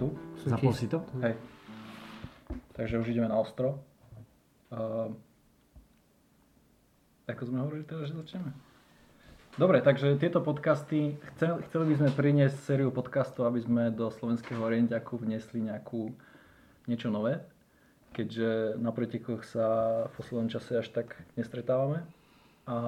[0.00, 0.16] tu.
[0.48, 1.04] Zapol si to?
[1.20, 1.36] Hej.
[2.72, 3.84] Takže už ideme na ostro.
[4.72, 5.12] Uh,
[7.28, 8.56] ako sme hovorili teraz, že začneme?
[9.60, 14.62] Dobre, takže tieto podcasty, chcel, chceli by sme priniesť sériu podcastov, aby sme do slovenského
[14.62, 16.08] orientiaku vnesli nejakú,
[16.88, 17.44] niečo nové,
[18.16, 19.66] keďže na pretekoch sa
[20.08, 22.08] v poslednom čase až tak nestretávame.
[22.64, 22.78] A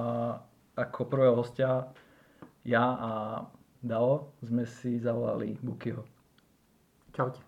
[0.78, 1.92] ako prvého hostia
[2.64, 3.12] ja a
[3.82, 6.11] Dao sme si zavolali Bukyho.
[7.12, 7.44] Čaute.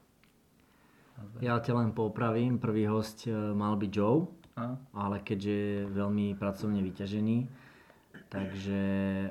[1.40, 4.28] Ja ťa len popravím, prvý host e, mal byť Joe,
[4.60, 4.76] A?
[4.92, 7.48] ale keďže je veľmi pracovne vyťažený,
[8.28, 8.80] takže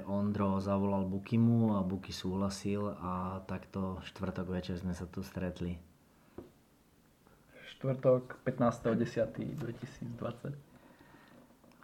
[0.10, 5.78] Ondro zavolal Bukimu a Buky súhlasil a takto štvrtok večer sme sa tu stretli.
[7.78, 10.58] Štvrtok 15.10.2020.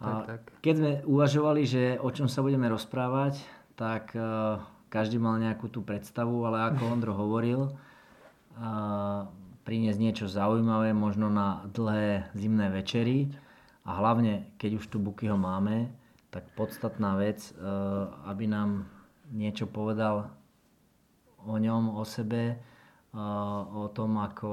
[0.00, 0.40] Tak, tak.
[0.64, 3.36] keď sme uvažovali, že o čom sa budeme rozprávať,
[3.76, 7.89] tak uh, každý mal nejakú tú predstavu, ale ako Ondro hovoril, uh,
[9.64, 13.32] priniesť niečo zaujímavé, možno na dlhé zimné večery
[13.88, 15.88] a hlavne, keď už tu Bukyho máme,
[16.30, 18.86] tak podstatná vec, uh, aby nám
[19.32, 20.30] niečo povedal
[21.42, 22.60] o ňom, o sebe,
[23.16, 24.50] uh, o tom, ako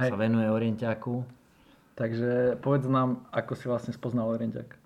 [0.00, 0.10] Hej.
[0.10, 1.22] sa venuje orientiaku.
[1.96, 4.76] Takže povedz nám, ako si vlastne spoznal Orientiak.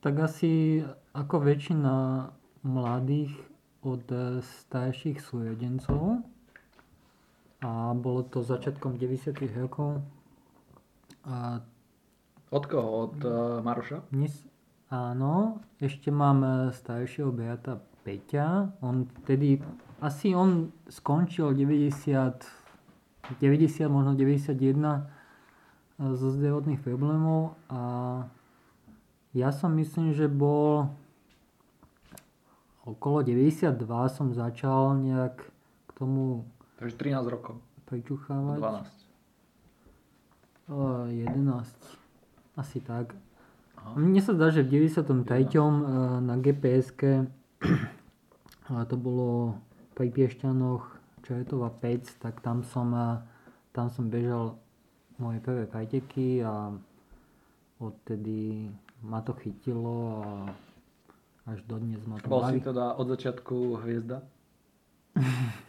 [0.00, 0.80] Tak asi
[1.12, 2.28] ako väčšina
[2.64, 3.32] mladých
[3.84, 6.24] od eh, starších sújedencov
[7.64, 9.40] a bolo to začiatkom 90.
[9.56, 10.04] rokov
[11.24, 11.60] a
[12.52, 13.08] Od koho?
[13.08, 14.04] Od uh, Maroša?
[14.12, 14.44] dnes,
[14.92, 19.64] áno, ešte mám eh, staršieho brata Peťa, on vtedy,
[20.04, 22.44] asi on skončil 90,
[23.40, 25.00] 90 možno 91 eh,
[25.98, 27.80] zo zdravotných problémov a
[29.34, 30.94] ja som myslím, že bol
[32.84, 33.80] okolo 92
[34.12, 35.40] som začal nejak
[35.88, 36.44] k tomu
[36.76, 37.56] Takže 13 rokov.
[37.88, 38.58] pričuchávať.
[38.60, 39.04] 12.
[40.68, 41.76] Eh, 11.
[42.56, 43.12] Asi tak.
[43.76, 44.00] Aha.
[44.00, 45.44] Mne sa zdá, že v 93.
[45.44, 47.28] eh, na GPS-ke
[48.90, 49.60] to bolo
[49.94, 50.84] pri Piešťanoch
[51.24, 53.20] Čeretova 5, tak tam som, eh,
[53.72, 54.56] tam som bežal
[55.16, 56.74] moje prvé preteky a
[57.78, 58.68] odtedy
[59.04, 60.28] ma to chytilo a
[61.44, 62.60] až dodnes ma to Bol si baví.
[62.64, 64.18] teda od začiatku hviezda?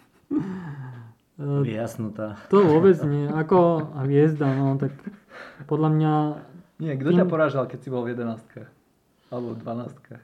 [1.36, 2.40] Eh, Jasnutá.
[2.48, 3.28] To vôbec nie.
[3.28, 4.96] Ako hviezda, no tak
[5.68, 6.14] podľa mňa
[6.80, 8.40] Nie, kto Tým- ťa porážal, keď si bol v 11
[9.28, 10.16] Alebo v 12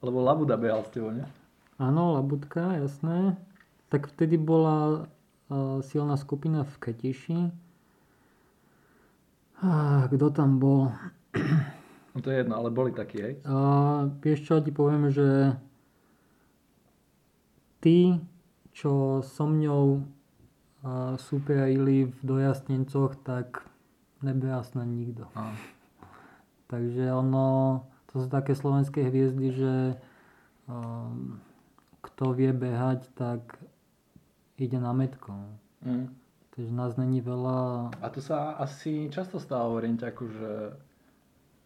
[0.00, 1.28] Lebo Labuda behal s tebou, nie?
[1.76, 3.36] Áno, Labutka, jasné.
[3.92, 5.04] Tak vtedy bola
[5.52, 7.52] uh, silná skupina v Ketiši.
[9.60, 10.88] Ah, kto tam bol?
[12.14, 13.34] No to je jedno, ale boli takí, hej?
[13.46, 15.54] Uh, vieš čo, ti poviem, že
[17.78, 18.18] tí,
[18.74, 23.62] čo so mňou uh, superili v dojasnencoch, tak
[24.26, 25.30] nebeha snad nikto.
[25.38, 25.54] Á.
[26.66, 29.74] Takže ono, to sú také slovenské hviezdy, že
[30.66, 31.38] um,
[32.02, 33.58] kto vie behať, tak
[34.58, 35.34] ide na metko.
[35.86, 36.10] Mm.
[36.50, 37.90] Takže nás není veľa.
[38.02, 40.50] A to sa asi často stáva v Orientiaku, že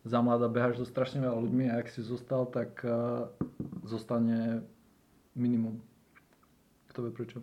[0.05, 3.29] za mladá beháš so strašne veľa ľuďmi a ak si zostal, tak uh,
[3.89, 4.61] zostane
[5.33, 5.81] minimum.
[6.93, 7.39] Kto vie prečo?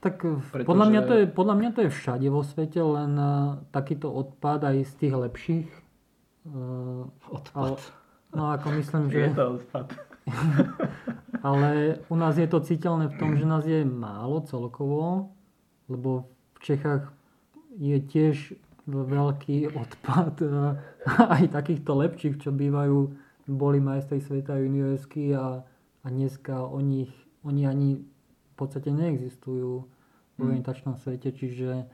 [0.00, 3.60] Tak Pretože- podľa, mňa to je, podľa mňa to je všade vo svete, len uh,
[3.70, 5.68] takýto odpad aj z tých lepších.
[6.48, 7.78] Uh, Odpad.
[8.32, 9.36] no ako myslím, Je že...
[9.36, 9.86] to odpad.
[11.46, 15.32] Ale u nás je to citeľné v tom, že nás je málo celkovo,
[15.88, 17.12] lebo v Čechách
[17.76, 18.36] je tiež
[18.86, 20.52] veľký odpad eh,
[21.40, 22.98] aj takýchto lepších, čo bývajú,
[23.50, 25.64] boli majstri sveta juniorsky a,
[26.00, 27.10] a dneska o nich,
[27.42, 30.56] oni ani v podstate neexistujú v Hmm.
[30.56, 31.84] orientačnom svete, čiže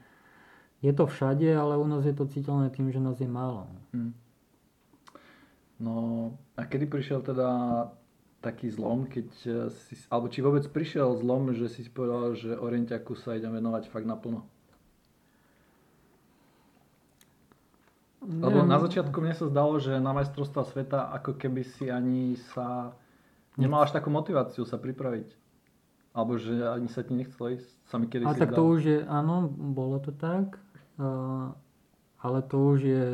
[0.79, 3.67] je to všade, ale u nás je to citeľné tým, že nás je málo.
[3.91, 4.15] Hm.
[5.83, 5.95] No
[6.57, 7.49] a kedy prišiel teda
[8.41, 12.55] taký zlom, keď eh, si, alebo či vôbec prišiel zlom, že si si povedal, že
[12.55, 14.47] Orientiaku sa idem venovať fakt naplno?
[18.27, 18.75] Lebo Neviem.
[18.75, 22.91] na začiatku mne sa zdalo, že na majstrovstvá sveta ako keby si ani sa
[23.55, 25.31] nemal až takú motiváciu sa pripraviť.
[26.11, 27.71] Alebo že ani sa ti nechcelo ísť.
[27.87, 28.75] Sa mi kedy A si tak to zdalo.
[28.75, 30.59] už je, áno, bolo to tak,
[30.99, 31.55] uh,
[32.19, 33.07] ale to už je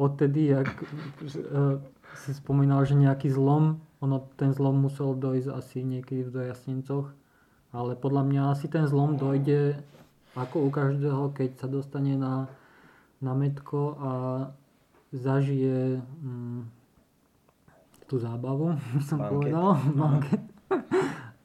[0.00, 1.84] odtedy, jak uh,
[2.24, 7.12] si spomínal, že nejaký zlom, ono, ten zlom musel dojsť asi niekedy v dojasnencoch,
[7.76, 9.76] ale podľa mňa asi ten zlom dojde
[10.32, 12.48] ako u každého, keď sa dostane na
[13.24, 14.10] na metko a
[15.16, 16.60] zažije mm,
[18.04, 18.76] tú zábavu,
[19.08, 19.32] som Banket.
[19.32, 19.68] povedal.
[20.04, 20.42] Banket.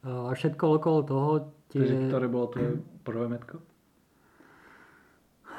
[0.00, 1.32] A všetko okolo toho
[1.68, 1.84] tie...
[1.84, 3.60] Takže ktoré bolo tvoje prvé metko?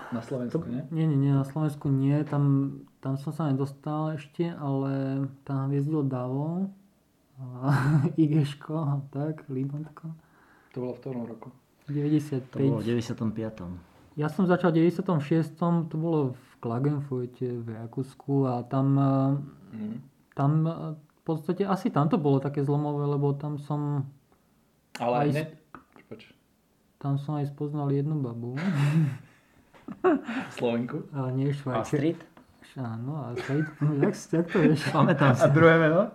[0.10, 0.82] Na Slovensku, nie?
[0.90, 2.74] Nie, nie, nie, na Slovensku nie, tam,
[3.06, 6.74] tam som sa nedostal ešte, ale tam hviezdil Davo,
[7.38, 7.70] a
[8.18, 10.10] Igeško, a tak, Libantko.
[10.74, 11.50] To bolo v ktorom roku?
[11.90, 12.50] 95.
[12.50, 13.91] To bolo v 95.
[14.14, 15.56] Ja som začal v 96.
[15.88, 19.00] To bolo v Klagenfurte v Rakúsku a tam,
[19.72, 20.04] Mm.
[20.36, 24.04] tam eh, v podstate asi tam to bolo také zlomové, lebo tam som,
[25.00, 25.48] Ale aj hneď...
[26.12, 26.22] Poč,
[27.00, 28.60] tam som aj spoznal jednu babu.
[30.60, 31.08] Slovenku.
[31.16, 31.80] A nie Švajče.
[31.82, 32.20] Astrid?
[32.76, 33.66] Áno, Astrid.
[34.04, 34.82] jak, jak to vieš?
[34.92, 35.44] Pamätám si.
[35.44, 36.12] A druhé meno?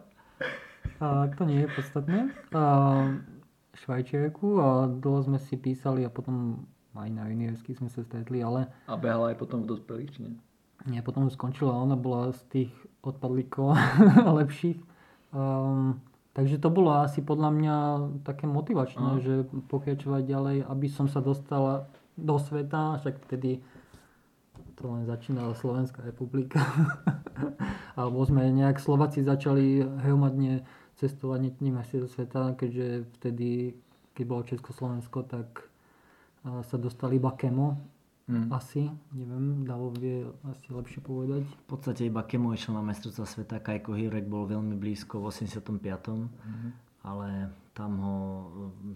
[1.00, 2.18] A to nie je podstatné.
[2.56, 2.62] A
[3.76, 6.64] Švajčiarku a dlho sme si písali a potom
[6.98, 10.34] aj na juniorsky sme sa stretli, ale A behala aj potom v dospelých, či nie?
[10.86, 12.72] nie, potom skončila, ona bola z tých
[13.02, 13.74] odpadlíkov
[14.40, 14.78] lepších.
[15.34, 15.98] Um,
[16.32, 17.76] takže to bolo asi podľa mňa
[18.22, 19.22] také motivačné, Aha.
[19.22, 19.34] že
[19.66, 23.60] pokračovať ďalej, aby som sa dostala do sveta, však vtedy
[24.76, 26.60] to len začínala Slovenská republika.
[27.98, 30.68] Alebo sme nejak Slováci začali hromadne
[31.00, 33.76] cestovať niektorým asi do sveta, keďže vtedy,
[34.12, 35.68] keď bolo Československo, tak
[36.62, 37.76] sa dostali iba kemo,
[38.26, 38.50] Mm.
[38.50, 41.46] asi, neviem, Davo vie asi lepšie povedať.
[41.46, 46.26] V podstate iba Kemo išiel na mestrovstva sveta, Kajko Hirek bol veľmi blízko v 85.
[46.26, 46.68] Mhm.
[47.06, 48.46] ale tam ho e,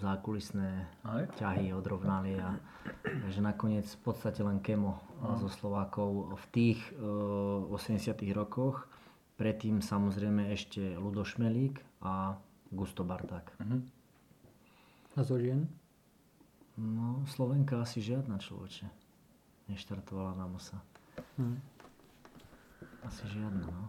[0.03, 0.71] zákulisné
[1.07, 1.31] Aj?
[1.39, 2.59] ťahy odrovnali a
[3.07, 5.39] takže nakoniec v podstate len Kemo Aha.
[5.39, 8.91] zo Slovákov v tých e, 80 rokoch.
[9.39, 12.35] Predtým samozrejme ešte Ludo Šmelík a
[12.67, 13.47] Gusto Barták.
[13.63, 13.79] Mhm.
[15.15, 15.71] A zo žien?
[16.81, 18.89] No, Slovenka asi žiadna človeče.
[19.69, 20.81] Neštartovala na Mosa.
[21.37, 21.61] Hm.
[23.05, 23.87] Asi žiadna, no.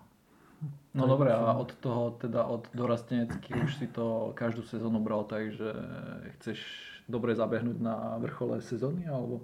[0.94, 5.56] No dobre, a od toho, teda od dorastenecky už si to každú sezónu bral tak,
[5.56, 5.74] že
[6.38, 6.60] chceš
[7.10, 9.42] dobre zabehnúť na vrchole sezóny, alebo?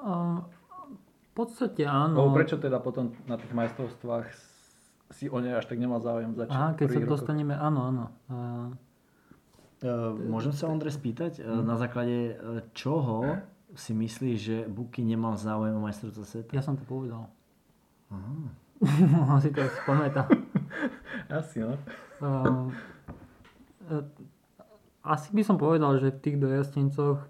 [0.00, 0.42] A,
[1.30, 2.18] v podstate áno.
[2.18, 4.26] Alebo prečo teda potom na tých majstrovstvách
[5.14, 6.56] si o ne až tak nemal záujem začať?
[6.56, 8.04] Aha, keď sa dostaneme, áno, áno.
[8.26, 8.36] A,
[10.28, 13.40] môžem sa Ondrej spýtať, uh, na základe uh, čoho
[13.74, 16.52] si myslíš, že Buky nemal záujem o majstrovstvo sveta?
[16.52, 17.30] ja som to povedal.
[18.10, 18.50] Aha.
[19.30, 20.26] On si to asi pamätá.
[21.30, 21.76] Asi, no.
[22.20, 22.68] Uh,
[23.92, 24.04] uh,
[25.04, 27.24] asi by som povedal, že v tých dojastencoch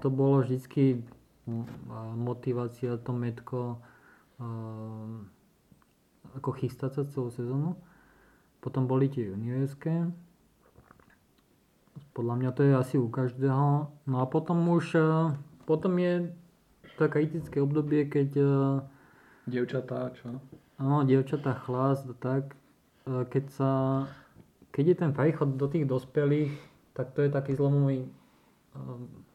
[0.00, 1.04] to bolo vždycky
[1.44, 1.66] mm,
[2.16, 3.80] motivácia, to metko
[4.40, 5.20] uh,
[6.36, 7.76] ako chystať sa celú sezónu.
[8.60, 10.08] Potom boli tie juniorské.
[12.10, 13.90] Podľa mňa to je asi u každého.
[14.06, 15.34] No a potom už, uh,
[15.64, 16.34] potom je
[16.98, 18.82] to kritické obdobie, keď uh,
[19.50, 20.38] Dievčatá, čo?
[20.78, 22.54] Áno, dievčatá chlás, tak.
[23.04, 23.70] E, Keď sa,
[24.70, 26.54] keď je ten prechod do tých dospelých,
[26.94, 28.10] tak to je taký zlomový e,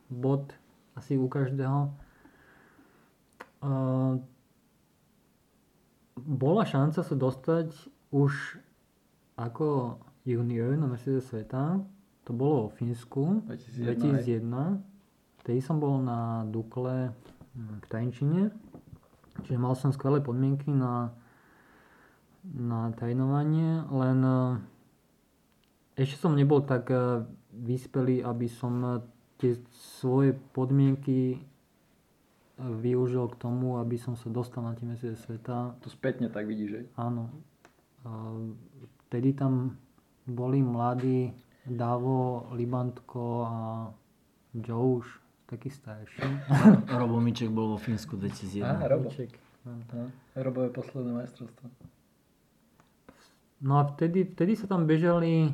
[0.08, 0.56] bod
[0.96, 1.80] asi u každého.
[1.86, 3.70] E,
[6.16, 7.76] Bola šanca sa dostať
[8.16, 8.64] už
[9.36, 11.84] ako junior na mesiace sveta.
[12.26, 15.46] To bolo vo Fínsku 2001, 2001.
[15.46, 17.14] Vtedy som bol na Dukle
[17.54, 18.44] hm, v Tajnčine.
[19.46, 21.12] Čiže mal som skvelé podmienky na,
[22.50, 24.40] na trénovanie, len e,
[26.00, 28.92] ešte som nebol tak e, vyspelý, aby som e,
[29.38, 29.60] tie
[30.00, 31.44] svoje podmienky
[32.56, 35.76] využil k tomu, aby som sa dostal na tie mesiace sveta.
[35.84, 36.82] To spätne tak vidíš, že?
[36.96, 37.28] Áno.
[39.12, 39.76] Vtedy tam
[40.24, 43.56] boli mladí Davo, Libantko a
[44.54, 45.08] Joe už
[45.46, 46.22] taký starší.
[47.00, 48.66] Robo Miček bol vo Fínsku 2001.
[48.66, 49.10] Á, Robo.
[49.10, 49.40] Miček.
[49.66, 51.70] No, Robové posledné majstrovstvo.
[53.66, 55.50] No a vtedy, vtedy sa tam bežali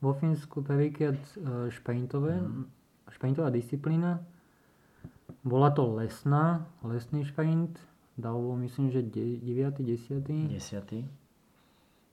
[0.00, 2.40] vo Fínsku prvýkrát e, šprintové,
[3.12, 4.24] šprintová disciplína.
[5.44, 7.76] Bola to lesná, lesný šprint.
[8.16, 9.76] Dalo myslím, že 9.
[9.76, 10.24] 10.
[10.48, 11.04] 10.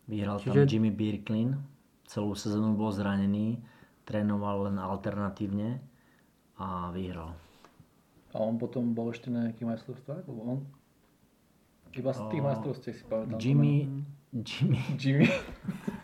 [0.08, 1.64] Vyhral tam Čiže- Jimmy Birklin.
[2.08, 3.60] Celú sezónu bol zranený.
[4.08, 5.84] Trénoval len alternatívne
[6.56, 7.36] a vyhral.
[8.32, 10.24] A on potom bol ešte na nejakých majstrovstvách?
[10.26, 10.60] Lebo on...
[11.92, 13.40] Iba z tých majstrovstiev si pamätám.
[13.42, 13.90] Jimmy,
[14.32, 15.28] Jimmy, Jimmy.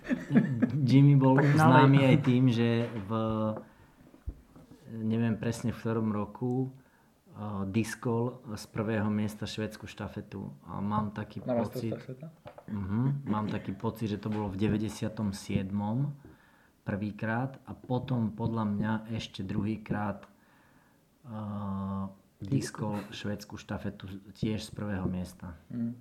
[0.89, 3.11] Jimmy bol známy aj tým, že v
[4.93, 6.69] neviem presne v ktorom roku
[7.65, 10.53] diskol z prvého miesta švedskú štafetu.
[10.69, 12.27] A mám taký Na pocit, majstrovstvách sveta?
[12.69, 15.73] uh mám taký pocit, že to bolo v 97.
[16.83, 20.27] prvýkrát a potom podľa mňa ešte druhýkrát
[21.25, 22.11] uh,
[22.43, 25.55] diskol švedskú štafetu tiež z prvého miesta.
[25.71, 25.95] Mm.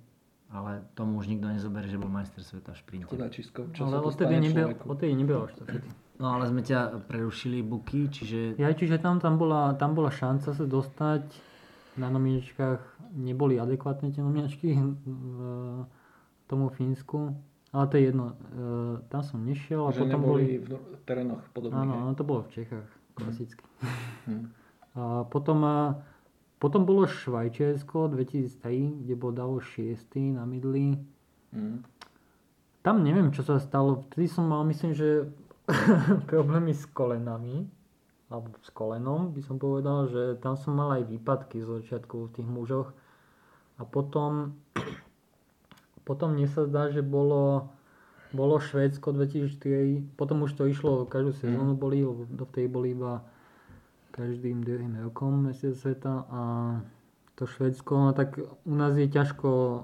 [0.53, 3.09] Ale tomu už nikto nezoberie, že bol majster sveta v šprinte.
[3.09, 4.83] Chudáčisko, čo Ale odtedy stane nebyl, človeku?
[4.85, 5.87] odtedy nebylo štafety.
[6.21, 10.53] No ale sme ťa prerušili, Buky, čiže Ja, čiže tam, tam, bola, tam bola šanca
[10.53, 11.25] sa dostať
[11.97, 15.37] na nominačkách, neboli adekvátne tie nominačky v
[16.45, 17.33] tomu Fínsku,
[17.73, 18.35] ale to je jedno, e,
[19.09, 20.45] tam som nešiel a Že potom neboli boli...
[20.61, 21.81] v no- terénoch podobných.
[21.81, 23.63] Áno, áno, to bolo v Čechách, klasicky.
[24.29, 24.45] Hm.
[24.93, 25.97] A potom, a,
[26.61, 30.37] potom bolo Švajčiarsko 2003, kde bol Davo 6.
[30.37, 31.01] na mydli.
[31.53, 31.81] Hm.
[32.83, 34.05] Tam neviem, čo sa stalo.
[34.11, 35.33] Vtedy som mal, myslím, že
[36.31, 37.67] problémy s kolenami.
[38.33, 42.33] Alebo s kolenom by som povedal, že tam som mal aj výpadky z začiatku v
[42.33, 42.89] tých mužoch.
[43.77, 44.57] A potom,
[46.07, 47.69] potom mne sa zdá, že bolo,
[48.33, 50.17] bolo Švédsko 2004.
[50.17, 53.21] Potom už to išlo, každú sezónu boli, lebo dovtedy boli iba
[54.13, 56.41] každým druhým rokom mesiac sveta a
[57.33, 59.81] to Švédsko, no tak u nás je ťažko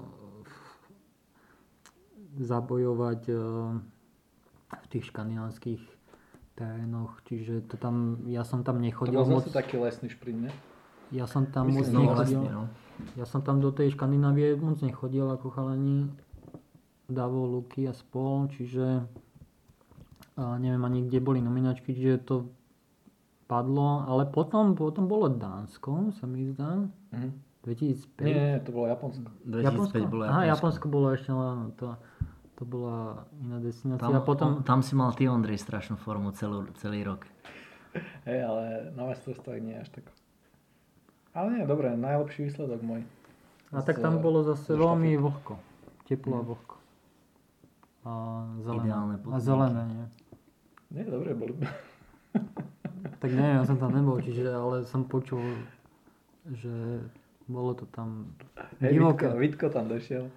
[2.38, 3.38] zabojovať eh,
[4.70, 5.82] v tých škandinávskych
[6.54, 10.40] terénoch, čiže to tam, ja som tam To nechodil bol moc, zase taký lesný šprint,
[10.46, 10.52] ne?
[11.10, 12.64] ja som tam Myslím, moc no, nechodil, vlastne, no.
[13.18, 16.06] ja som tam do tej Škandinávie moc nechodil ako chalani
[17.10, 19.02] Davo, Luky a spol, čiže
[20.38, 22.36] a neviem ani kde boli nominačky, čiže to
[23.50, 27.30] padlo, ale potom, potom bolo Dánsko, sa mi zdá, Mhm.
[27.60, 28.24] 2005.
[28.24, 29.28] Nie, nie, to bolo Japonsko.
[29.44, 30.48] 2005 bolo Aha, Japonsko.
[30.48, 31.92] Japonsko bolo ešte, no áno, to,
[32.60, 34.04] to bola iná destinácia.
[34.04, 37.24] Tam, a potom, tam si mal ty, Ondrej, strašnú formu celú, celý rok.
[38.28, 40.04] Hej, ale na majstrovstvách nie až tak.
[41.32, 43.00] Ale nie, dobre, najlepší výsledok môj.
[43.72, 45.56] a tak tam bolo zase veľmi vlhko.
[46.04, 46.76] Teplo a vlhko.
[48.04, 48.10] A
[48.60, 48.84] zelené.
[48.92, 49.40] Ideálne a podmienky.
[49.40, 50.06] zelené, nie?
[50.92, 51.56] Nie, dobre, boli.
[53.20, 55.44] Tak neviem, ja som tam nebol, čiže ale som počul,
[56.56, 57.04] že
[57.44, 58.32] bolo to tam
[58.80, 59.28] divoké.
[59.28, 60.32] Vitko, Vitko tam došiel.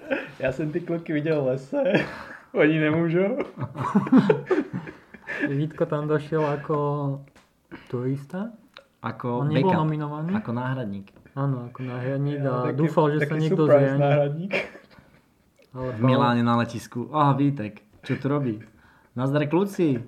[0.38, 1.80] Ja som tí kluky videl v lese.
[2.54, 3.42] Oni nemôžu.
[5.50, 6.76] Vítko tam došiel ako
[7.86, 8.54] turista.
[8.98, 10.30] Ako On nebol backup, nominovaný.
[10.34, 11.06] ako náhradník.
[11.32, 14.00] Áno, ako náhradník a Taký- dúfal, že sa taký niekto surprise zraní.
[14.00, 14.52] náhradník.
[15.68, 17.00] Ale V Miláne na letisku.
[17.12, 18.58] Aha, Vítek, čo tu robí?
[19.12, 20.02] Nazdar kľúci.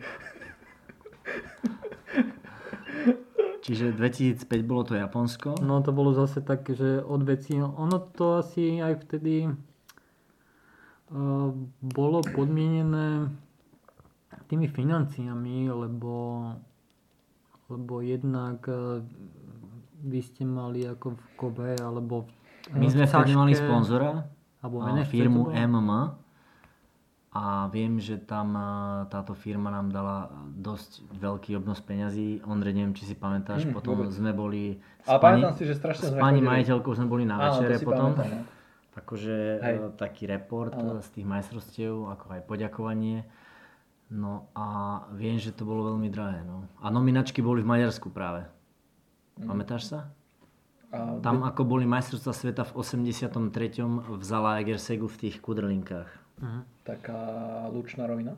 [3.61, 5.61] Čiže 2005 bolo to Japonsko.
[5.61, 9.47] No to bolo zase tak, že od veci, ono to asi aj vtedy
[11.81, 13.27] bolo podmienené
[14.47, 16.43] tými financiami, lebo,
[17.71, 18.99] lebo jednak uh,
[20.03, 22.27] vy ste mali ako v Kobe, alebo
[22.71, 24.27] v, My sme vtedy mali sponzora,
[24.63, 25.51] alebo firmu.
[25.55, 26.19] MM
[27.31, 32.43] a viem, že tam a, táto firma nám dala dosť veľký obnos peňazí.
[32.43, 34.11] Ondrej, neviem, či si pamätáš, Mm, potom vôbec.
[34.11, 37.23] sme boli s Ale pani, pamätám si, že strašne s sme pani majiteľkou sme boli
[37.23, 38.19] na Áno, večere potom.
[38.19, 38.43] pamätám, no.
[38.91, 39.77] Akože Hej.
[39.79, 40.99] e, taký report Áno.
[40.99, 43.23] e, z tých majstrovstiev, ako aj poďakovanie.
[44.11, 46.43] No a viem, že to bolo veľmi drahé.
[46.43, 46.67] No.
[46.83, 48.51] A nominačky boli v Maďarsku práve.
[49.39, 49.47] Mm.
[49.47, 50.11] Pamätáš sa?
[50.91, 53.31] A Tam ako boli majstrovstvá sveta v 83.
[53.87, 56.11] v Zala Egersegu v tých kudrlinkách.
[56.41, 56.61] Mhm.
[56.89, 57.21] taká
[57.69, 58.33] lučná rovina?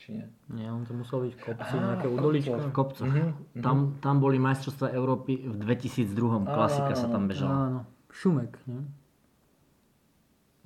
[0.00, 0.26] Či nie?
[0.48, 2.56] Nie, on to musel byť v kopci, Á, nejaké v udolička.
[2.56, 3.06] V kopcoch.
[3.06, 3.22] Mhm,
[3.54, 3.62] mhm.
[3.62, 6.48] Tam, tam boli majstrovstvá Európy v 2002.
[6.48, 7.54] Klasika sa tam bežala.
[7.54, 7.80] Áno,
[8.10, 8.82] Šumek, nie?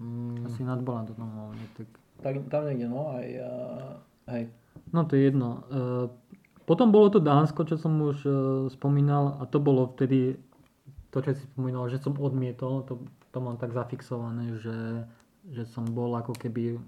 [0.02, 1.66] Mm, Asi nad Balán to tam mal, nie?
[1.78, 1.88] Tak...
[2.22, 3.26] Tak, tam niekde, no aj...
[3.38, 3.50] A,
[4.34, 4.50] hej.
[4.90, 5.62] No to je jedno.
[5.70, 5.80] E,
[6.66, 8.30] potom bolo to Dánsko, čo som už e,
[8.74, 10.38] spomínal a to bolo vtedy,
[11.14, 15.06] to čo si spomínal, že som odmietol, to, to mám tak zafixované, že,
[15.50, 16.78] že som bol ako keby,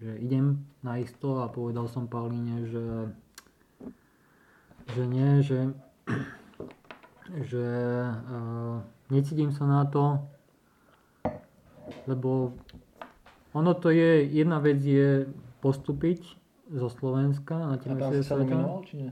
[0.00, 2.86] že idem na isto a povedal som Paulíne, že,
[4.96, 5.72] že nie, že,
[7.50, 7.64] že
[8.08, 8.38] e,
[9.08, 10.24] necítim sa na to,
[12.06, 12.52] lebo
[13.50, 15.26] ono to je, jedna vec je
[15.60, 16.38] postúpiť
[16.70, 18.46] zo Slovenska na A tie tam si sa sveta.
[18.46, 19.10] nominoval, či nie?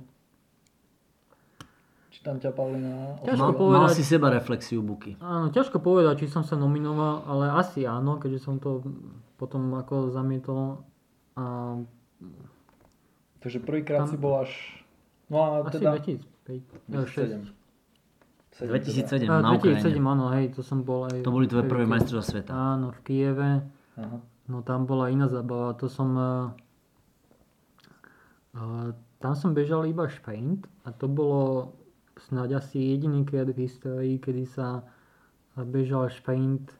[2.15, 3.19] Či tam ťa Paulina...
[3.27, 3.81] Ťažko mal, povedať.
[3.83, 5.19] mal si seba reflexiu Buky.
[5.19, 8.83] Áno, ťažko povedať, či som sa nominoval, ale asi áno, keďže som to
[9.39, 10.83] potom ako zamietol.
[11.39, 11.79] A
[13.39, 14.51] Takže prvýkrát Tam- si bol až...
[15.31, 15.99] No a asi teda...
[15.99, 16.91] 2005.
[16.91, 17.58] 2007.
[18.67, 20.03] 2007 A, na 2007, Ukrajine.
[20.03, 21.23] áno, hej, to som bol aj...
[21.23, 22.51] To boli tvoje prvé majstrovstvá sveta.
[22.51, 23.51] Áno, v Kieve.
[23.95, 24.19] Aha.
[24.49, 26.11] No tam bola iná zabava, to som...
[26.17, 26.47] eh,
[28.59, 28.91] eh,
[29.23, 31.75] tam som bežal iba šprint a to bolo
[32.19, 34.83] snáď asi jediný krát v histórii, kedy sa
[35.55, 36.71] bežal šprint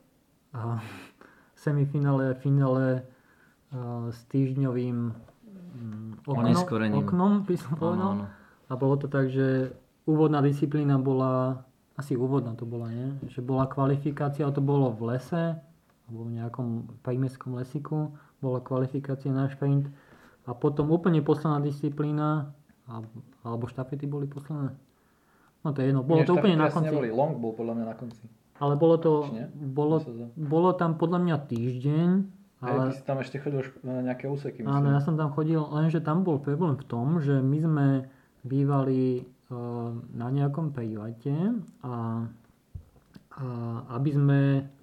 [0.55, 6.65] a v semifinále a finále eh, s týždňovým mm, oknom,
[7.05, 8.11] oknom, by som povedal.
[8.17, 8.27] Áno, áno.
[8.69, 9.73] A bolo to tak, že
[10.09, 11.68] úvodná disciplína bola
[11.99, 13.11] asi úvodná to bola, nie?
[13.27, 15.59] Že bola kvalifikácia, to bolo v lese,
[16.09, 16.69] alebo v nejakom
[17.03, 19.91] prímestskom lesiku, bola kvalifikácia na šprint
[20.47, 22.55] a potom úplne posledná disciplína,
[23.43, 24.73] alebo štafety boli posledné.
[25.67, 26.89] No to je jedno, bolo Nie, to úplne na konci.
[26.89, 27.11] Neboli.
[27.11, 28.23] Long bol podľa mňa na konci.
[28.63, 30.03] Ale bolo to, bolo,
[30.35, 32.09] bolo tam podľa mňa týždeň,
[32.59, 34.75] ale ty si tam ešte chodil na nejaké úseky, myslím.
[34.75, 37.87] Áno, ja som tam chodil, lenže tam bol problém v tom, že my sme
[38.43, 39.23] bývali e,
[40.13, 41.33] na nejakom private
[41.81, 42.25] a,
[43.33, 43.47] a
[43.97, 44.41] aby, sme,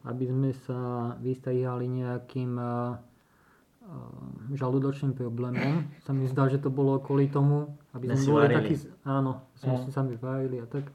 [0.09, 2.71] aby sme sa vystrihali nejakým e, e,
[4.57, 8.57] žalúdočným problémom, sa mi zdá, že to bolo kvôli tomu, aby Sme boli varili.
[8.57, 10.89] takí, áno, sme si sami varili a tak.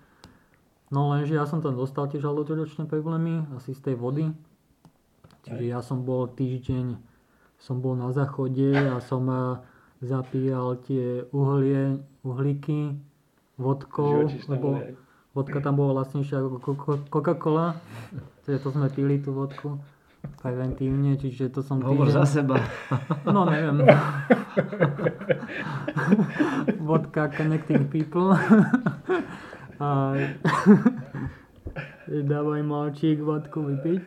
[0.90, 4.34] No lenže ja som tam dostal tie žalúdočné problémy, asi z tej vody,
[5.44, 7.00] Čiže ja som bol týždeň,
[7.56, 9.56] som bol na záchode a som eh,
[10.04, 12.96] zapíjal tie uhlie, uhlíky
[13.60, 14.80] vodkou, lebo
[15.30, 17.76] vodka tam bola vlastnejšia ako Ko- Ko- Coca-Cola,
[18.42, 19.78] takže to sme pili tú vodku
[20.36, 22.60] preventívne, čiže to som Hovor za seba.
[23.26, 23.80] No neviem.
[26.80, 28.36] Vodka connecting people.
[29.80, 30.12] A
[32.06, 34.00] dávaj malčík vodku vypiť.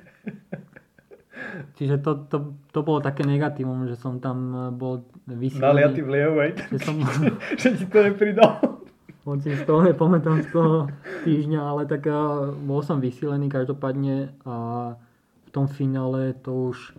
[1.73, 2.37] Čiže to, to,
[2.69, 5.97] to bolo také negatívum, že som tam eh, bol Naliatý vysílený.
[5.97, 6.95] v lievej, Že som,
[7.57, 8.53] že ti to nepridal.
[9.23, 10.87] Hoď si z toho nepamätám z toho
[11.23, 12.15] týždňa, ale tak eh,
[12.63, 14.55] bol som vysílený každopádne a
[15.43, 16.97] v tom finále to už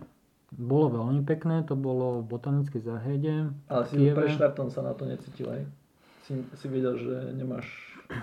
[0.55, 3.51] bolo veľmi pekné, to bolo v botanickej záhrade.
[3.67, 5.67] Ale si pre štartom sa na to necítil, hej?
[6.23, 7.67] Si, si vedel, že nemáš...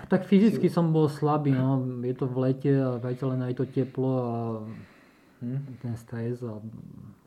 [0.09, 1.77] Tak fyzicky som bol slabý, no.
[2.01, 4.33] je to v lete a viete len aj to teplo a
[5.43, 5.59] Hm?
[5.83, 6.63] ten stres a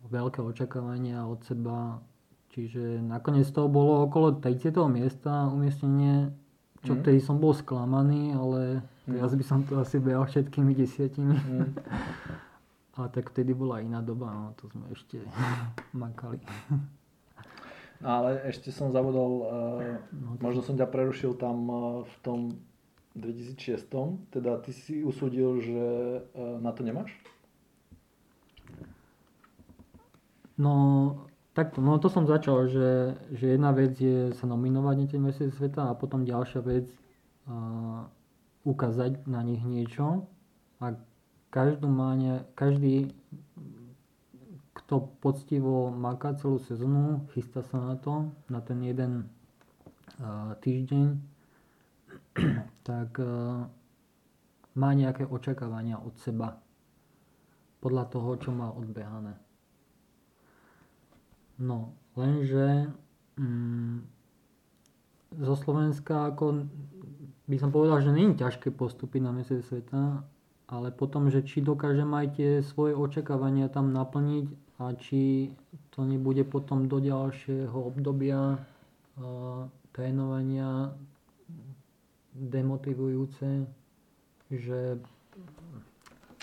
[0.09, 2.01] veľké očakávania od seba.
[2.57, 4.73] Čiže nakoniec toho bolo okolo 30.
[4.89, 6.33] miesta umiestnenie,
[6.87, 7.01] čo Mhm.
[7.03, 11.35] vtedy som bol sklamaný, ale teraz by som to asi behal všetkými desiatimi.
[11.35, 11.69] Hm.
[12.97, 15.21] A tak vtedy bola iná doba, no to sme ešte
[15.93, 16.41] makali.
[18.01, 22.41] Ale ešte som zabudol, uh, No, možno som ťa prerušil tam uh, v tom
[23.13, 23.85] 2006.
[24.33, 25.85] Teda ty si usúdil, že
[26.33, 27.13] uh, na to nemáš?
[30.57, 30.73] No,
[31.57, 35.57] takto, no to som začal, že, že jedna vec je sa nominovať na tie mesiace
[35.57, 36.85] sveta a potom ďalšia vec
[37.49, 38.05] uh,
[38.69, 40.29] ukázať na nich niečo
[40.85, 40.93] a
[41.49, 43.17] každú má ne, každý
[44.77, 49.25] kto poctivo maká celú sezónu, chystá sa na to, na ten jeden
[50.21, 51.17] uh, týždeň,
[52.89, 53.65] tak uh,
[54.77, 56.61] má nejaké očakávania od seba
[57.81, 59.46] podľa toho, čo má odbehané.
[61.57, 62.93] No, lenže
[63.41, 63.97] mm,
[65.41, 66.69] zo Slovenska ako
[67.47, 70.27] by som povedal, že je ťažké postúpiť na mesiac sveta,
[70.67, 74.47] ale potom, že či dokážem aj tie svoje očakávania tam naplniť
[74.83, 75.55] a či
[75.95, 79.65] to nebude potom do ďalšieho obdobia uh,
[79.95, 80.93] trénovania
[82.37, 83.65] demotivujúce,
[84.53, 85.01] že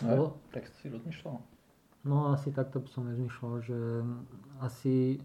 [0.02, 1.53] No, tak si rozmýšľal.
[2.04, 3.80] No asi takto by som nezmyšľal, že
[4.60, 5.24] asi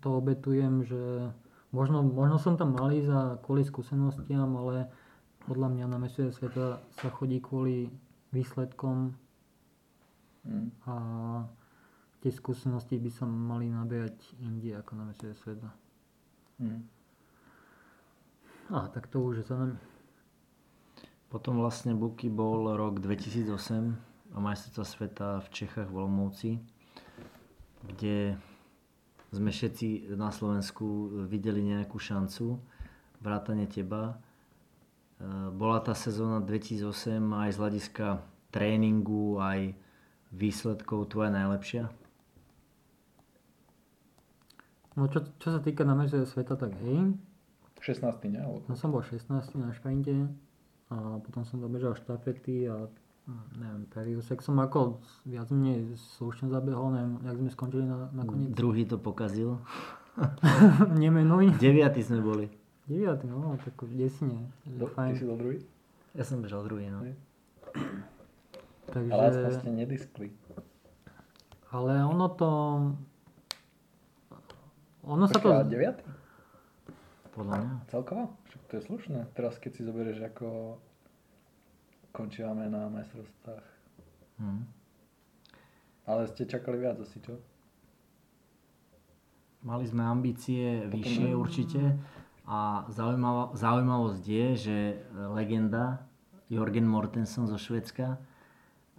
[0.00, 1.28] to obetujem, že
[1.68, 4.88] možno, možno som tam malý za kvôli skúsenostiam, ale
[5.44, 7.92] podľa mňa na mesiac sveta sa chodí kvôli
[8.32, 9.12] výsledkom
[10.42, 10.74] Hm.
[10.90, 10.94] a
[12.18, 15.70] tie skúsenosti by sa mali nabíjať inde ako na mesiac sveta.
[16.58, 16.82] Hm.
[18.74, 19.78] A tak to už je za nami.
[21.30, 26.50] Potom vlastne Buky bol rok 2008 a majstrovstvá sveta v Čechách v Olomouci,
[27.84, 28.40] kde
[29.32, 32.60] sme všetci na Slovensku videli nejakú šancu,
[33.20, 34.12] vrátane teba.
[34.12, 34.14] E,
[35.52, 38.06] Bola tá sezóna 2008 aj z hľadiska
[38.52, 39.72] tréningu, aj
[40.32, 41.88] výsledkov tvoja najlepšia?
[44.92, 47.16] No čo, čo sa týka na mesiac sveta, tak hej.
[47.80, 48.04] 16.
[48.30, 48.40] ne?
[48.68, 50.28] No som bol 16 na šprinte
[50.92, 52.86] a potom som dobežal štafety a
[53.30, 58.50] neviem, periusek som ako viac menej slušne zabehol, neviem, jak sme skončili na, nakoniec.
[58.50, 59.62] Druhý to pokazil.
[61.02, 61.54] Nemenuj.
[61.56, 62.46] Deviatý sme boli.
[62.90, 64.50] 9, no, tak v desine.
[64.66, 65.62] Do, ty si do druhý?
[66.18, 67.06] Ja som bežal druhý, no.
[68.90, 70.28] Takže, Ale aspoň ste nediskli.
[71.70, 72.50] ale ono to...
[75.06, 75.48] Ono sa to...
[75.48, 77.32] 9?
[77.32, 77.72] Podľa mňa.
[77.88, 78.36] Celkovo?
[78.50, 79.18] Však to je slušné.
[79.32, 80.76] Teraz keď si zoberieš, ako
[82.12, 83.66] končíme na majstrovstvách.
[84.38, 84.62] Hm.
[86.06, 87.40] Ale ste čakali viac asi, čo?
[89.62, 91.38] Mali sme ambície vyššie ne?
[91.38, 91.82] určite
[92.42, 94.76] a zaujímavá, zaujímavosť je, že
[95.30, 96.02] legenda
[96.50, 98.18] Jorgen Mortensen zo Švedska.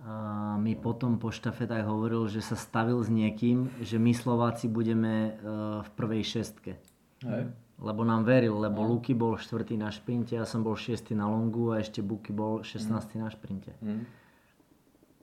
[0.04, 5.14] A mi potom po štafetách hovoril, že sa stavil s niekým, že my Slováci budeme
[5.16, 5.32] e,
[5.80, 6.76] v prvej šestke.
[7.24, 7.56] Hej.
[7.84, 11.76] Lebo nám veril, lebo Luky bol štvrtý na šprinte, ja som bol šiestý na longu
[11.76, 13.76] a ešte Buky bol 16 na šprinte.
[13.84, 14.08] Hm.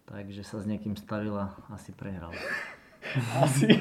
[0.04, 2.36] Takže sa s niekým stavil a asi prehral.
[3.44, 3.80] Asi.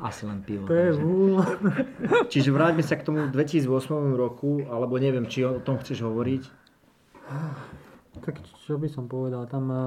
[0.00, 0.64] Asi len pivo.
[0.64, 1.40] To je vúl.
[2.32, 3.68] Čiže vráťme sa k tomu 2008
[4.16, 6.42] roku, alebo neviem, či o tom chceš hovoriť.
[8.20, 9.84] Tak čo by som povedal, tam eh,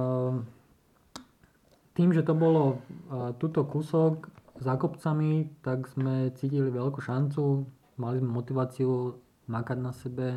[1.97, 7.65] tým, že to bolo eh, túto kúsok za kopcami, tak sme cítili veľkú šancu,
[7.97, 9.17] mali sme motiváciu
[9.49, 10.27] makať na sebe.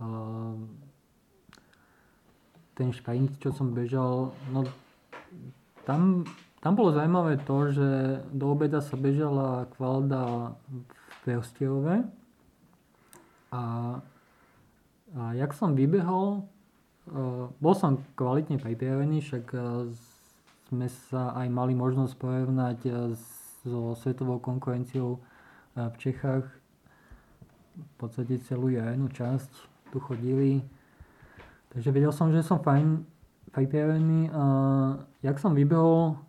[0.00, 0.56] Eh,
[2.72, 4.64] Ten šprint, čo som bežal, no
[5.84, 6.24] tam,
[6.64, 7.88] tam bolo zaujímavé to, že
[8.32, 12.08] do obeda sa bežala kvalda v Peostejove
[13.52, 13.62] a
[15.12, 16.48] a jak som vybehol,
[17.12, 19.84] uh, bol som kvalitne pripravený, však uh,
[20.72, 23.12] sme sa aj mali možnosť porovnať uh,
[23.60, 25.20] so svetovou konkurenciou
[25.76, 26.46] uh, v Čechách.
[27.72, 29.48] V podstate celú jarnú časť
[29.92, 30.60] tu chodili.
[31.72, 33.04] Takže vedel som, že som fajn
[33.52, 34.28] pripravený.
[34.32, 34.44] A
[35.24, 36.20] jak som vybehol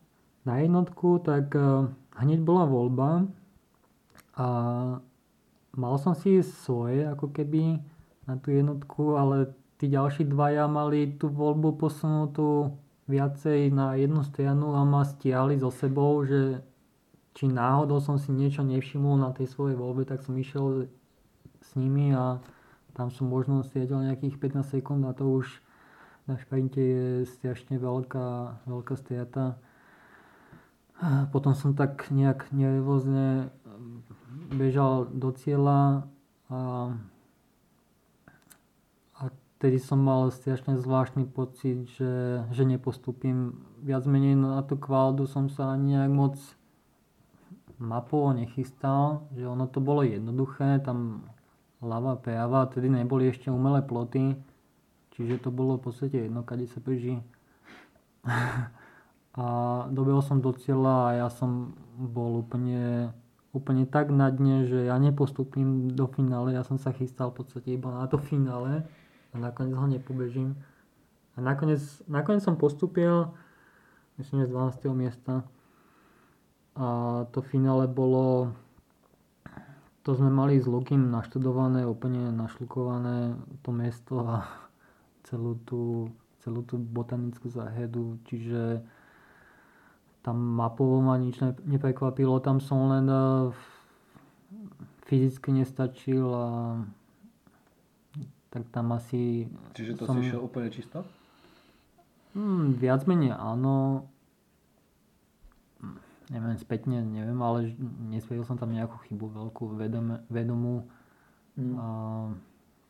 [0.47, 3.27] na jednotku, tak uh, hneď bola voľba
[4.34, 4.47] a
[5.77, 7.82] mal som si svoje ako keby
[8.25, 14.73] na tú jednotku, ale tí ďalší dvaja mali tú voľbu posunutú viacej na jednu stranu
[14.73, 16.63] a ma stiahli so sebou, že
[17.34, 20.86] či náhodou som si niečo nevšimol na tej svojej voľbe, tak som išiel
[21.62, 22.38] s nimi a
[22.93, 25.50] tam som možno stieťal nejakých 15 sekúnd a to už
[26.30, 29.58] na šprinte je strašne veľká, veľká strata.
[31.02, 33.52] A Potom som tak nejak nervózne
[34.54, 36.08] bežal do cieľa
[36.48, 36.93] a
[39.63, 43.63] vtedy som mal strašne zvláštny pocit, že, že nepostupím.
[43.80, 46.36] Viac menej na tú kvaldu som sa ani nejak moc
[47.84, 51.28] mapovo nechystal, že ono to bolo jednoduché, tam
[51.84, 54.39] ľava, prava, tedy neboli ešte umelé ploty,
[55.13, 57.19] čiže to bolo v podstate jedno, kade sa beží.
[59.36, 59.46] a
[59.91, 63.12] dobehol som do cieľa a ja som bol úplne,
[63.52, 67.76] úplne tak na dne, že ja nepostupím do finále, ja som sa chystal v podstate
[67.76, 68.88] iba na to finále
[69.34, 70.56] a nakoniec ho nepobežím.
[71.34, 73.34] A nakoniec, nakoniec som postupil,
[74.22, 74.88] myslím, že z 12.
[74.93, 75.43] miesta.
[76.74, 76.88] A
[77.30, 78.50] to finále bolo,
[80.02, 84.50] to sme mali s Lukým naštudované, úplne našlukované to mesto a
[85.30, 86.10] celú tú,
[86.42, 88.82] celú tú botanickú záhedu, čiže
[90.26, 93.54] tam mapovo ma nič ne- neprekvapilo, tam som len eh,
[95.06, 96.48] fyzicky nestačil a
[98.54, 99.50] tak tam asi...
[99.74, 101.02] Čiže to som, si išiel úplne čisto?
[102.38, 104.06] Hmm, viac menej áno.
[106.34, 107.78] Neviem, spätne neviem, ale
[108.10, 110.89] nespravil som tam nejakú chybu veľkú vedome, vedomú.
[111.54, 111.78] Mm.
[111.78, 111.86] A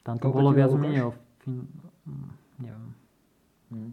[0.08, 1.12] tam to Koľko bolo viac menej o
[1.44, 1.68] fin...
[2.08, 2.30] hm,
[2.64, 2.92] neviem.
[3.76, 3.92] Mm.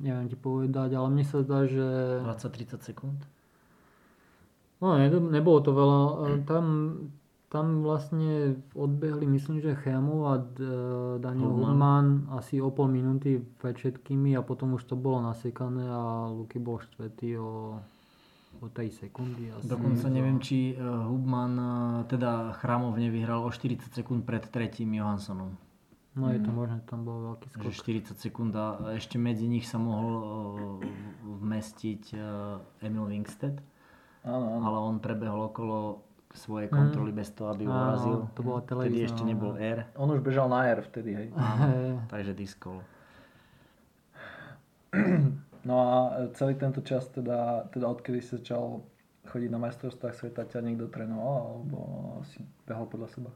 [0.00, 1.84] Neviem ti povedať, ale mne sa zdá, že...
[2.24, 3.20] 20-30 sekúnd.
[4.80, 6.00] No, ne, nebolo to veľa.
[6.00, 6.64] E, Tam,
[7.52, 11.52] tam vlastne odbehli, myslím, že Chemov a D- Daniel.
[11.52, 16.56] Hubman asi o pol minúty pred všetkými a potom už to bolo nasekané a Luky
[16.56, 17.76] bol štvrtý o,
[18.58, 19.54] o 3 sekundy.
[19.54, 19.70] Asi.
[19.70, 21.64] Dokonca neviem, či eh, Hubman, eh,
[22.10, 25.54] teda Chramov nevyhral o 40 sekúnd pred tretím Johanssonom.
[26.18, 27.62] No je to možné, tam bol veľký skok.
[27.62, 27.70] Že
[28.10, 30.10] 40 sekúnd a ešte medzi nich sa mohol
[30.82, 30.90] eh,
[31.38, 32.02] vmestiť
[32.82, 33.06] Emil
[34.20, 34.62] Áno, áno.
[34.66, 38.28] ale on prebehol okolo svojej kontroly bez toho, aby urazil.
[38.28, 39.30] Áno, to bola Vtedy televízna, ešte áno.
[39.32, 41.28] nebol R, On už bežal na R vtedy, hej.
[41.62, 42.06] Hej.
[42.12, 42.78] takže diskol.
[45.64, 45.94] No a
[46.32, 48.80] celý tento čas, teda, teda odkedy si začal
[49.28, 51.78] chodiť na majstrovstvách sveta, ťa niekto trénoval, alebo
[52.32, 53.30] si behal podľa seba?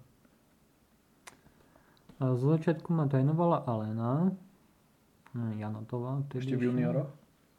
[2.18, 4.32] Z začiatku ma trénovala Alena
[5.36, 6.24] hm, Janotová.
[6.32, 7.10] Ešte v junioroch?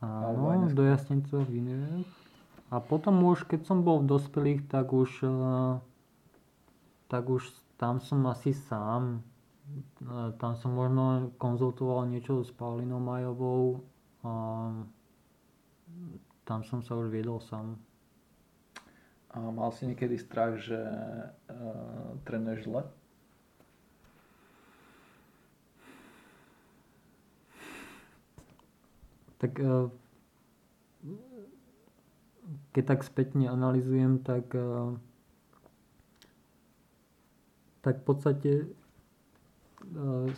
[0.01, 2.10] Áno, do Jasnice v junioroch.
[2.73, 5.78] A potom už, keď som bol v dospelých, tak už, eh,
[7.08, 7.45] tak už
[7.78, 9.21] tam som asi sám.
[10.38, 13.82] Tam som možno konzultoval niečo s Paulinou Majovou.
[14.25, 14.33] A
[16.49, 17.77] tam som sa už viedol sám.
[19.35, 22.81] A mal si niekedy strach, že uh, trénuješ zle?
[29.35, 29.91] Tak eh,
[32.71, 34.95] keď tak spätne analizujem, tak, eh,
[37.83, 38.51] tak v podstate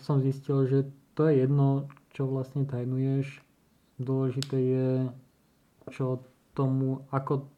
[0.03, 0.79] som zistil, že
[1.15, 3.46] to je jedno, čo vlastne tajnuješ.
[3.97, 4.89] Dôležité je,
[5.89, 6.21] čo
[6.53, 7.49] tomu, ako,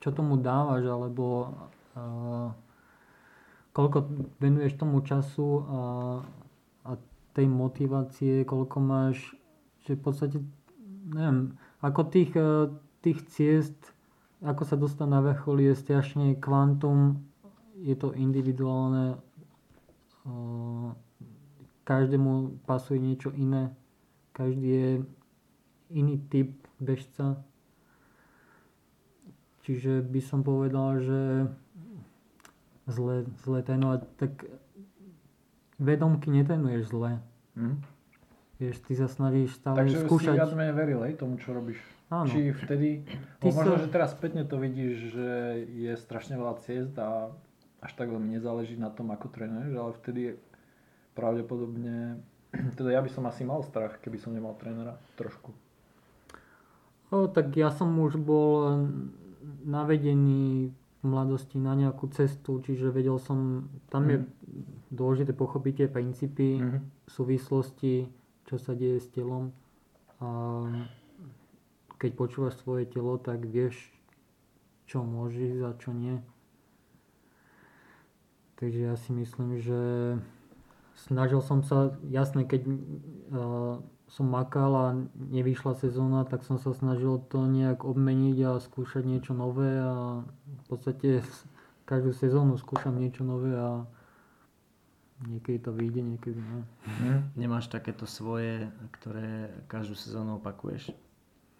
[0.00, 1.52] čo tomu dávaš, alebo
[1.96, 2.48] uh,
[3.76, 4.08] koľko
[4.40, 5.80] venuješ tomu času a,
[6.88, 6.90] a
[7.36, 9.36] tej motivácie, koľko máš,
[9.84, 10.36] že v podstate,
[11.12, 11.52] neviem,
[11.84, 12.72] ako tých, uh,
[13.04, 13.76] tých ciest,
[14.40, 17.20] ako sa dostať na vrchol je strašne kvantum,
[17.84, 19.20] je to individuálne,
[20.24, 20.88] uh,
[21.84, 23.76] každému pasuje niečo iné,
[24.32, 24.90] každý je
[25.90, 27.40] iný typ bežca.
[29.64, 31.20] Čiže by som povedal, že
[32.84, 34.44] zle, zle trénovať, tak
[35.80, 37.20] vedomky netrénuješ zle.
[37.56, 37.80] Mm.
[38.60, 40.36] Vieš, ty sa snažíš stále Takže skúšať.
[40.36, 41.80] Takže si viac menej veril aj tomu, čo robíš.
[42.12, 42.28] Áno.
[42.30, 43.02] Či vtedy,
[43.42, 45.28] Ty možno, sa- že teraz spätne to vidíš, že
[45.74, 47.34] je strašne veľa ciest a
[47.82, 50.22] až tak veľmi nezáleží na tom, ako trénuješ, ale vtedy
[51.18, 52.22] pravdepodobne,
[52.78, 55.50] teda ja by som asi mal strach, keby som nemal trénera, trošku.
[57.14, 58.82] O, tak ja som už bol
[59.62, 64.18] navedený v mladosti na nejakú cestu, čiže vedel som, tam je
[64.90, 66.78] dôležité pochopiť tie princípy, Mhm.
[67.06, 68.10] súvislosti,
[68.50, 69.54] čo sa deje s telom.
[70.18, 70.28] A
[72.00, 73.78] keď počúvaš svoje telo, tak vieš,
[74.90, 76.18] čo môžeš a čo nie.
[78.56, 79.80] Takže ja si myslím, že
[80.94, 83.76] snažil som sa, jasne, keď uh,
[84.08, 84.86] som makal a
[85.16, 90.64] nevyšla sezóna, tak som sa snažil to nejak obmeniť a skúšať niečo nové a v
[90.68, 91.24] podstate
[91.90, 93.84] každú sezónu skúšam niečo nové a
[95.24, 96.40] niekedy to vyjde, niekedy
[97.00, 97.14] nie.
[97.38, 98.68] Nemáš takéto svoje,
[99.00, 100.92] ktoré každú sezónu opakuješ?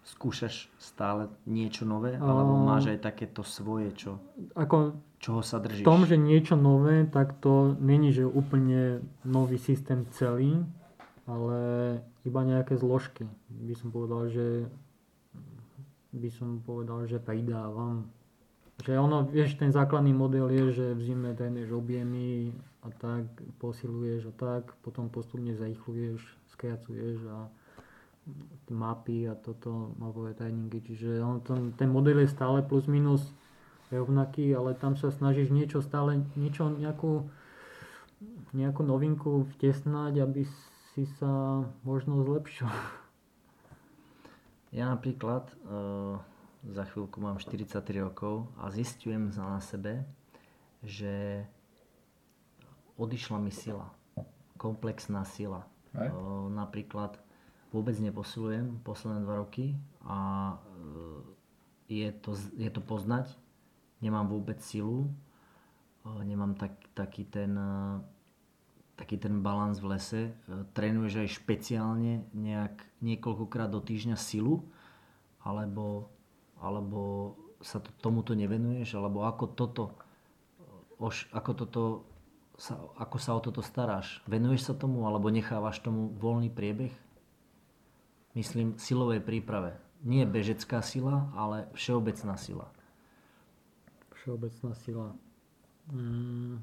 [0.05, 2.13] Skúšaš stále niečo nové?
[2.21, 4.21] Alebo máš aj takéto svoje, čo,
[4.53, 5.85] Ako čoho sa v držíš?
[5.87, 10.61] tom, že niečo nové, tak to není, že úplne nový systém celý,
[11.25, 11.59] ale
[12.21, 13.25] iba nejaké zložky.
[13.49, 14.47] By som povedal, že
[16.15, 18.07] by som povedal, že pridávam.
[18.83, 22.51] Že ono, vieš, ten základný model je, že v zime trénuješ objemy
[22.83, 23.25] a tak,
[23.59, 26.21] posiluješ a tak, potom postupne zrýchluješ,
[26.55, 27.47] skracuješ a
[28.73, 33.21] mapy a toto mapové tréningy, čiže on, ten, ten model je stále plus minus
[33.93, 37.29] rovnaký, ale tam sa snažíš niečo stále, niečo, nejakú,
[38.51, 40.49] nejakú novinku vtesnať, aby
[40.95, 42.71] si sa možno zlepšil.
[44.71, 46.23] Ja napríklad uh,
[46.63, 50.07] za chvíľku mám 43 rokov a zistujem na sebe,
[50.79, 51.43] že
[52.95, 53.91] odišla mi sila.
[54.55, 55.67] Komplexná sila.
[55.99, 56.15] Hej.
[56.15, 57.19] Uh, napríklad
[57.75, 59.75] vôbec neposilujem posledné dva roky
[60.07, 60.19] a
[60.55, 61.19] uh,
[61.91, 63.35] je, to, je to poznať.
[63.99, 65.11] Nemám vôbec silu,
[66.07, 67.51] uh, nemám tak, taký ten
[68.95, 70.21] taký ten balans v lese.
[70.31, 74.63] E, Trénuješ aj špeciálne nejak niekoľkokrát do týždňa silu,
[75.43, 76.09] alebo,
[76.59, 79.83] alebo sa to, tomuto nevenuješ, alebo ako toto,
[80.97, 81.83] oš, ako toto
[82.55, 84.23] sa, ako sa o toto staráš?
[84.25, 86.91] Venuješ sa tomu, alebo nechávaš tomu voľný priebeh?
[88.35, 89.79] Myslím silovej príprave.
[90.03, 92.67] Nie bežecká sila, ale všeobecná sila.
[94.11, 95.07] Všeobecná sila.
[95.91, 96.59] Mm,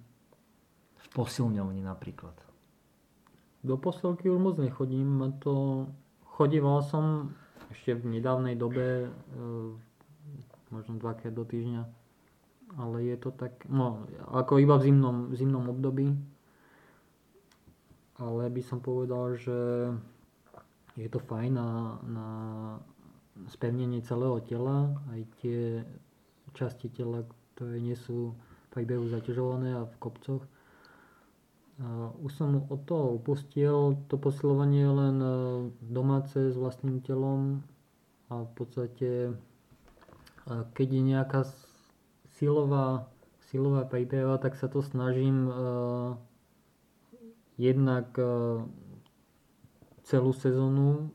[1.12, 2.34] posilňovni napríklad.
[3.62, 5.86] do posilky už moc nechodím, to
[6.26, 7.30] chodíval som
[7.70, 9.08] ešte v nedávnej dobe, e,
[10.74, 11.82] možno dvakrát do týždňa,
[12.80, 16.10] ale je to tak, no ako iba v zimnom, v zimnom období,
[18.18, 19.58] ale by som povedal, že
[20.96, 21.70] je to fajn na,
[22.04, 22.28] na
[23.48, 25.60] spevnenie celého tela, aj tie
[26.52, 27.24] časti tela,
[27.56, 28.36] ktoré nie sú
[28.72, 30.44] pri behu zaťažované a v kopcoch.
[32.20, 35.28] Už som od toho upustil, to posilovanie len e,
[35.80, 37.64] domáce s vlastným telom
[38.28, 39.32] a v podstate e,
[40.46, 41.40] keď je nejaká
[42.36, 43.08] silová,
[43.48, 45.54] silová príprava, tak sa to snažím e,
[47.56, 48.14] jednak
[50.02, 51.12] celú sezónu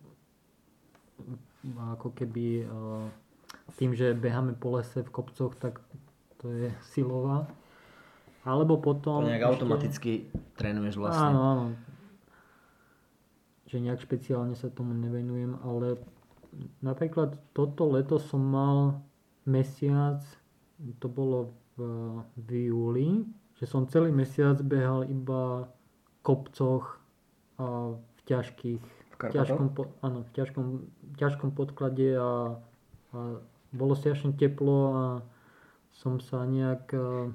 [1.97, 2.63] ako keby
[3.77, 5.81] tým, že beháme po lese v kopcoch, tak
[6.41, 7.49] to je silová.
[8.47, 9.27] Alebo potom...
[9.27, 10.11] To nejak ešte- automaticky
[10.55, 11.35] trénuješ vlastne.
[11.35, 11.65] Áno, áno.
[13.67, 15.99] Že nejak špeciálne sa tomu nevenujem, ale
[16.79, 19.03] napríklad toto leto som mal
[19.43, 20.23] mesiac,
[21.03, 21.83] to bolo v,
[22.47, 23.27] v júli,
[23.59, 27.03] že som celý mesiac behal iba v kopcoch
[27.57, 28.83] a v ťažkých,
[29.17, 29.73] V ťažkom,
[30.05, 30.65] áno, v ťažkom,
[31.17, 32.55] ťažkom podklade a,
[33.11, 33.19] a
[33.73, 35.03] bolo strašne teplo a
[35.97, 37.33] som sa nejak e,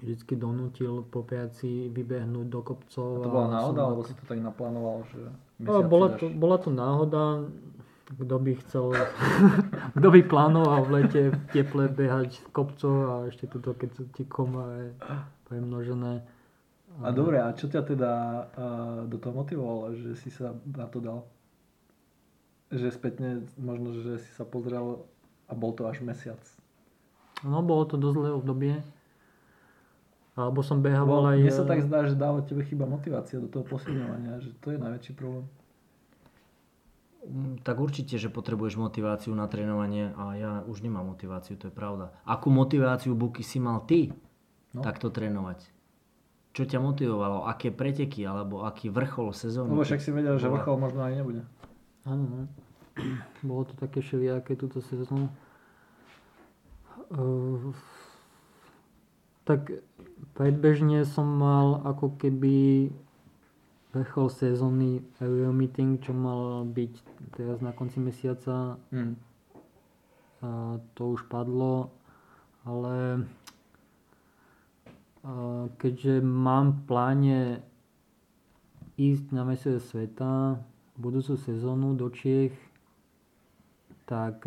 [0.00, 3.08] vždycky donútil popiaci vybehnúť do kopcov.
[3.20, 6.60] A to bola a náhoda, alebo si to tak naplánoval, že No, bola, to, bola
[6.60, 7.48] to náhoda,
[8.12, 8.92] kto by chcel,
[9.96, 14.04] kto by plánoval v lete v teple behať v kopcoch a ešte tuto, keď sú
[14.12, 14.92] ti koma
[15.48, 16.20] premnožené.
[17.00, 21.00] A dobre, a čo ťa teda uh, do toho motivovalo, že si sa na to
[21.00, 21.24] dal?
[22.68, 25.04] Že spätne možno, že si sa pozrel
[25.48, 26.40] a bol to až mesiac.
[27.44, 28.74] No, bolo to dosť zlé obdobie.
[30.36, 31.38] Alebo som Bo behával aj...
[31.40, 34.68] mne sa eh, tak zdá, že dáva tebe chyba motivácia do toho posilňovania, že to
[34.70, 35.48] je najväčší problém.
[37.24, 41.74] Mm, Tak určite, že potrebuješ motiváciu na trénovanie a ja už nemám motiváciu, to je
[41.74, 42.12] pravda.
[42.28, 44.12] Akú motiváciu, Buky, si mal ty
[44.76, 44.84] No.
[44.84, 45.72] takto trénovať?
[46.52, 47.48] Čo ťa motivovalo?
[47.48, 49.72] Aké preteky alebo aký vrchol sezóny?
[49.72, 51.42] Lebo však si vedel, že vrchol možno ani nebude.
[52.04, 52.40] Áno, no.
[53.48, 55.32] Bolo to také všelijaké túto sezónu.
[57.08, 57.72] Uh,
[59.46, 59.70] tak
[60.34, 62.90] predbežne som mal ako keby
[63.94, 66.92] vrchol sezóny Aerial Meeting, čo mal byť
[67.32, 68.76] teraz na konci mesiaca.
[68.92, 69.16] Mm.
[70.44, 71.94] A to už padlo,
[72.68, 73.24] ale
[75.80, 77.38] keďže mám v pláne
[79.00, 80.60] ísť na mesiac sveta
[81.00, 82.54] budúcu sezónu do Čiech,
[84.04, 84.44] tak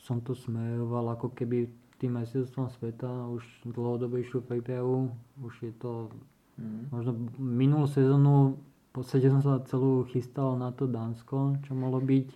[0.00, 6.12] som to smeroval ako keby tým mesiacom sveta, už dlhodobejšiu prípravu, už je to
[6.56, 6.88] Mm.
[6.88, 8.56] možno minulú sezónu
[8.96, 12.32] v podstate som sa celú chystal na to Dánsko, čo malo byť.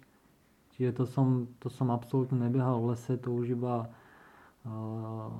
[0.76, 5.32] Čiže to som, to som absolútne nebehal v lese, to už iba uh,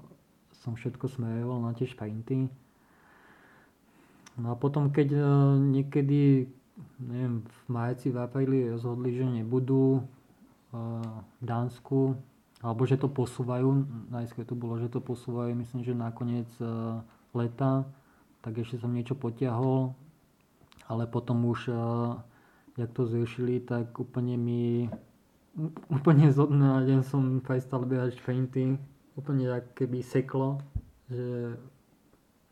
[0.64, 2.48] som všetko smeroval na tie šprinty.
[4.40, 6.48] No a potom, keď uh, niekedy,
[7.04, 11.04] neviem, v marci, v apríli rozhodli, že nebudú uh,
[11.36, 12.16] v Dánsku,
[12.60, 13.68] alebo že to posúvajú,
[14.12, 17.00] najskôr to bolo, že to posúvajú, myslím, že na koniec uh,
[17.32, 17.88] leta,
[18.44, 19.96] tak ešte som niečo potiahol,
[20.84, 22.20] ale potom už, uh,
[22.76, 24.92] jak to zriešili, tak úplne mi,
[25.88, 28.76] úplne zo dňa deň som prestal behať šprinty,
[29.16, 30.60] úplne jak keby seklo,
[31.08, 31.56] že,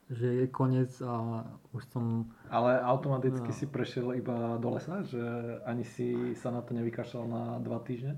[0.09, 1.45] že je koniec a
[1.77, 3.57] už som, Ale automaticky No.
[3.57, 5.21] si prešiel iba do lesa, že
[5.69, 8.17] ani si sa na to nevykašľal na dva týždne?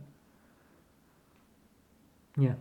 [2.37, 2.55] Nie.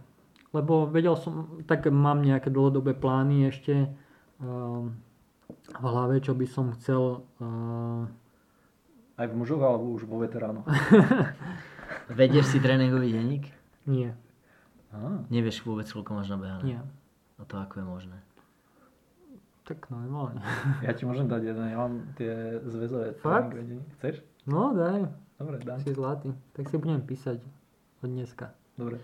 [0.49, 3.85] Lebo vedel som, tak mám nejaké dlhodobé plány ešte
[4.41, 4.97] um,
[5.69, 8.09] v hlave, čo by som chcel uh,
[9.13, 10.65] Aj v mužoch, alebo už vo veteránoch?
[12.09, 13.45] Vedieš si tréningový denník?
[13.85, 14.09] nie,
[14.89, 16.63] Á, Nevieš vôbec, koľko máš nabehané?
[16.65, 16.79] nie.
[17.37, 18.17] A to ako je možné?
[19.69, 20.41] Tak normálne.
[20.85, 23.53] ja ti môžem dať jeden, ja mám tie zväzové Fakt?
[24.01, 24.25] Chceš?
[24.49, 25.05] No daj,
[25.37, 25.77] Dobre, dám.
[25.77, 26.33] si zlatý.
[26.57, 27.37] Tak si budem písať
[28.01, 28.49] od dneska.
[28.73, 28.97] Dobre.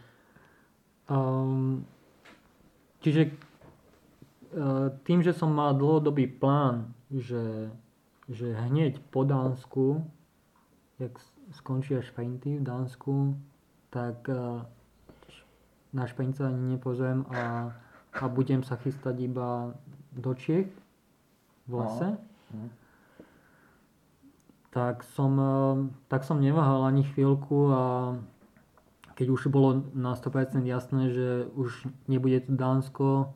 [1.06, 1.86] Um,
[3.02, 7.70] čiže uh, tým, že som mal dlhodobý plán, že,
[8.26, 10.02] že hneď po Dánsku,
[10.98, 11.14] jak
[11.54, 13.38] skončia šprinty v Dánsku,
[13.94, 14.66] tak uh,
[15.96, 17.72] na šprint sa ani nepozriem a,
[18.12, 19.72] a budem sa chystať iba
[20.12, 20.68] do Čiech
[21.66, 22.20] v lese.
[22.52, 22.70] Mhm.
[24.76, 25.76] tak som, eh,
[26.12, 27.84] tak som neváhal ani chvíľku a
[29.16, 33.32] keď už bolo na 100% jasné, že už nebude to Dánsko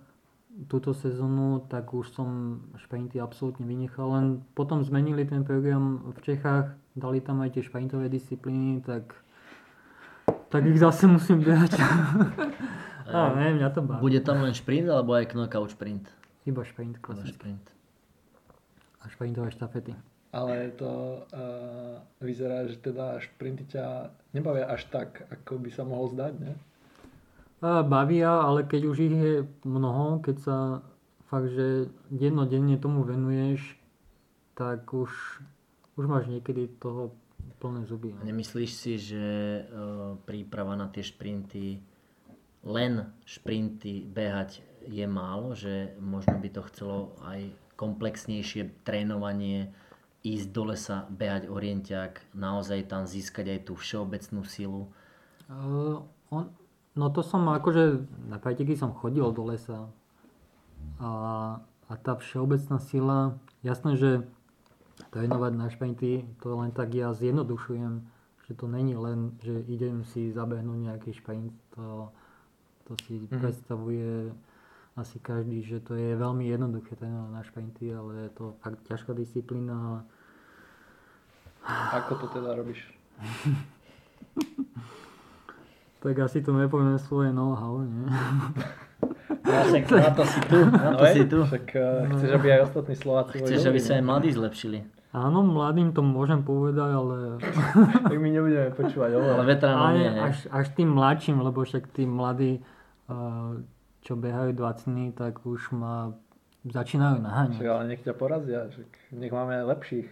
[0.67, 4.11] túto sezónu, tak už som šprinty absolútne vynechal.
[4.11, 4.25] Len
[4.59, 9.15] potom zmenili ten program v Čechách, dali tam aj tie šprintové disciplíny, tak,
[10.51, 11.79] tak ich zase musím behať.
[13.07, 14.03] a ne, mňa to baví.
[14.03, 16.11] Bude tam len šprint alebo aj knockout šprint?
[16.43, 17.39] Iba šprint Iba klasický.
[17.39, 17.65] šprint.
[18.99, 19.95] A šprintové štafety.
[20.29, 26.13] Ale to uh, vyzerá, že teda šprinty ťa nebavia až tak, ako by sa mohol
[26.13, 26.53] zdať, ne?
[27.59, 29.35] A bavia, ale keď už ich je
[29.67, 30.57] mnoho, keď sa
[31.27, 33.75] fakt, že dennodenne tomu venuješ,
[34.55, 35.11] tak už,
[35.99, 37.11] už máš niekedy toho
[37.59, 38.15] plné zuby.
[38.15, 39.61] A nemyslíš si, že e,
[40.23, 41.83] príprava na tie šprinty,
[42.63, 49.71] len šprinty behať je málo, že možno by to chcelo aj komplexnejšie trénovanie,
[50.23, 54.91] ísť do lesa, behať orientiak, naozaj tam získať aj tú všeobecnú silu.
[55.47, 56.51] Uh, on,
[56.95, 59.87] no to som akože, na preteky som chodil do lesa
[60.99, 61.11] a,
[61.87, 64.11] a tá všeobecná sila, jasné, že
[65.15, 68.03] trénovať na šprinty, to len tak ja zjednodušujem,
[68.45, 72.11] že to není len, že idem si zabehnúť nejaký šprint, to,
[72.85, 73.39] to si Mhm.
[73.39, 74.35] predstavuje
[74.99, 79.15] asi každý, že to je veľmi jednoduché trénovať na šprinty, ale je to fakt ťažká
[79.15, 80.03] disciplína.
[81.95, 82.83] Ako to teda robíš?
[85.99, 88.07] Tak asi to nepoviem svoje know-how, nie?
[89.49, 91.13] Ja však na to si tu, na to hej?
[91.15, 91.39] si tu.
[91.45, 94.07] Však uh, chceš, aby aj ostatní Slováci Chceš, aby sa aj no?
[94.13, 94.79] mladí zlepšili.
[95.09, 97.41] Áno, mladým to môžem povedať, ale
[98.09, 99.43] Tak my nebudeme počúvať Ale oveľa.
[99.45, 102.61] veteránom nie, až, až tým mladším, lebo však tí mladí,
[103.09, 103.57] uh,
[104.09, 106.17] čo behajú 20 tak už ma
[106.65, 107.61] začínajú Však naháňať.
[107.61, 110.09] ale nech ťa porazia, však nech máme lepších,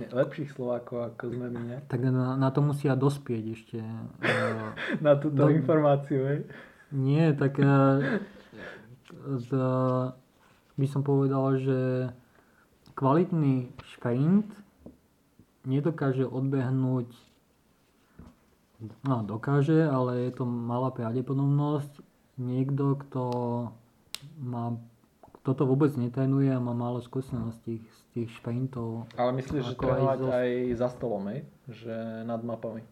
[0.00, 1.78] lepších Slovákov ako sme my, ne?
[1.84, 3.78] Tak na, na to musia dospieť ešte.
[3.78, 4.72] Uh,
[5.04, 5.52] Na túto No.
[5.52, 6.40] informáciu, hej?
[6.88, 8.00] nie, tak uh,
[9.36, 9.48] z,
[10.74, 12.08] by som povedal, že
[12.96, 14.48] kvalitný šprint
[15.62, 17.12] nedokáže odbehnúť
[19.02, 21.98] No, dokáže, ale je to malá pravdepodobnosť.
[22.38, 23.22] Niekto, kto
[24.38, 24.78] má,
[25.36, 29.10] kto to vôbec netrénuje a má málo skúseností z tých šprintov.
[29.12, 31.40] Ale myslíš, že Ako aj zo- aj za stolom, hej?
[31.68, 32.82] Že nad mapami.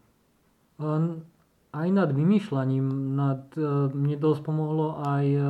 [1.69, 5.41] Aj nad vymýšľaním, nad, e, mne dosť pomohlo aj e,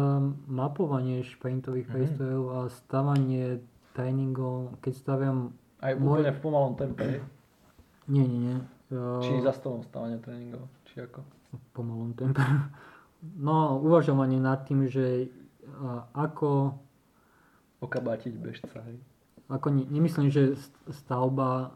[0.45, 1.93] mapovanie šprintových Mhm.
[1.93, 3.45] prístrojov a stavanie
[3.91, 5.37] tréningov, keď staviam,
[5.77, 7.19] Aj Môj- úplne v pomalom tempe, hej?
[8.07, 8.57] nie, nie, nie,
[8.89, 11.21] e, Či za stolom stávanie tréningov, či ako?
[11.49, 12.41] v pomalom tempe.
[13.21, 15.27] No, uvažovanie nad tým, že e,
[16.13, 16.77] ako
[17.77, 18.97] Okabátiť bežca, hej?
[19.53, 21.69] Ako ne, nemyslím, že st- stavba,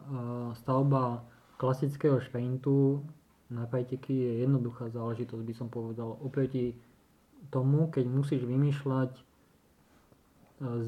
[0.58, 1.22] stavba
[1.62, 3.06] klasického šprintu
[3.54, 6.18] na preteky je jednoduchá záležitosť, by som povedal.
[6.26, 6.74] Oproti
[7.54, 9.24] tomu, keď musíš vymýšľať eh,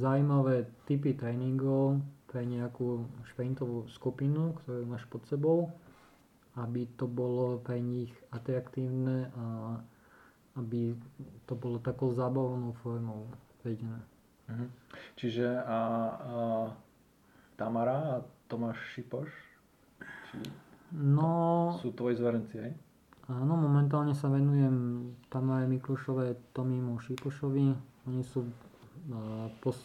[0.01, 5.69] zaujímavé typy tréningov pre nejakú šprintovú skupinu, ktorú máš pod sebou,
[6.57, 9.45] aby to bolo pre nich atraktívne a
[10.55, 10.93] aby
[11.49, 13.27] to bolo takou zábavnou formou
[13.63, 14.01] vedené.
[14.49, 14.67] Mhm.
[15.15, 15.79] Čiže a, a
[17.55, 19.29] Tamara a Tomáš Šipoš
[20.29, 20.37] či
[20.93, 22.73] No, sú tvoji zverenci, hej?
[23.25, 27.73] Áno, momentálne sa venujem Tamare Miklušové, Tomimu Šipošovi.
[28.05, 29.79] Oni sú, uh, pos,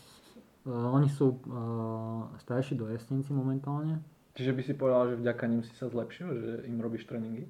[0.68, 4.04] uh, oni sú uh, starší do jesnici momentálne.
[4.36, 7.48] Čiže by si povedal, že vďaka nim si sa zlepšil, že im robíš tréningy?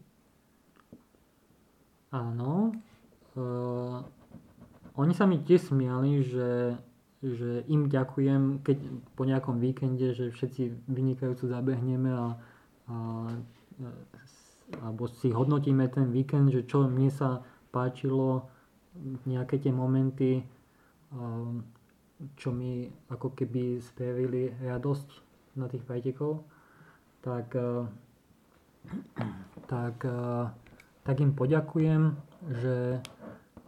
[2.14, 2.78] Áno.
[3.38, 4.02] Uh,
[4.98, 6.74] oni sa mi tiež smiali, že,
[7.22, 8.78] že im ďakujem, keď
[9.14, 12.34] po nejakom víkende, že všetci vynikajúco zabehneme a,
[12.90, 12.96] a,
[14.82, 18.50] alebo si hodnotíme ten víkend, že čo mne sa páčilo,
[19.22, 20.42] nejaké tie momenty,
[21.14, 21.62] um,
[22.34, 25.08] čo mi ako keby spravili radosť
[25.62, 26.42] na tých pretekov,
[27.22, 27.54] tak,
[29.70, 29.96] tak,
[31.06, 32.18] tak im poďakujem,
[32.58, 32.98] že,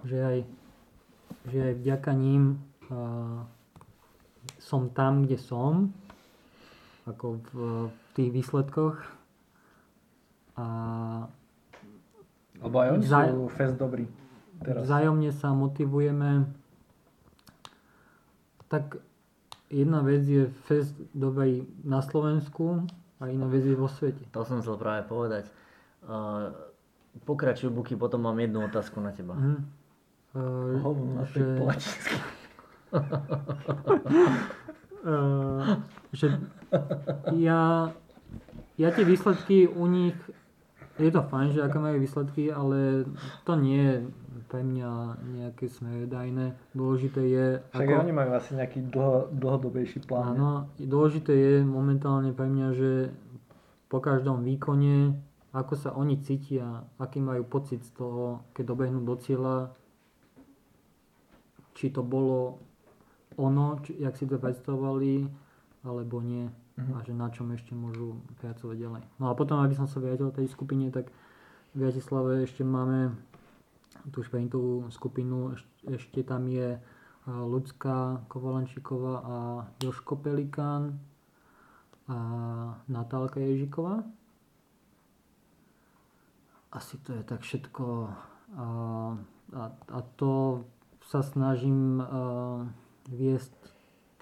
[0.04, 0.38] že, aj,
[1.48, 3.44] že aj vďaka ním uh,
[4.60, 5.92] som tam, kde som,
[7.08, 7.54] ako v,
[7.88, 8.96] v tých výsledkoch.
[10.60, 10.64] A
[12.60, 14.04] Lebo aj oni Zaj- sú fest dobrí.
[14.60, 14.84] Teraz.
[14.84, 16.44] Vzájomne sa motivujeme.
[18.68, 19.00] Tak
[19.72, 22.84] jedna vec je fest dobrý na Slovensku
[23.16, 24.28] a iná vec je vo svete.
[24.36, 25.48] To som chcel práve povedať.
[26.04, 26.52] Uh,
[27.24, 29.34] pokračuj, Buky, potom mám jednu otázku na teba.
[29.34, 29.79] Mhm.
[30.30, 31.26] Uh, Hovno uh,
[36.14, 36.26] že
[37.34, 37.90] ja,
[38.78, 40.14] ja tie výsledky u nich,
[41.02, 43.10] je to fajn, že aké majú výsledky, ale
[43.42, 43.96] to nie je
[44.46, 44.90] pre mňa
[45.34, 46.54] nejaké smerodajné.
[46.74, 50.38] Dôležité je, Však aj oni majú asi nejaký dlho, dlhodobejší plán.
[50.38, 52.90] Áno, dôležité je momentálne pre mňa, že
[53.90, 55.18] po každom výkone,
[55.50, 59.74] ako sa oni cítia, aký majú pocit z toho, keď dobehnú do cieľa,
[61.80, 62.60] či to bolo
[63.40, 65.24] ono, či, jak si to predstavovali,
[65.80, 66.44] alebo nie.
[66.76, 66.92] Mhm.
[66.92, 69.02] A že na čom ešte môžu pracovať ďalej.
[69.16, 71.08] No a potom, aby som sa vrátil tej skupine, tak
[71.72, 73.16] v Bratislave ešte máme
[74.12, 76.80] tú šprintovú skupinu, eš- ešte tam je a,
[77.28, 79.36] Ľudská Kovalančíková a
[79.80, 81.00] Joško Pelikán
[82.08, 82.16] a
[82.88, 84.04] Natálka Ježiková.
[86.72, 87.84] Asi to je tak všetko.
[88.56, 88.66] A,
[89.52, 90.64] a, a to
[91.10, 92.06] sa snažím a,
[93.10, 93.50] viesť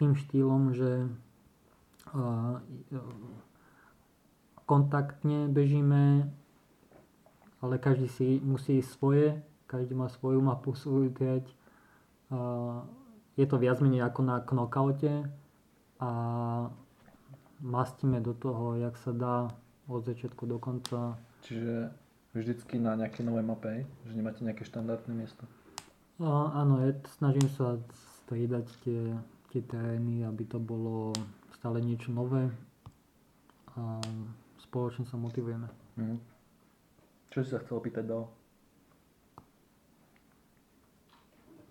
[0.01, 1.13] tým štýlom, že
[2.17, 2.65] a,
[4.65, 6.33] kontaktne bežíme,
[7.61, 11.45] ale každý si musí svoje, každý má svoju mapu, svoju trať.
[12.33, 12.85] A
[13.39, 15.31] Je to viac menej ako na knockoute
[16.03, 16.11] a
[17.63, 19.37] mastíme do toho, jak sa dá
[19.87, 21.15] od začiatku do konca.
[21.47, 21.95] Čiže
[22.35, 25.47] vždycky na nejakej novej mape, že nemáte nejaké štandardné miesto.
[26.19, 27.79] A, áno, je, snažím sa
[28.27, 29.15] striedať tie,
[29.55, 31.15] tie terény, aby to bolo
[31.55, 32.51] stále niečo nové
[33.79, 34.03] a
[34.59, 35.71] spoločne sa motivujeme.
[35.95, 36.19] Mhm.
[37.31, 38.27] Čo si sa chcel opýtať, Dao?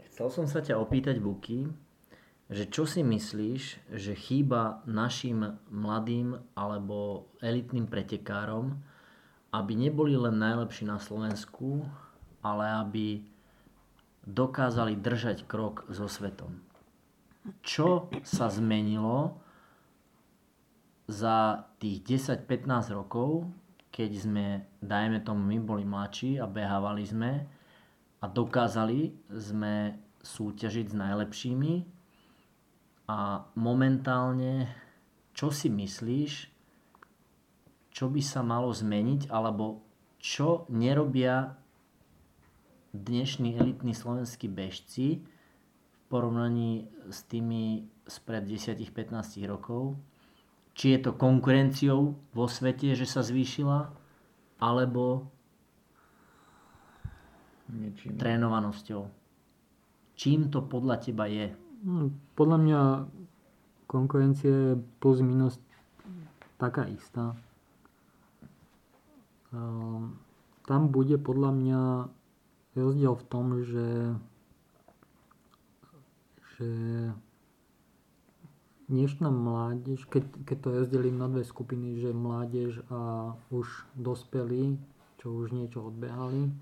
[0.08, 1.70] Chcel som sa ťa opýtať, Buky,
[2.48, 8.80] že čo si myslíš, že chýba našim mladým alebo elitným pretekárom,
[9.52, 11.84] aby neboli len najlepší na Slovensku,
[12.42, 13.06] ale aby
[14.28, 16.60] dokázali držať krok so svetom.
[17.64, 19.40] Čo sa zmenilo
[21.08, 23.48] za tých 10-15 rokov,
[23.88, 24.46] keď sme,
[24.84, 27.32] dajme tomu, my boli mladší a behávali sme
[28.20, 31.74] a dokázali sme súťažiť s najlepšími
[33.08, 34.68] a momentálne
[35.32, 36.34] čo si myslíš,
[37.96, 39.80] čo by sa malo zmeniť alebo
[40.20, 41.56] čo nerobia
[42.94, 45.22] dnešní elitní slovenskí bežci
[45.92, 49.96] v porovnaní s tými spred 10-15 rokov.
[50.78, 53.90] Či je to konkurenciou vo svete, že sa zvýšila,
[54.62, 55.28] alebo
[57.74, 58.14] Niečím.
[58.16, 59.10] trénovanosťou.
[60.18, 61.52] Čím to podľa teba je?
[61.82, 62.82] No, podľa mňa
[63.90, 64.72] konkurencia je
[65.02, 65.58] plus minus
[66.58, 67.34] taká istá.
[69.54, 70.18] Ehm,
[70.68, 71.82] Tam bude podľa mňa
[72.78, 73.90] rozdiel v tom, že,
[76.58, 76.70] že
[78.88, 83.68] dnešná mládež, keď, keď to rozdelím na dve skupiny, že mládež a už
[83.98, 84.80] dospelí,
[85.20, 86.54] čo už niečo odbehali,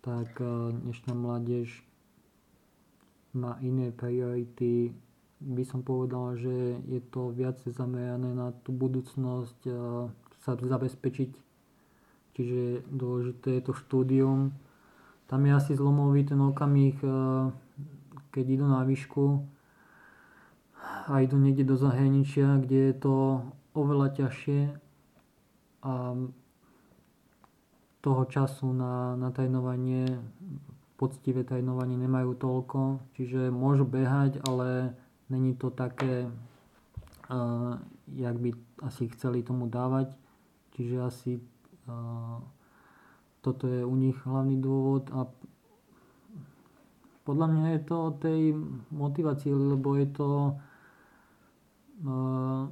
[0.00, 1.82] tak eh, dnešná mládež
[3.34, 4.94] má iné priority.
[5.40, 9.74] By som povedal, že je to viac zamerané na tú budúcnosť eh,
[10.40, 11.32] sa zabezpečiť.
[12.30, 14.54] Čiže dôležité je to štúdium.
[15.30, 17.54] Tam je asi zlomový ten okamih, eh,
[18.34, 19.46] keď idú na výšku
[21.06, 23.14] a idú niekde do zahraničia, kde je to
[23.78, 24.74] oveľa ťažšie
[25.86, 25.92] a
[28.00, 30.18] toho času na, na trénovanie,
[30.96, 32.80] poctivé trénovanie nemajú toľko,
[33.16, 34.96] čiže môžu behať, ale
[35.28, 36.28] není to také,
[37.28, 37.76] uh,
[38.16, 38.50] jak by
[38.84, 40.16] asi chceli tomu dávať.
[40.76, 41.32] Čiže asi
[41.88, 42.40] uh,
[43.40, 45.26] toto je u nich hlavný dôvod a
[47.24, 48.40] podľa mňa je to o tej
[48.90, 50.28] motivácii, lebo je to
[52.04, 52.64] uh,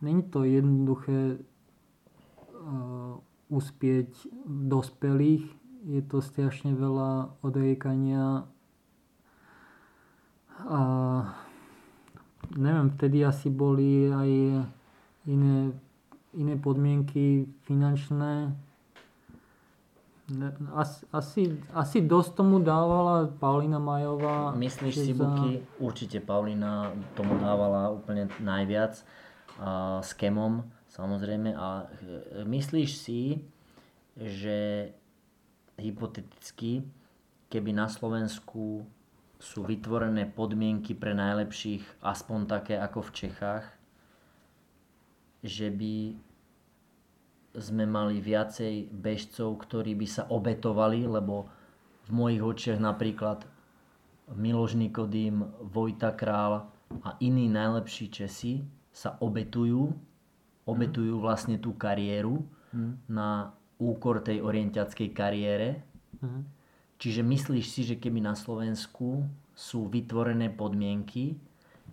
[0.00, 3.18] není to jednoduché uh,
[3.50, 4.08] uspieť
[4.46, 5.44] dospelých.
[5.88, 8.44] Je to strašne veľa odriekania
[10.60, 10.80] a
[12.52, 14.30] neviem, vtedy asi boli aj
[15.24, 15.72] iné,
[16.36, 18.52] iné podmienky finančné.
[20.74, 21.42] Asi, asi,
[21.74, 24.54] asi dosť tomu dávala Paulina Majová.
[24.54, 29.02] Myslíš si, za- Buky, určite Paulina tomu dávala úplne najviac
[29.60, 33.44] a s Kemom samozrejme a e, myslíš si,
[34.16, 34.90] že
[35.78, 36.84] hypoteticky,
[37.48, 38.84] keby na Slovensku
[39.40, 43.64] sú vytvorené podmienky pre najlepších, aspoň také ako v Čechách,
[45.40, 46.12] že by
[47.56, 51.50] sme mali viacej bežcov, ktorí by sa obetovali, lebo
[52.06, 53.42] v mojich očiach napríklad
[54.30, 56.70] Miloš Nikodým, Vojta Král
[57.02, 59.90] a iní najlepší Česi sa obetujú,
[60.66, 62.42] obetujú vlastne tú kariéru
[63.10, 63.50] na
[63.82, 65.82] úkor tej orientiackej kariére.
[66.22, 66.40] Mhm.
[67.00, 69.24] Čiže myslíš si, že keby na Slovensku
[69.56, 71.40] sú vytvorené podmienky,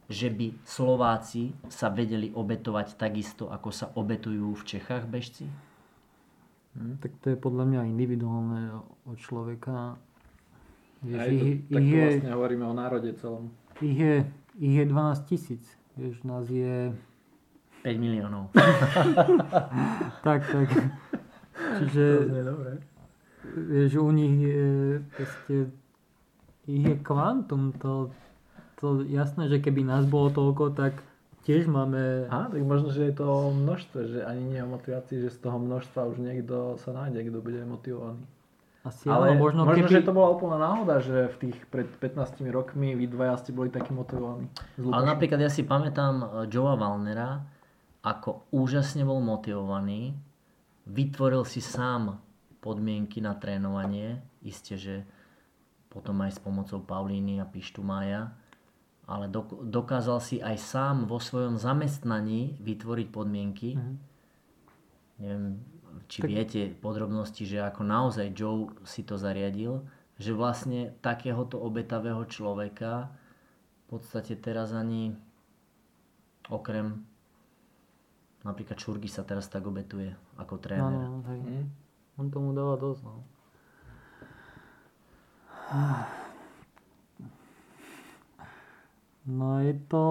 [0.07, 5.45] že by Slováci sa vedeli obetovať takisto, ako sa obetujú v Čechách bežci?
[6.75, 8.61] Hm, Tak to je podľa mňa individuálne
[9.03, 9.99] od človeka.
[11.03, 13.43] Vieš, Aj ich, to, tak ich, to je, vlastne hovoríme o národe celom.
[13.83, 14.15] ich, je,
[14.57, 15.63] ich je 12 tisíc.
[15.93, 16.93] Vieš, nás je...
[17.83, 18.49] 5 miliónov.
[20.25, 20.67] Tak, tak.
[21.79, 22.05] Čiže,
[22.43, 22.71] dobre.
[23.55, 24.67] vieš, u nich je
[25.09, 25.55] proste...
[26.67, 27.71] Ich je kvantum.
[27.79, 28.11] To,
[28.77, 31.01] to jasné, že keby nás bolo toľko, tak
[31.49, 32.29] tiež máme...
[32.29, 35.39] Á, tak možno, že je to o množstve, že ani nie o motivácii, že z
[35.41, 38.21] toho množstva už niekto sa nájde, kto bude motivovaný.
[38.85, 39.99] Asi Ale áno, možno, možno keby...
[39.99, 43.67] že to bola úplná náhoda, že v tých pred 15 rokmi vy dvaja ste boli
[43.67, 44.47] takí motivovaní.
[44.79, 47.43] Ale napríklad ja si pamätám eh, Joea Valnera,
[48.05, 50.15] ako úžasne bol motivovaný,
[50.87, 52.15] vytvoril si sám
[52.63, 54.95] podmienky na trénovanie, isté, že
[55.91, 58.31] potom aj s pomocou Paulíny a Pištu Maja,
[59.07, 63.69] ale dok- dokázal si aj sám vo svojom zamestnaní vytvoriť podmienky.
[63.73, 63.95] Mhm.
[65.17, 65.45] Neviem,
[66.05, 69.81] či viete podrobnosti, že ako naozaj Joe si to zariadil,
[70.19, 73.09] že vlastne takéhoto obetavého človeka
[73.87, 75.15] v podstate teraz ani
[76.47, 77.01] okrem
[78.43, 81.07] napríklad Čurgy sa teraz tak obetuje ako No, tréner.
[81.09, 81.41] no, hej.
[81.41, 81.65] Hm?
[82.17, 83.23] On tomu dáva dosť, no.
[89.27, 90.05] No je to,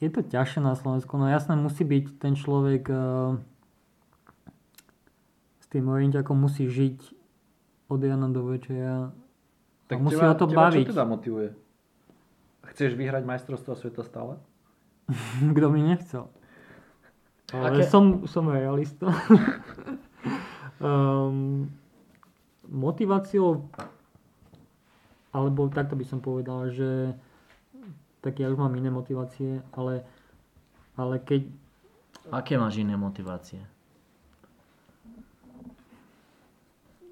[0.00, 1.20] je to ťažšie na Slovensku.
[1.20, 3.36] No jasné, musí byť ten človek uh,
[5.60, 6.96] s tým orientiakom musí žiť
[7.92, 9.12] od Jana do večera.
[9.92, 10.84] Tak a musí teba, o to teba baviť.
[10.88, 11.48] čo teda motivuje?
[12.72, 14.40] Chceš vyhrať majstrovstvo sveta stále?
[15.56, 16.32] Kto by nechcel.
[17.52, 19.12] Ale Aké- som, som realista.
[20.80, 21.68] um,
[22.88, 23.68] motiváciou,
[25.32, 27.12] alebo takto by som povedal, že
[28.28, 30.04] tak ja už mám iné motivácie, ale,
[31.00, 31.48] ale keď
[32.28, 33.64] Aké máš iné motivácie?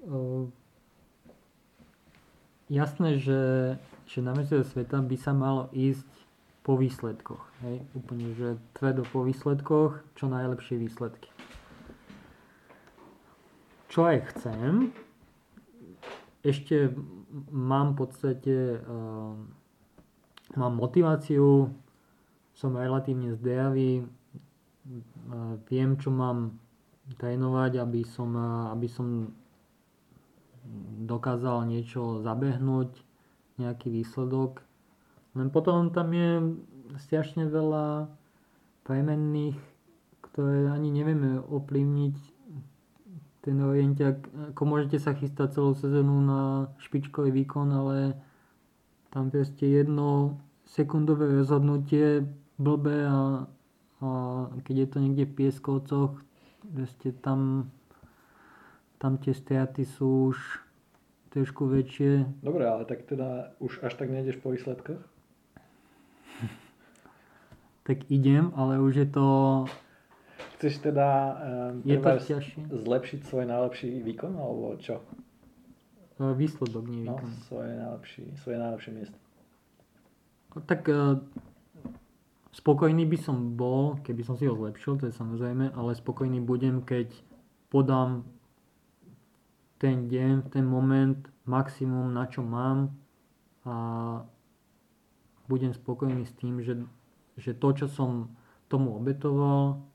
[0.07, 0.47] uh,
[2.71, 3.41] jasné, že,
[4.07, 6.07] že na meste sveta by sa malo ísť
[6.63, 7.43] po výsledkoch.
[7.63, 7.83] Hej?
[7.95, 11.31] Úplne, že tvrdo po výsledkoch, čo najlepšie výsledky.
[13.87, 14.91] Čo aj chcem,
[16.43, 16.91] ešte
[17.51, 19.35] mám v podstate uh,
[20.55, 21.73] mám motiváciu,
[22.55, 24.07] som relatívne zdejavý,
[25.67, 26.55] viem, čo mám
[27.19, 28.31] trénovať, aby som,
[28.71, 29.35] aby som
[31.03, 32.91] dokázal niečo zabehnúť,
[33.57, 34.61] nejaký výsledok.
[35.33, 36.59] Len potom tam je
[37.01, 38.07] strašne veľa
[38.85, 39.57] premenných,
[40.21, 42.15] ktoré ani nevieme ovplyvniť
[43.41, 44.27] ten orientiak.
[44.53, 46.41] Ako môžete sa chystať celú sezónu na
[46.83, 48.19] špičkový výkon, ale
[49.09, 50.37] tam proste jedno
[50.67, 52.27] sekundové rozhodnutie
[52.59, 53.47] blbé a,
[54.03, 54.07] a
[54.67, 56.13] keď je to niekde v pieskovcoch,
[56.67, 57.71] proste tam,
[58.99, 60.37] tam tie straty sú už
[61.31, 62.25] trošku väčšie.
[62.41, 65.01] Dobre, ale tak teda už až tak nejdeš po výsledkoch?
[67.87, 69.27] Tak idem, ale už je to,
[70.59, 71.07] Chceš teda
[71.71, 72.61] um, je to ťažšie.
[72.67, 74.99] zlepšiť svoj najlepší výkon, alebo čo?
[76.17, 79.17] E, Výsledok, nie No, svoje najlepšie, svoje najlepšie miesto.
[80.65, 81.21] Tak e,
[82.57, 86.81] spokojný by som bol, keby som si ho zlepšil, to je samozrejme, ale spokojný budem,
[86.81, 87.13] keď
[87.69, 88.25] podám
[89.77, 92.97] ten deň, ten moment, maximum, na čo mám
[93.61, 93.75] a
[95.45, 96.81] budem spokojný s tým, že,
[97.37, 98.33] že to, čo som
[98.67, 99.85] tomu obetoval,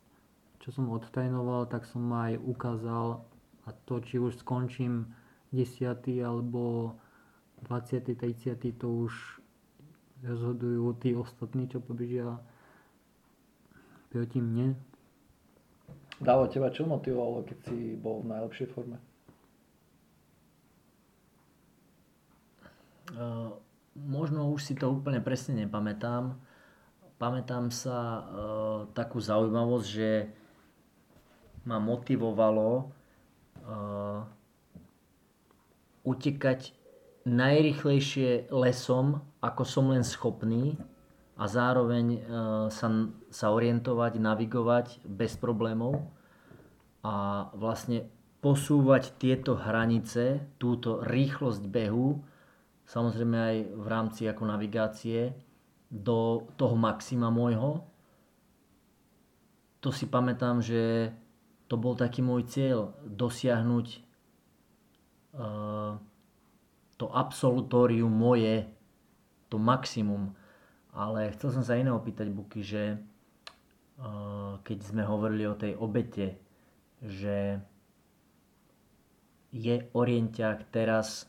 [0.62, 3.26] čo som odtajnoval, tak som aj ukázal
[3.66, 5.10] a to, či už skončím
[5.52, 6.24] 10.
[6.24, 6.96] alebo
[7.68, 8.16] 20.
[8.16, 8.56] 30.
[8.74, 9.12] to už
[10.24, 12.40] rozhodujú tí ostatní, čo pobežia
[14.08, 14.76] proti mne.
[16.22, 18.96] Davo, teba čo motivovalo, keď si bol v najlepšej forme?
[23.12, 23.58] Uh,
[23.98, 26.38] možno už si to úplne presne nepamätám.
[27.18, 28.22] Pamätám sa uh,
[28.94, 30.10] takú zaujímavosť, že
[31.66, 32.70] ma motivovalo
[33.66, 34.22] uh,
[36.02, 36.74] utekať
[37.26, 40.74] najrychlejšie lesom, ako som len schopný
[41.38, 42.20] a zároveň uh,
[42.68, 42.88] sa,
[43.30, 46.02] sa orientovať, navigovať bez problémov
[47.02, 48.06] a vlastne
[48.42, 52.18] posúvať tieto hranice, túto rýchlosť behu,
[52.90, 55.30] samozrejme aj v rámci ako navigácie,
[55.92, 57.84] do toho maxima môjho.
[59.84, 61.12] To si pamätám, že
[61.68, 64.11] to bol taký môj cieľ, dosiahnuť
[65.32, 68.68] to absolutórium moje,
[69.48, 70.36] to maximum.
[70.92, 73.00] Ale chcel som sa iného opýtať, Buky, že
[73.96, 76.36] uh, keď sme hovorili o tej obete,
[77.00, 77.64] že
[79.52, 81.28] je orientiak teraz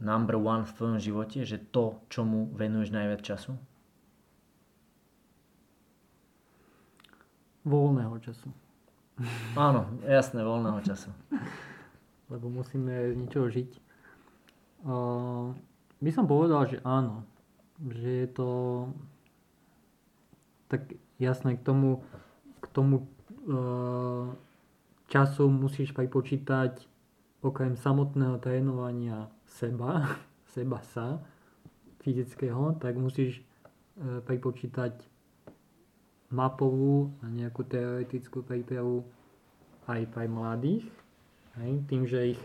[0.00, 3.52] number one v tvojom živote, že to, čomu venuješ najviac času?
[7.64, 8.48] Voľného času.
[9.52, 11.12] Áno, jasné, voľného času.
[12.32, 13.70] lebo musíme z ničoho žiť.
[14.86, 15.52] Uh,
[16.00, 17.26] by som povedal, že áno.
[17.84, 18.48] Že je to
[20.72, 22.00] tak jasné k tomu,
[22.62, 23.04] k tomu
[23.44, 24.32] uh,
[25.10, 26.86] času musíš pripočítať
[27.44, 30.16] okrem samotného trénovania seba,
[30.56, 31.20] seba sa,
[32.00, 35.09] fyzického, tak musíš uh, pripočítať
[36.30, 39.02] mapovú a nejakú teoretickú prípravu
[39.90, 40.86] aj pre mladých.
[41.58, 42.40] Hej, tým, že ich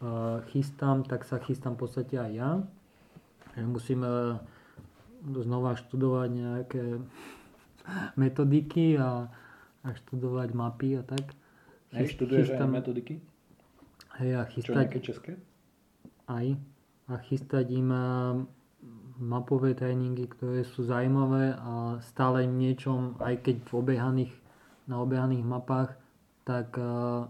[0.00, 2.50] uh, chystám, tak sa chystám v podstate aj ja.
[3.54, 4.40] Že musím uh,
[5.28, 6.84] znova študovať nejaké
[8.20, 9.28] metodiky a,
[9.84, 11.36] a študovať mapy a tak.
[11.92, 13.20] Hej, študuješ aj metodiky?
[14.20, 15.32] Hej, a Čo chystať nejaké české?
[16.28, 16.46] aj
[17.08, 18.44] a chystať im uh,
[19.18, 24.34] mapové tréningy, ktoré sú zaujímavé a stále niečom, aj keď v obehaných,
[24.86, 25.90] na obehaných mapách,
[26.46, 27.26] tak uh,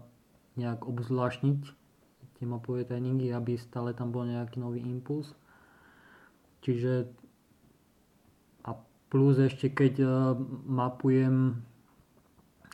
[0.55, 1.59] nejak obzvláštniť
[2.39, 5.33] tie mapové tréningy, aby stále tam bol nejaký nový impuls.
[6.63, 7.09] čiže
[8.63, 8.77] a
[9.09, 10.37] plus ešte keď uh,
[10.69, 11.57] mapujem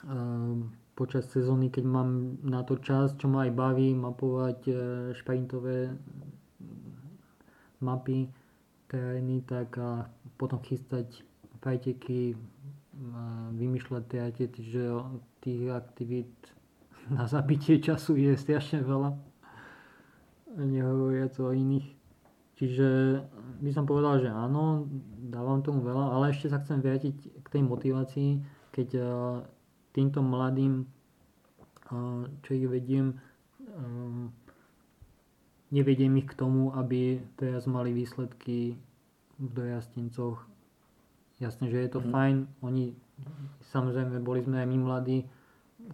[0.05, 0.59] uh,
[0.95, 4.59] počas sezóny, keď mám na to čas, čo ma aj baví, mapovať
[5.19, 5.91] šprintové
[7.83, 8.31] mapy,
[8.87, 11.25] terény, tak a potom chystať
[11.59, 12.37] preteky,
[13.55, 14.83] vymýšľať tie že
[15.43, 16.31] tých aktivít
[17.15, 19.17] na zabitie času je strašne veľa.
[20.55, 21.91] Nehovoriac o iných.
[22.55, 23.19] Čiže
[23.59, 24.87] by som povedal, že áno,
[25.27, 28.39] dávam tomu veľa, ale ešte sa chcem vrátiť k tej motivácii,
[28.71, 28.89] keď
[29.91, 30.87] týmto mladým,
[32.39, 33.19] čo ich vediem,
[35.75, 38.79] nevediem ich k tomu, aby teraz mali výsledky
[39.35, 40.39] v dojazdencoch.
[41.43, 42.07] Jasne, že je to mm.
[42.15, 42.95] fajn, oni,
[43.75, 45.27] samozrejme, boli sme aj my mladí,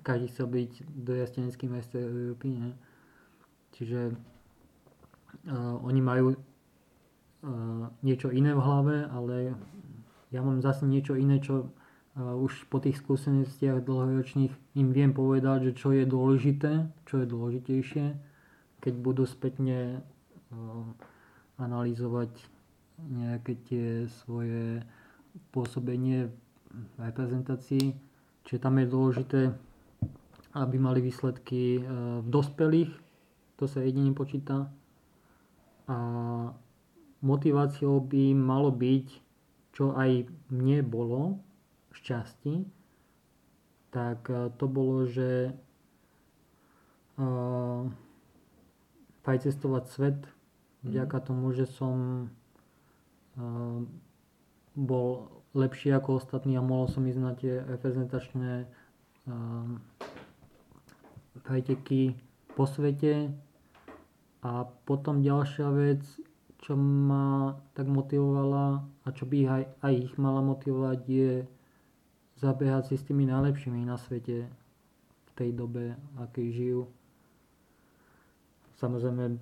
[0.06, 2.72] každý chcel byť dojazdenecký majster Európy, ne?
[3.74, 9.58] Čiže uh, oni majú uh, niečo iné v hlave, ale
[10.30, 15.74] ja mám zase niečo iné, čo uh, už po tých skúsenostiach dlhoročných im viem povedať,
[15.74, 18.06] že čo je dôležité, čo je dôležitejšie,
[18.82, 20.02] keď budú spätne
[20.52, 20.86] uh,
[21.62, 22.34] analyzovať
[23.02, 23.88] nejaké tie
[24.26, 24.82] svoje
[25.54, 26.30] pôsobenie
[26.72, 27.96] v reprezentácii.
[28.46, 29.42] Čiže tam je dôležité,
[30.58, 31.82] aby mali výsledky e,
[32.22, 32.92] v dospelých,
[33.58, 34.70] to sa jedine počíta.
[35.88, 35.98] A
[37.22, 39.08] motiváciou by malo byť,
[39.72, 41.40] čo aj mne bolo
[41.96, 42.66] šťastí,
[43.92, 45.52] tak e, to bolo, že
[47.20, 47.84] uh,
[49.22, 50.90] cestovať svet mhm.
[50.90, 52.28] vďaka tomu, že som
[53.40, 53.88] Ehm,
[54.76, 58.68] bol lepší ako ostatní a mohol som ísť na tie reprezentačné
[59.28, 59.84] um,
[61.44, 62.16] preteky
[62.56, 63.36] po svete.
[64.42, 66.02] A potom ďalšia vec,
[66.64, 71.32] čo ma tak motivovala a čo by aj, aj ich mala motivovať je
[72.40, 74.48] zabiehať si s tými najlepšími na svete
[75.28, 76.82] v tej dobe, akej žijú.
[78.82, 79.38] Samozrejme,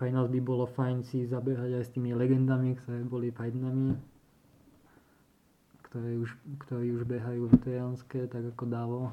[0.00, 3.92] pre nás by bolo fajn si zabiehať aj s tými legendami, ktoré boli pred nami,
[5.84, 6.32] ktoré už,
[6.64, 9.12] ktorí už behajú veteránske, tak ako Davo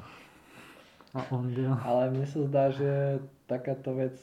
[1.11, 1.75] a Ondel.
[1.83, 3.19] Ale mne sa zdá, že
[3.51, 4.15] takáto vec,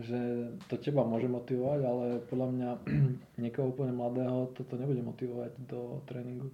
[0.00, 2.70] že to teba môže motivovať, ale podľa mňa
[3.44, 6.48] niekoho úplne mladého toto nebude motivovať do tréningu.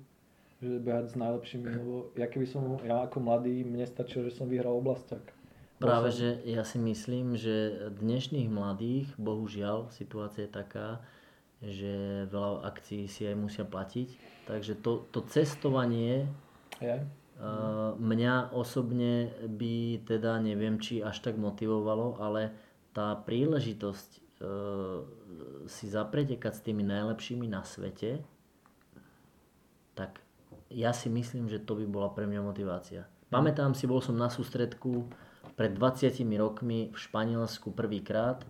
[0.59, 4.51] Že behať s najlepšími, lebo ja keby som, ja ako mladý, mne stačilo, že som
[4.51, 5.40] vyhral oblasťak
[5.81, 11.01] Práve, že ja si myslím, že dnešných mladých, bohužiaľ, situácia je taká,
[11.65, 14.09] že veľa akcií si aj musia platiť.
[14.45, 16.29] Takže to, to cestovanie
[16.85, 17.01] je.
[17.41, 22.53] Uh, mňa osobne by teda neviem, či až tak motivovalo, ale
[22.93, 24.09] tá príležitosť
[24.45, 25.01] uh,
[25.65, 28.21] si zapretekať s tými najlepšími na svete,
[29.97, 30.21] tak
[30.69, 33.09] ja si myslím, že to by bola pre mňa motivácia.
[33.33, 35.09] Pamätám si, bol som na sústredku
[35.61, 38.49] pred 20 rokmi v Španielsku prvýkrát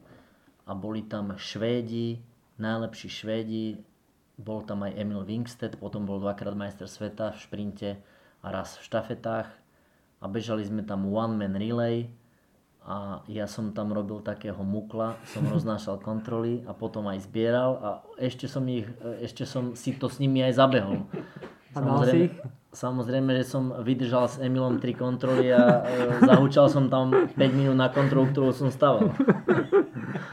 [0.63, 2.23] a boli tam Švédi,
[2.63, 3.83] najlepší Švédi,
[4.39, 7.91] bol tam aj Emil Wingstedt, potom bol dvakrát majster sveta v šprinte
[8.39, 9.51] a raz v štafetách
[10.23, 12.07] a bežali sme tam one man relay
[12.87, 17.89] a ja som tam robil takého mukla, som roznášal kontroly a potom aj zbieral a
[18.23, 18.87] ešte som, ich,
[19.19, 21.11] ešte som si to s nimi aj zabehol.
[21.75, 22.39] Samozrejme,
[22.71, 27.75] Samozrejme, že som vydržal s Emilom tri kontroly a e, zahúčal som tam 5 minút
[27.75, 29.11] na kontrolu, ktorú som stával.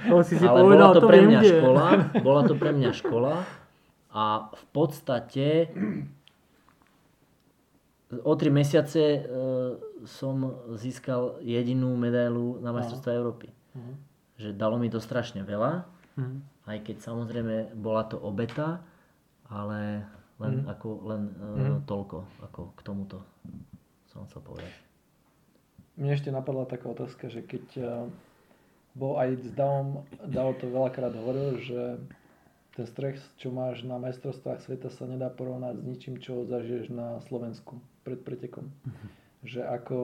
[0.06, 1.86] To si si Ale povedal, bola to, to pre mňa škola,
[2.22, 3.34] bola to pre mňa škola
[4.14, 5.74] a v podstate
[8.10, 9.20] o 3 mesiace e,
[10.08, 13.48] som získal jedinú medailu na majstrovstve Európy.
[13.76, 13.94] Uh-huh.
[14.40, 15.84] Že dalo mi to strašne veľa,
[16.16, 16.38] uh-huh.
[16.72, 18.80] aj keď samozrejme bola to obeta,
[19.52, 20.08] ale
[20.38, 20.72] len, mm.
[20.74, 21.80] ako, len uh, mm.
[21.90, 23.18] toľko, ako k tomuto
[24.14, 24.74] som chcel povedať.
[25.98, 27.86] Mne ešte napadla taká otázka, že keď uh,
[28.98, 32.02] bol aj s Davom, Davo to veľakrát hovoril, že
[32.78, 37.18] ten stres, čo máš na majstrovstvách sveta sa nedá porovnať s ničím, čo zažiješ na
[37.26, 38.70] Slovensku pred pretekom.
[38.70, 39.10] Mm-hmm.
[39.50, 39.98] Že ako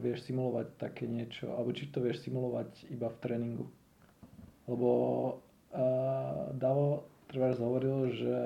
[0.00, 3.66] vieš simulovať také niečo, alebo či to vieš simulovať iba v tréningu.
[4.68, 4.88] Lebo
[5.72, 8.36] uh, Davo treba hovoril, že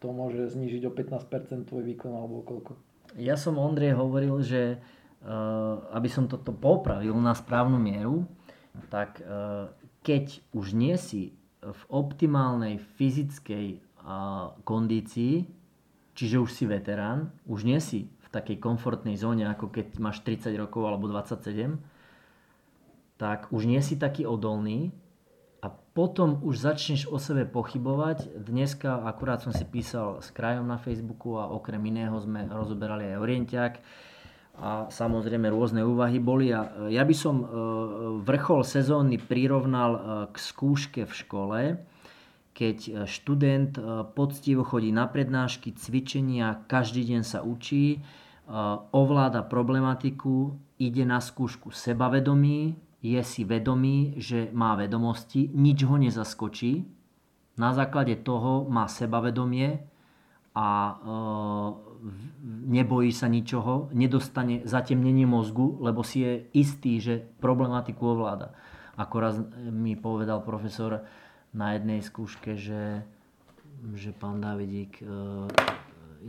[0.00, 2.72] to môže znižiť o 15% tvoj výkon alebo koľko.
[3.20, 8.24] Ja som Ondrej hovoril, že uh, aby som toto popravil na správnu mieru,
[8.88, 9.68] tak uh,
[10.00, 15.44] keď už nie si v optimálnej fyzickej uh, kondícii,
[16.16, 20.56] čiže už si veterán, už nie si v takej komfortnej zóne, ako keď máš 30
[20.56, 21.76] rokov alebo 27,
[23.20, 24.96] tak už nie si taký odolný
[25.60, 28.32] a potom už začneš o sebe pochybovať.
[28.32, 33.20] Dneska akurát som si písal s krajom na Facebooku a okrem iného sme rozoberali aj
[33.20, 33.74] Orientiak
[34.60, 36.52] a samozrejme rôzne úvahy boli.
[36.52, 37.46] A ja by som e,
[38.24, 40.00] vrchol sezóny prirovnal e,
[40.32, 41.60] k skúške v škole,
[42.56, 43.76] keď e, študent
[44.16, 48.00] poctivo chodí na prednášky, cvičenia, každý deň sa učí,
[48.90, 56.84] ovláda problematiku, ide na skúšku sebavedomí, je si vedomý, že má vedomosti, nič ho nezaskočí,
[57.60, 59.84] na základe toho má sebavedomie
[60.56, 60.92] a e,
[62.72, 68.56] nebojí sa ničoho, nedostane zatemnenie mozgu, lebo si je istý, že problematiku ovláda.
[68.96, 71.04] Ako mi povedal profesor
[71.52, 73.04] na jednej skúške, že,
[73.96, 75.04] že pán Davidík, e,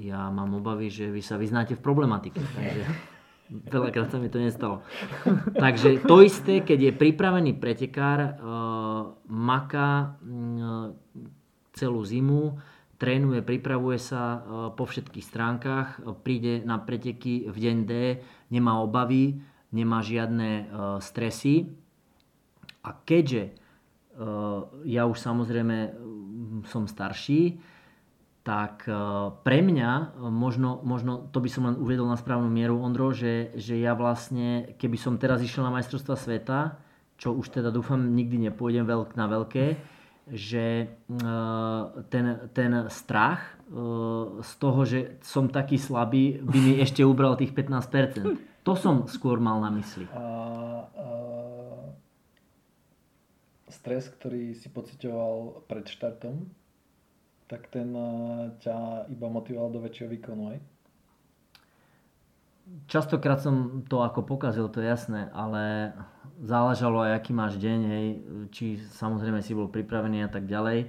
[0.04, 2.40] ja mám obavy, že vy sa vyznáte v problematike.
[2.40, 3.11] Takže
[3.52, 4.80] Veľakrát sa mi to nestalo.
[5.64, 8.32] Takže to isté, keď je pripravený pretekár, uh,
[9.28, 10.96] maká uh,
[11.76, 12.56] celú zimu,
[12.96, 14.42] trénuje, pripravuje sa uh,
[14.72, 17.92] po všetkých stránkach, príde na preteky v deň D,
[18.56, 19.44] nemá obavy,
[19.76, 20.68] nemá žiadne
[21.00, 21.72] stresy.
[22.84, 23.56] A keďže
[24.84, 25.96] ja už samozrejme
[26.68, 27.56] som starší,
[28.42, 28.94] tak e,
[29.46, 33.54] pre mňa, e, možno, možno to by som len uvedol na správnu mieru, Ondro, že,
[33.54, 36.82] že ja vlastne, keby som teraz išiel na majstrovstva sveta,
[37.22, 39.78] čo už teda dúfam nikdy nepôjdem veľk na veľké,
[40.34, 41.26] že e,
[42.10, 43.62] ten, ten strach
[44.42, 48.68] z toho, že som taký slabý, by mi ešte ubral tých 15%.
[48.68, 50.12] To som skôr mal na mysli.
[50.12, 50.26] A, a,
[53.72, 56.52] stres, ktorý si pocitoval pred štartom,
[57.52, 60.60] tak ten eh, ťa iba motivoval do väčšieho výkonu, aj?
[62.88, 65.92] Častokrát som to ako pokazil, to je jasné, ale
[66.40, 68.08] záležalo aj aký máš deň, hej,
[68.56, 70.88] či samozrejme si bol pripravený a tak ďalej,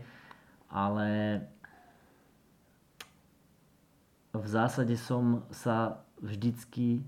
[0.70, 1.08] ale
[4.30, 7.02] v zásade som sa vždycky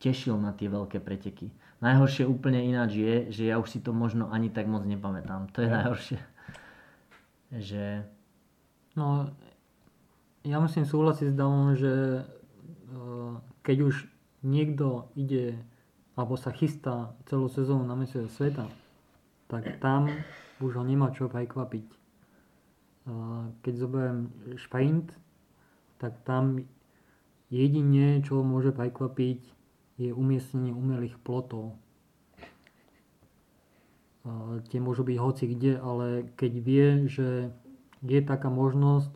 [0.00, 1.52] tešil na tie veľké preteky.
[1.84, 5.52] Najhoršie úplne ináč je, že ja už si to možno ani tak moc nepamätám.
[5.52, 5.74] To je ja.
[5.84, 6.18] najhoršie.
[7.52, 7.84] Že
[8.94, 9.26] No,
[10.46, 12.22] ja musím súhlasiť s Davom, že e,
[13.66, 14.06] keď už
[14.46, 15.58] niekto ide
[16.14, 18.70] alebo sa chystá celú sezónu na mesiac sveta,
[19.50, 20.06] tak tam
[20.62, 21.88] už ho nemá čo prekvapiť.
[21.90, 21.96] E,
[23.66, 25.10] keď zoberiem šprint,
[25.98, 26.62] tak tam
[27.50, 29.40] jedine, čo môže prekvapiť,
[29.98, 31.74] je umiestnenie umelých plotov.
[34.22, 37.50] E, tie môžu byť hoci kde, ale keď vie, že
[38.04, 39.14] je taká možnosť,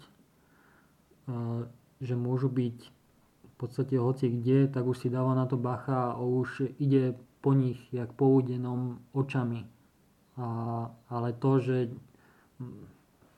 [2.01, 2.79] že môžu byť
[3.45, 7.53] v podstate hoci kde, tak už si dáva na to bacha a už ide po
[7.53, 9.67] nich jak po údenom očami.
[10.39, 10.47] A,
[11.11, 11.77] ale to, že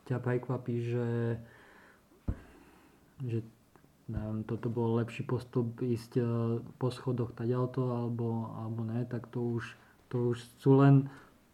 [0.05, 1.09] ťa prekvapí, že,
[3.24, 3.40] že
[4.11, 6.24] neviem, toto bol lepší postup ísť e,
[6.76, 9.64] po schodoch taďalto alebo, alebo ne, tak to už,
[10.12, 11.09] to už sú len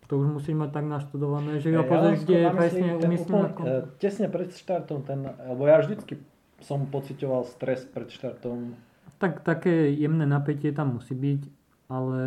[0.06, 3.46] to už musíš mať tak naštudované, že ja, pozrieš, kde je presne umiestnené.
[3.50, 3.62] Ako...
[3.98, 6.22] Tesne pred štartom, ten, lebo ja vždycky
[6.62, 8.78] som pocitoval stres pred štartom.
[9.18, 11.42] Tak také jemné napätie tam musí byť,
[11.90, 12.20] ale...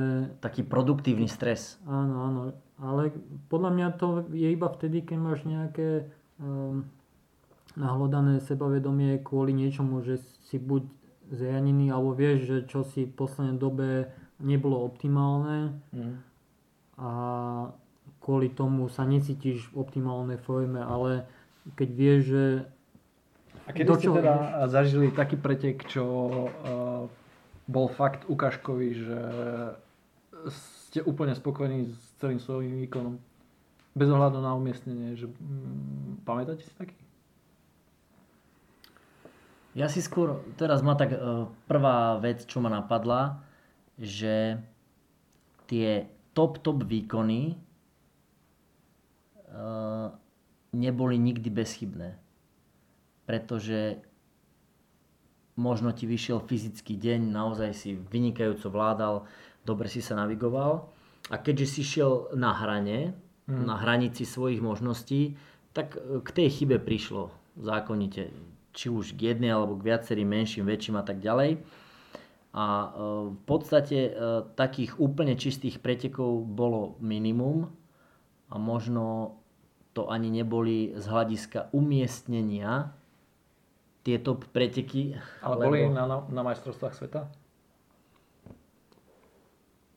[0.43, 1.79] Taký produktívny stres.
[1.87, 2.41] Áno, áno.
[2.79, 3.15] Ale
[3.47, 6.07] podľa mňa to je iba vtedy, keď máš nejaké
[6.39, 6.83] um,
[7.79, 10.19] nahlodané sebavedomie kvôli niečomu, že
[10.51, 10.83] si buď
[11.31, 14.09] zranený, alebo vieš, že čo si v poslednej dobe
[14.39, 15.79] nebolo optimálne.
[15.95, 16.28] Mm
[16.99, 17.11] a
[18.19, 21.23] kvôli tomu sa necítiš v optimálnej forme, ale
[21.79, 22.45] keď vieš, že...
[23.65, 24.71] A kedy ste teda ideš?
[24.75, 27.05] zažili taký pretek, čo uh,
[27.69, 29.19] bol fakt ukážkový, že
[30.49, 33.15] ste úplne spokojní s celým svojím výkonom?
[33.95, 36.97] Bez ohľadu na umiestnenie, že um, pamätáte si taký?
[39.77, 43.39] Ja si skôr, teraz ma tak uh, prvá vec, čo ma napadla,
[44.01, 44.57] že
[45.69, 47.59] tie top, top výkony
[49.51, 50.07] uh,
[50.71, 52.15] neboli nikdy bezchybné.
[53.27, 53.99] Pretože
[55.59, 59.27] možno ti vyšiel fyzický deň, naozaj si vynikajúco vládal,
[59.67, 60.87] dobre si sa navigoval.
[61.27, 63.11] A keďže si šiel na hrane,
[63.51, 63.67] mm.
[63.67, 65.35] na hranici svojich možností,
[65.75, 68.31] tak eh, k tej chybe prišlo zákonite.
[68.71, 71.59] Či už k jednej alebo k viacerým menším, väčším a tak ďalej.
[72.53, 72.87] A e,
[73.33, 74.11] v podstate e,
[74.57, 77.69] takých úplne čistých pretekov bolo minimum
[78.49, 79.37] a možno
[79.93, 82.93] to ani neboli z hľadiska umiestnenia
[84.01, 85.17] tieto preteky.
[85.45, 85.69] Ale lebo...
[85.69, 87.21] boli na, na, na majstrovstvách sveta?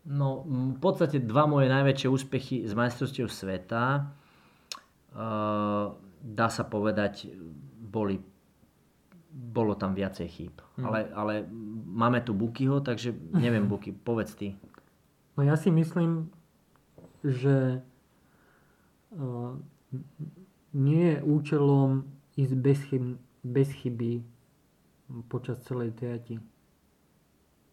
[0.03, 4.11] No, v podstate dva moje najväčšie úspechy z majstrovstiev sveta
[6.23, 7.29] dá sa povedať,
[7.83, 8.23] boli,
[9.33, 10.55] bolo tam viacej chýb.
[10.77, 10.85] Hmm.
[10.87, 11.35] Ale, ale
[11.89, 14.55] máme tu Bukyho, takže neviem Buky, povedz ty.
[15.37, 16.29] No ja si myslím,
[17.25, 17.81] že
[19.17, 19.57] uh,
[20.77, 22.05] nie je účelom
[22.37, 24.21] ísť bez, chyb, bez chyby
[25.29, 26.41] počas celej triaty.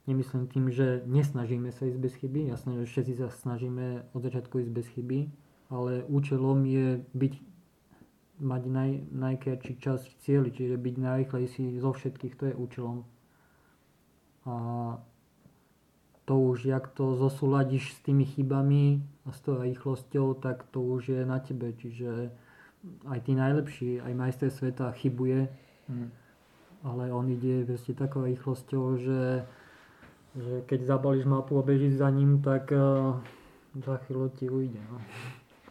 [0.07, 2.49] Nemyslím tým, že nesnažíme sa ísť bez chyby.
[2.49, 5.19] Jasné, že všetci sa snažíme od začiatku ísť bez chyby,
[5.69, 7.33] ale účelom je byť,
[8.39, 12.97] mať naj, najkratší čas v cieli, čiže byť najrychlejší zo všetkých, to je účelom.
[14.47, 14.55] A
[16.25, 21.09] to už, jak to zosúľadiš s tými chybami a s tou rýchlosťou, tak to už
[21.09, 21.73] je na tebe.
[21.73, 22.31] Čiže
[23.09, 25.51] aj tí najlepší, aj majster sveta chybuje,
[25.89, 26.09] hmm.
[26.85, 29.21] ale on ide proste takou rýchlosťou, že
[30.37, 33.17] že keď zabalíš mapu a bežíš za ním, tak uh,
[33.85, 34.79] za chvíľu ti ujde.
[34.91, 35.01] No.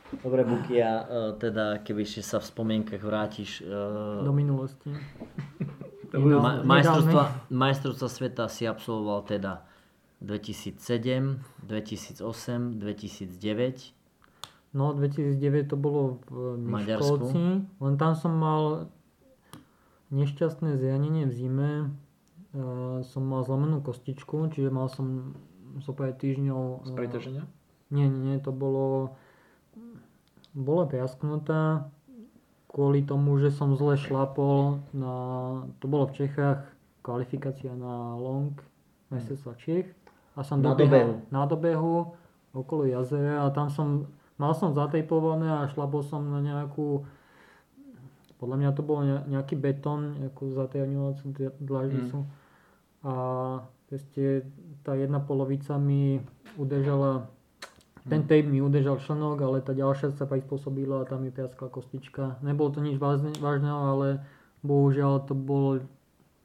[0.08, 3.60] Dobre, Buky, a uh, teda keby ešte sa v spomienkach vrátiš...
[3.60, 4.88] Uh, Do minulosti.
[6.16, 9.68] ma- majstrovstva, majstrovstva sveta si absolvoval teda
[10.24, 12.24] 2007, 2008,
[12.80, 13.92] 2009.
[14.72, 18.88] No, 2009 to bolo v Miškolci, len tam som mal
[20.08, 21.70] nešťastné zranenie v zime,
[22.56, 25.36] uh, som mal zlomenú kostičku, čiže mal som
[25.92, 26.88] pár týždňov...
[26.88, 27.44] Z preťaženia?
[27.92, 29.16] Nie, nie, to bolo...
[30.56, 31.90] Bola priasknutá
[32.68, 35.14] kvôli tomu, že som zle šlapol na...
[35.80, 36.64] To bolo v Čechách
[37.00, 38.52] kvalifikácia na long
[39.08, 39.88] mestectva Čech.
[40.36, 41.24] A som na dobehu.
[41.32, 42.12] Na dobehu
[42.52, 44.08] okolo jazera a tam som...
[44.38, 47.02] Mal som zatejpované a šlapol som na nejakú
[48.38, 51.24] podľa mňa to bol nejaký betón, nejakú zatajňovacú
[51.58, 52.22] dlažnicu.
[52.22, 52.28] Mm.
[53.02, 53.12] A
[53.90, 54.46] proste
[54.86, 56.22] tá jedna polovica mi
[56.54, 57.26] udržala,
[58.08, 62.40] ten tape mi udržal členok, ale tá ďalšia sa prispôsobila a tam mi piaskla kostička.
[62.40, 64.24] Nebolo to nič vážneho, ale
[64.64, 65.84] bohužiaľ to bolo,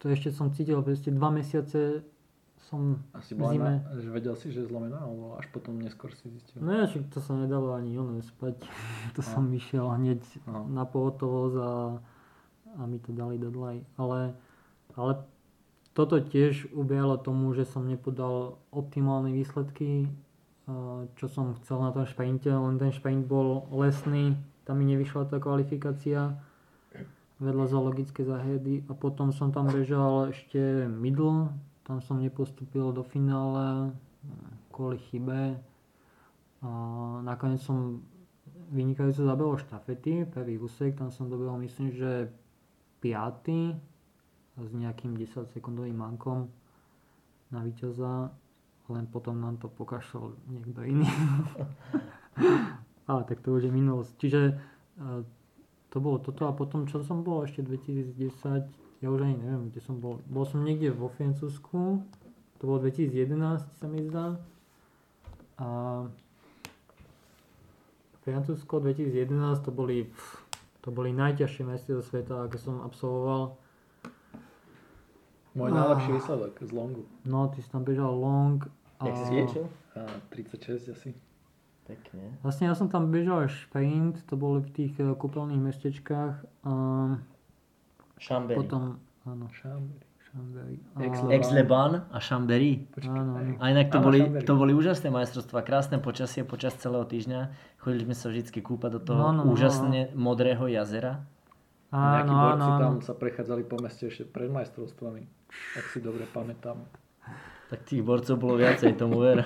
[0.03, 2.03] to ešte som cítil, proste dva mesiace
[2.67, 3.83] som Asi v zime.
[3.83, 6.63] Na, že vedel si, že je zlomená, alebo až potom neskôr si zistil?
[6.63, 8.55] No ja, to sa nedalo ani ono spať.
[9.15, 9.27] to no.
[9.27, 10.65] som išiel hneď no.
[10.71, 11.73] na pohotovosť a,
[12.79, 13.83] a mi to dali do dlaj.
[13.99, 14.33] Ale,
[14.95, 15.11] ale
[15.93, 20.09] toto tiež ubialo tomu, že som nepodal optimálne výsledky,
[21.19, 25.37] čo som chcel na tom šprinte, len ten šprint bol lesný, tam mi nevyšla tá
[25.43, 26.39] kvalifikácia
[27.43, 31.51] vedľa zoologické záhrady a potom som tam bežal ešte middle,
[31.83, 33.91] tam som nepostupil do finále
[34.71, 35.59] kvôli chybe.
[36.63, 36.69] A
[37.27, 37.99] nakoniec som
[38.71, 42.31] vynikajúco zabehol štafety, prvý úsek, tam som dobehol myslím, že
[43.03, 44.63] 5.
[44.63, 46.47] s nejakým 10 sekundovým mankom
[47.51, 48.31] na víťaza,
[48.93, 51.09] len potom nám to pokašľal niekto iný.
[53.09, 54.11] Ale tak to už je minulosť.
[54.15, 54.53] Čiže e,
[55.91, 58.15] to bolo toto a potom čo som bol ešte 2010,
[59.03, 60.23] ja už ani neviem, kde som bol.
[60.25, 62.01] Bol som niekde vo Francúzsku,
[62.57, 64.39] to bolo 2011 sa mi zdá.
[65.59, 65.67] A
[68.23, 70.07] Francúzsko 2011 to boli,
[70.79, 73.59] to boli najťažšie meste zo sveta, aké som absolvoval.
[75.53, 77.03] Môj najlepší výsledok z longu.
[77.27, 78.63] No, ty si tam bežal long.
[79.03, 79.07] A...
[79.11, 79.65] Jak si sviečil?
[80.31, 81.11] 36 asi.
[81.83, 82.39] Pekne.
[82.39, 86.35] Vlastne ja som tam bežal šprint, to boli v tých eh, kúpeľných mestečkách.
[86.63, 86.73] A
[88.23, 88.55] Chambéry.
[88.55, 89.51] Potom, áno.
[89.51, 90.07] Chambéry.
[90.31, 90.75] Chambéry.
[91.35, 92.87] Ex-Leban a Chambéry.
[93.03, 93.59] Áno, áno.
[93.59, 97.51] A inak to, áno, boli, to boli úžasné majstrovstvá, krásne počasie počas celého týždňa.
[97.83, 100.23] Chodili sme sa vždy kúpať do toho no, no, úžasne no, no.
[100.23, 101.27] modrého jazera.
[101.93, 105.21] Áno, Nejakí borci áno, tam sa prechádzali po meste ešte pred majstrovstvami,
[105.77, 106.81] ak si dobre pamätám.
[107.73, 109.41] Tak tých borcov bolo viacej, tomu ver.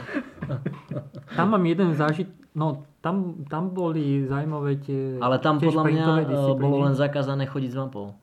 [1.39, 5.15] tam mám jeden zážit, no tam, tam boli zaujímavé tie...
[5.23, 8.19] Ale tam podľa mňa eh, bolo len zakázané chodiť s mapou.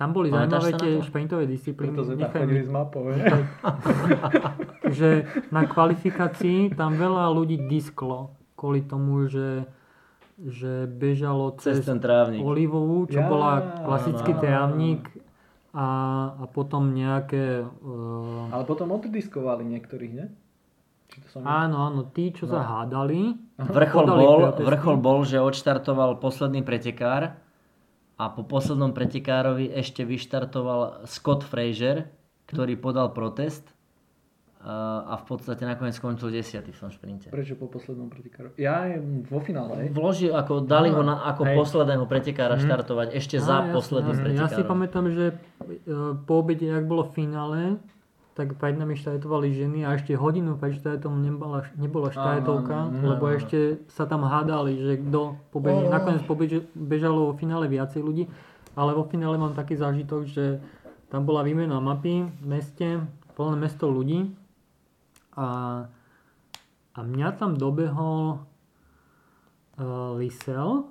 [0.00, 1.92] Tam boli zaujímavé tie šprintové disciplíny.
[1.92, 3.04] Preto sme tam s mapou.
[4.96, 9.68] že na kvalifikácii tam veľa ľudí disklo kvôli tomu, že
[10.34, 12.42] že bežalo cez, cez ten trávnik.
[12.42, 13.52] olivovú, čo ja, bola
[13.86, 15.06] klasický trávnik
[15.74, 15.86] a,
[16.38, 17.66] a potom nejaké...
[17.66, 18.46] Uh...
[18.54, 20.30] Ale potom oddiskovali niektorých, ne?
[21.10, 21.42] Či to som...
[21.42, 22.54] Áno, áno, tí, čo no.
[22.54, 23.34] sa hádali.
[23.58, 27.34] Vrchol bol, vrchol bol, že odštartoval posledný pretekár
[28.14, 32.06] a po poslednom pretekárovi ešte vyštartoval Scott Fraser,
[32.46, 33.73] ktorý podal protest
[34.64, 37.28] a v podstate nakoniec skončil desiatý v tom šprinte.
[37.28, 38.56] Prečo po poslednom pretekárovi?
[38.56, 38.96] Ja je
[39.28, 39.92] vo finále.
[39.92, 41.56] Vložil, ako, dali ho na, ako hej.
[41.60, 42.64] posledného pretekára hmm.
[42.64, 44.48] štartovať, ešte za posledným pretekárom.
[44.48, 47.60] Ja si pamätám, že e, po obede, ak bolo v finále,
[48.32, 53.28] tak pred nami štajtovali ženy a ešte hodinu pred štajtom nebola, nebola Áno, áno, lebo
[53.28, 53.36] áno.
[53.36, 55.92] ešte sa tam hádali, že kto pobeží.
[55.92, 58.32] Nakoniec pobež, bežalo vo finále viacej ľudí,
[58.80, 60.56] ale vo finále mám taký zážitok, že
[61.12, 63.04] tam bola výmena mapy v meste,
[63.36, 64.32] plné mesto ľudí
[65.34, 65.48] a,
[66.94, 68.38] a mňa tam dobehol
[69.78, 70.90] uh, Lisel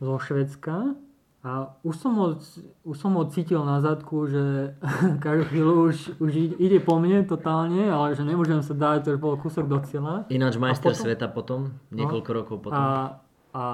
[0.00, 0.94] zo Švedska
[1.40, 2.36] a už som, ho,
[2.84, 4.76] už som ho cítil na zadku, že
[5.24, 6.30] každú chvíľu už, už
[6.60, 10.28] ide- po mne totálne, ale že nemôžem sa dať, to už bol kúsok do cieľa.
[10.28, 11.60] Ináč majster potom- sveta potom,
[11.96, 12.76] niekoľko rokov potom.
[12.76, 13.16] A,
[13.56, 13.64] a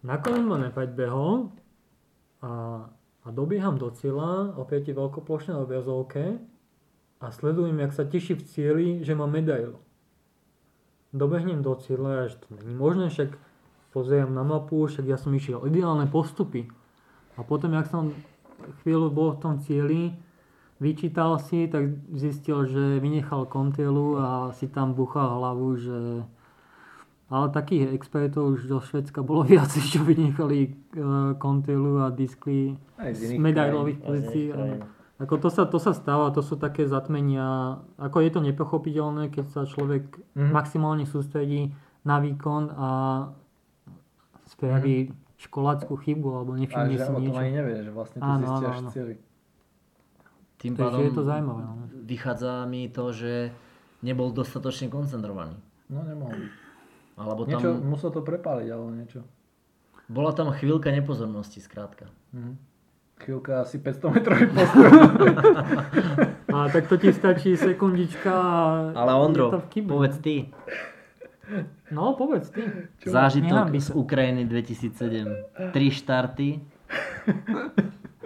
[0.00, 1.52] nakoniec ma nepredbehol
[2.40, 2.52] a,
[3.24, 6.40] a dobieham do cieľa, opäť je veľkoplošné na obrazovke
[7.18, 9.82] a sledujem, jak sa teší v cieli, že má medailu.
[11.10, 13.34] Dobehnem do cieľa, že to není možné, však
[13.90, 16.70] pozerám na mapu, však ja som išiel ideálne postupy.
[17.34, 18.14] A potom, jak som
[18.82, 20.14] chvíľu bol v tom cieli,
[20.78, 25.98] vyčítal si, tak zistil, že vynechal kontelu a si tam buchal hlavu, že...
[27.28, 33.36] Ale takých expertov už do Švedska bolo viac, čo vynechali uh, kontelu a diskly z
[33.36, 34.44] medailových pozícií.
[35.18, 39.46] Ako to sa, to sa stáva, to sú také zatmenia, ako je to nepochopiteľné, keď
[39.48, 40.50] sa človek Mhm.
[40.50, 42.88] maximálne sústredí na výkon a
[44.46, 47.36] spraví školáckú chybu alebo A nevšimne že si o tom niečo.
[47.36, 48.90] ani nevie, že vlastne to Áno, zistí áno, áno.
[50.56, 51.62] Tým Takže pádom je to zaujímavé.
[51.62, 51.74] No.
[52.04, 53.32] vychádza mi to, že
[54.00, 55.54] nebol dostatočne koncentrovaný.
[55.86, 56.52] No nemohol byť.
[57.16, 59.22] Alebo tam, Niečo, musel to prepáliť, alebo niečo.
[60.08, 62.10] bola tam chvíľka nepozornosti, skrátka.
[62.32, 62.52] Mhm.
[63.18, 64.84] Chvíľka asi 500 metrový postup.
[66.48, 68.56] A tak to ti stačí sekundička a
[68.96, 69.88] Ale Ondro, to v kybe.
[69.90, 70.48] povedz ty,
[71.88, 72.60] No, povedz ty.
[73.00, 73.92] zážitok Nehambi z.
[73.92, 75.72] Ukrajiny 2007.
[75.72, 76.48] Tri štarty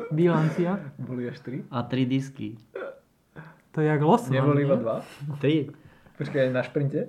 [0.08, 0.78] Bilancia.
[0.96, 1.66] Boli až 3.
[1.66, 2.58] a tri disky.
[3.72, 5.40] To je jak Losman, Neboli iba 2.
[5.40, 5.72] Tri.
[6.14, 7.08] Počkaj, na šprinte?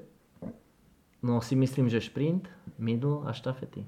[1.19, 3.85] No si myslím, že šprint, middle a štafety.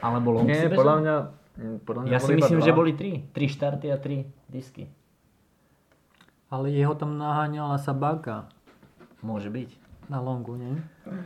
[0.00, 1.16] Alebo long Nie, podľa mňa...
[1.56, 2.66] mm, Podľa mňa Ja si myslím, dva.
[2.66, 3.24] že boli tri.
[3.32, 4.88] Tri štarty a tri disky.
[6.52, 8.48] Ale jeho tam naháňala Sabaka
[9.24, 9.70] Môže byť.
[10.12, 10.76] na longu, nie?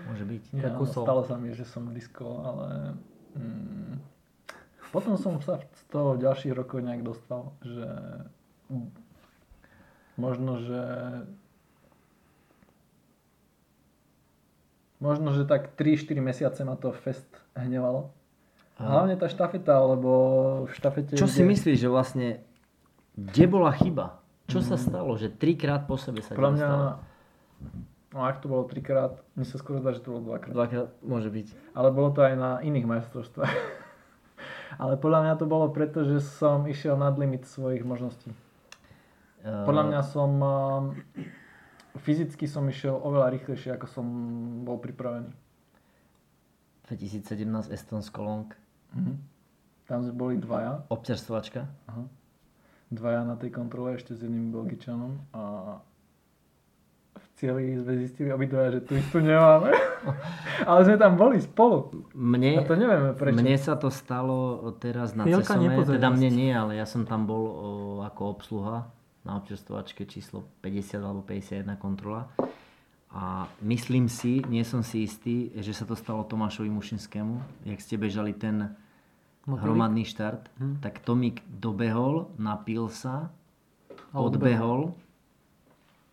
[0.07, 0.43] Môže byť.
[0.63, 1.03] Áno, kusol.
[1.03, 2.95] stalo sa mi, že som disko, ale...
[3.35, 3.99] Mm,
[4.95, 7.85] potom som sa z toho v ďalších rokoch nejak dostal, že...
[10.17, 10.81] Možno, že...
[14.97, 18.16] Možno, že tak 3-4 mesiace ma to fest hnevalo.
[18.77, 20.11] A Hlavne tá štafeta, lebo
[20.69, 21.17] v štafete...
[21.17, 22.27] čo si ide- myslíš, že vlastne,
[23.17, 24.21] kde bola chyba?
[24.47, 26.67] Čo sa stalo, že trikrát po sebe sa Podľa mňa...
[26.69, 26.89] stalo?
[28.13, 30.53] No ak to bolo trikrát, mi sa skoro zdá, že to bolo dvakrát.
[30.53, 31.77] Dvakrát môže byť.
[31.77, 33.53] Ale bolo to aj na iných majstrovstvách.
[34.83, 38.33] Ale podľa mňa to bolo preto, že som išiel nad limit svojich možností.
[39.45, 40.31] Podľa mňa som...
[40.43, 40.85] um,
[41.97, 44.07] Fyzicky som išiel oveľa rýchlejšie, ako som
[44.69, 45.33] bol pripravený.
[46.93, 48.49] 2017 Estonsko Long.
[49.87, 50.87] Tam sme boli dvaja.
[50.91, 51.63] Občerstvačka.
[51.87, 52.03] Aha.
[52.91, 55.19] Dvaja na tej kontrole, ešte s jedným Belgičanom.
[55.31, 55.43] A
[57.15, 59.71] v cieli sme zistili obidvaja, že tu istú nemáme.
[60.71, 61.91] Ale sme tam boli spolu.
[61.93, 63.37] A Mne, to nevieme prečo.
[63.37, 67.27] mne sa to stalo teraz na Chvíľka Cesome, teda mne nie, ale ja som tam
[67.27, 67.71] bol o,
[68.07, 68.87] ako obsluha
[69.27, 72.31] na občerstvačke číslo 50 alebo 51 kontrola.
[73.17, 77.97] A myslím si, nie som si istý, že sa to stalo Tomášovi Mušinskému, jak ste
[77.97, 78.77] bežali ten
[79.49, 79.65] Motorik?
[79.65, 80.53] hromadný štart,
[80.85, 83.33] tak Tomík dobehol, napil sa,
[84.13, 84.93] A odbehol,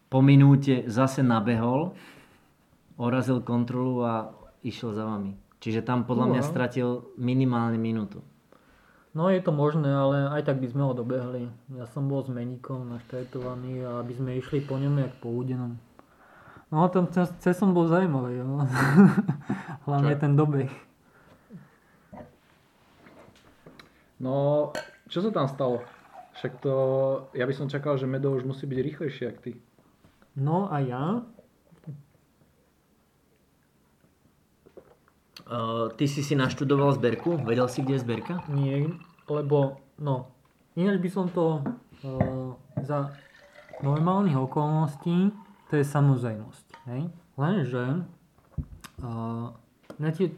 [0.08, 1.92] po minúte zase nabehol,
[2.96, 4.32] orazil kontrolu a
[4.64, 5.36] išiel za vami.
[5.60, 6.50] Čiže tam podľa mňa Wow.
[6.56, 6.88] stratil
[7.20, 8.24] minimálne minútu.
[9.12, 11.52] No je to možné, ale aj tak by sme ho dobehli.
[11.76, 15.78] Ja som bol s meníkom naštartovaný a aby sme išli po ňom jak po údenom.
[16.74, 17.06] No ten
[17.54, 18.66] som bol zaujímavý, jo.
[19.86, 20.22] Hlavne Čo?
[20.26, 20.72] ten dobeh.
[24.18, 24.72] No,
[25.06, 25.86] čo sa tam stalo?
[26.34, 26.76] Však to,
[27.38, 29.52] ja by som čakal, že Medo už musí byť rýchlejší, jak ty.
[30.34, 31.22] No a ja?
[35.44, 37.38] Uh, ty si si naštudoval zberku?
[37.46, 38.42] Vedel si, kde je zberka?
[38.50, 38.90] Nie,
[39.30, 40.32] lebo no,
[40.74, 43.14] ináč by som to uh, za
[43.84, 45.36] normálnych okolností,
[45.70, 46.68] to je samozrejmosť.
[46.90, 47.02] Hej?
[47.40, 48.06] Lenže
[49.04, 49.48] uh,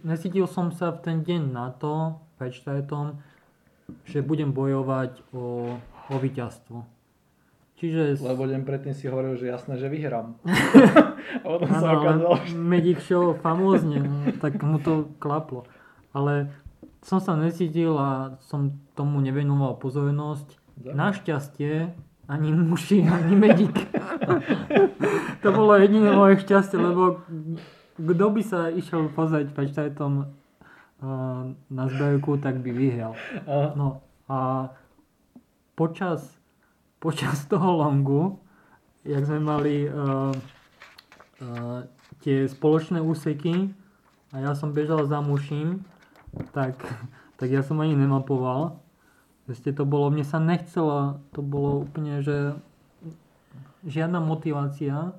[0.03, 3.19] necítil som sa v ten deň na to, pred štartom,
[4.03, 5.77] že budem bojovať o,
[6.09, 6.83] o víťazstvo.
[7.75, 8.23] Čiže...
[8.23, 10.39] Lebo deň predtým si hovoril, že jasné, že vyhrám.
[11.43, 12.55] a potom sa Áno, okázalo, ale že...
[12.55, 15.67] Medic show famózne, no, tak mu to klaplo.
[16.15, 16.47] Ale
[17.03, 20.55] som sa necítil a som tomu nevenoval pozornosť.
[20.87, 21.91] Našťastie
[22.27, 23.75] ani muši, ani medík.
[25.41, 27.21] to bolo jediné moje šťastie, lebo
[27.95, 30.27] kto by sa išiel pozrieť pečtajtom uh,
[31.69, 33.13] na zbojku, tak by vyhral.
[33.77, 34.69] No a
[35.77, 36.25] počas,
[36.97, 38.41] počas toho longu,
[39.05, 41.85] jak sme mali uh, uh,
[42.25, 43.69] tie spoločné úseky
[44.33, 45.85] a ja som bežal za muším,
[46.51, 46.75] tak,
[47.37, 48.81] tak ja som ani nemapoval.
[49.45, 52.57] Proste to bolo, mne sa nechcelo, to bolo úplne, že
[53.85, 55.13] žiadna motivácia.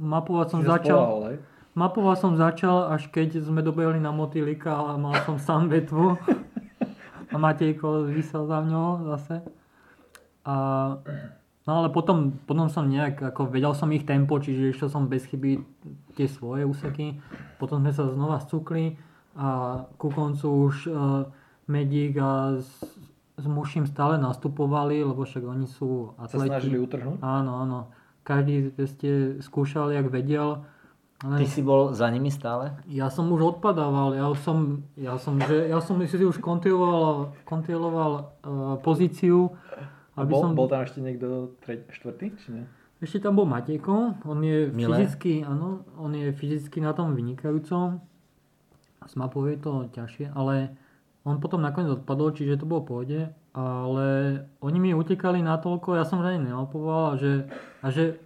[0.00, 1.38] Mapovať som Čiže začal, spolahol, hej?
[1.76, 6.16] mapovať som začal, až keď sme dobehli na motýlika a mal som sám vetvu.
[7.26, 9.42] A Matejko vysel za mňou zase.
[10.46, 10.54] A,
[11.66, 15.26] no ale potom, potom som nejak, ako vedel som ich tempo, čiže išiel som bez
[15.26, 15.58] chyby
[16.14, 17.18] tie svoje úseky.
[17.58, 18.94] Potom sme sa znova scukli
[19.36, 21.28] a ku koncu už uh,
[21.66, 22.62] Medík a
[23.36, 26.48] s, Muším stále nastupovali, lebo však oni sú Sa atleti.
[26.48, 27.20] snažili utrhnúť?
[27.20, 27.78] Áno, áno.
[28.24, 29.10] Každý ste
[29.44, 30.64] skúšal, jak vedel.
[31.24, 32.76] Ale Ty si bol za nimi stále?
[32.84, 38.12] ja som už odpadával, ja som, ja som, že, ja som si už kontroloval, kontroloval
[38.44, 39.56] uh, pozíciu,
[40.12, 40.52] A aby bol, som...
[40.52, 42.64] bol tam ešte niekto tre, štvrtý, či nie?
[43.00, 45.08] Ešte tam bol Matejko, on je Miller?
[45.08, 47.96] fyzicky, áno, on je fyzicky na tom vynikajúco.
[49.08, 50.76] S mapou je to ťažšie, ale
[51.26, 53.34] on potom nakoniec odpadol, čiže to bolo pohode.
[53.50, 54.06] Ale
[54.62, 57.50] oni mi utekali natoľko, ja som že ani nemapoval, a že,
[57.82, 58.22] a že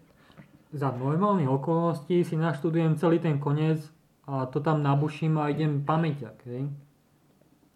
[0.77, 3.81] za normálnych okolností si naštudujem celý ten koniec
[4.29, 6.69] a to tam nabuším a idem pamäťak, hej.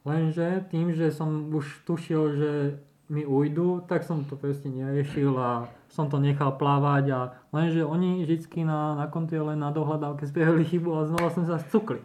[0.05, 2.53] Lenže tým, že som už tušil, že
[3.09, 7.21] mi ujdu, tak som to proste neriešil a som to nechal plávať a
[7.53, 12.05] lenže oni vždycky na, na kontrole na dohľadávke spravili chybu a znova som sa scukli.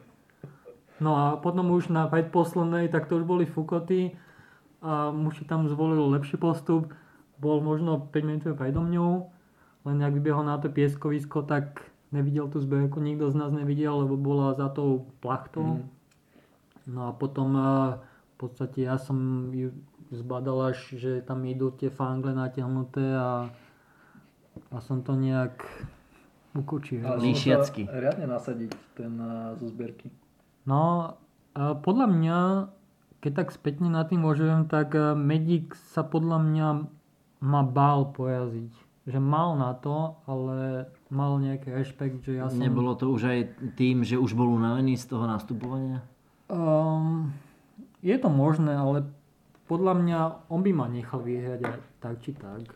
[0.99, 4.15] No a potom už na predposlednej, tak to už boli fukoty
[4.83, 6.91] a muži tam zvolil lepší postup.
[7.39, 9.31] Bol možno 5 minút predo mňou,
[9.87, 14.19] len ak vybehol na to pieskovisko, tak nevidel tú zberku, nikto z nás nevidel, lebo
[14.19, 15.79] bola za tou plachtou.
[15.79, 15.83] Mhm.
[16.89, 19.71] No a potom eh, v podstate ja som ju
[20.09, 23.45] zbadal až, že tam idú tie fangle natiahnuté a,
[24.73, 25.61] a som to nejak
[26.57, 27.05] ukočil.
[27.05, 27.85] Ale Líšiacky.
[27.85, 30.09] riadne nasadiť ten uh, zo zbierky.
[30.69, 31.17] No,
[31.57, 32.39] a podľa mňa,
[33.25, 36.67] keď tak spätne na tým uvažujem, tak eh, Medic sa podľa mňa
[37.41, 38.73] ma bál pojaziť.
[39.09, 42.61] Že mal na to, ale mal nejaký rešpekt, že ja som...
[42.61, 43.39] Nebolo to už aj
[43.73, 46.05] tým, že už bol unavený z toho nastupovania?
[46.45, 47.33] Um,
[48.05, 49.09] je to možné, ale
[49.65, 50.19] podľa mňa
[50.53, 52.69] on by ma nechal vyhrať aj tak či tak.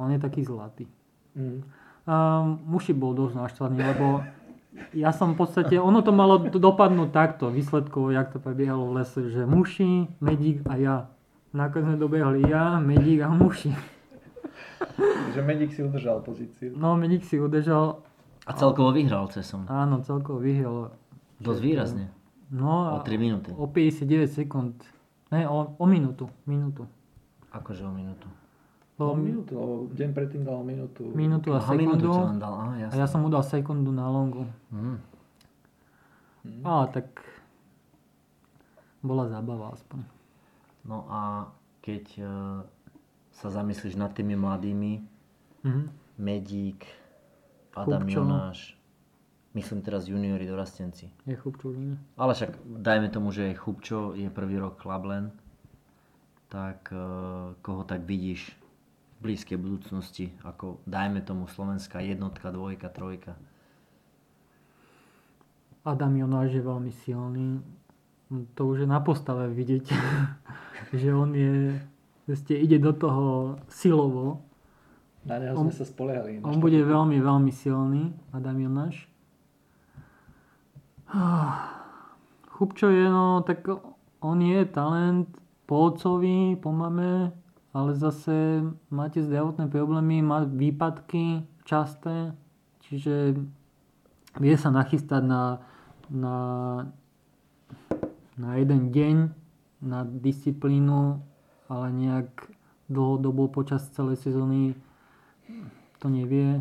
[0.00, 0.88] On je taký zlatý.
[1.36, 1.60] Mm.
[2.08, 4.24] Um, muši bol dosť naštvaný, lebo
[4.92, 8.96] ja som v podstate, ono to malo do- dopadnúť takto, výsledkovo, jak to prebiehalo v
[8.98, 10.96] lese, že muši, medík a ja.
[11.50, 13.72] Nakoniec sme dobehli ja, medík a muši.
[15.32, 16.74] Že Medik si udržal pozíciu.
[16.74, 18.02] No, medík si udržal,
[18.42, 19.64] A celkovo vyhral cesom.
[19.66, 20.90] áno, celkovo vyhral.
[21.38, 22.04] Dosť výrazne.
[22.50, 23.48] No O a 3 minúty.
[23.48, 24.76] o 59 sekúnd.
[25.30, 26.84] Ne, o, o minútu, minútu.
[27.48, 28.28] Akože o minútu.
[29.04, 31.02] No, minútu, lebo deň predtým dal minútu.
[31.08, 32.14] minútu a Aha, minútu sekundu.
[32.14, 32.54] ti len dal.
[32.54, 34.46] Aha, A ja som mu dal sekundu na longu.
[34.68, 34.98] Mm.
[36.62, 37.06] Ale tak
[38.98, 40.02] bola zábava aspoň.
[40.82, 41.50] No a
[41.80, 42.24] keď e,
[43.32, 45.02] sa zamyslíš nad tými mladými,
[45.60, 45.82] Mhm.
[46.18, 46.82] Medík,
[47.72, 48.18] Adam Kupčo.
[48.18, 48.58] Jonáš,
[49.52, 51.06] myslím teraz juniori dorastenci.
[51.22, 52.02] Je chupčulín.
[52.16, 55.30] Ale však dajme tomu, že Chupčo je prvý rok Klablen,
[56.48, 56.98] tak e,
[57.56, 58.50] koho tak vidíš
[59.22, 63.38] blízkej budúcnosti, ako dajme tomu slovenská jednotka, dvojka, trojka.
[65.86, 67.62] Adam Jonáš je veľmi silný.
[68.58, 69.84] To už je na postave vidieť,
[71.00, 71.78] že on je,
[72.26, 74.42] proste ide do toho silovo.
[75.22, 76.42] Na neho On- sme sa spoliehali.
[76.42, 79.06] On bude veľmi, veľmi silný, Adam Jonáš.
[82.50, 83.68] Chupčo je, no, tak
[84.22, 85.28] on je talent
[85.66, 87.41] po otcovi, po mame,
[87.72, 88.60] ale zase
[88.92, 92.36] máte zdravotné problémy, má výpadky časté,
[92.84, 93.40] čiže
[94.36, 95.64] vie sa nachystať na,
[96.12, 96.36] na,
[98.36, 99.16] na jeden deň,
[99.82, 101.24] na disciplínu,
[101.72, 102.28] ale nejak
[102.92, 104.76] dlhodobo počas celej sezóny
[105.96, 106.60] to nevie.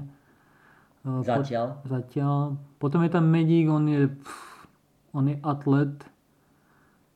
[1.04, 1.84] E, po- Zatiaľ.
[1.84, 2.56] Zatiaľ.
[2.80, 4.70] Potom je tam Medík, on je, pff,
[5.12, 5.98] on je atlet,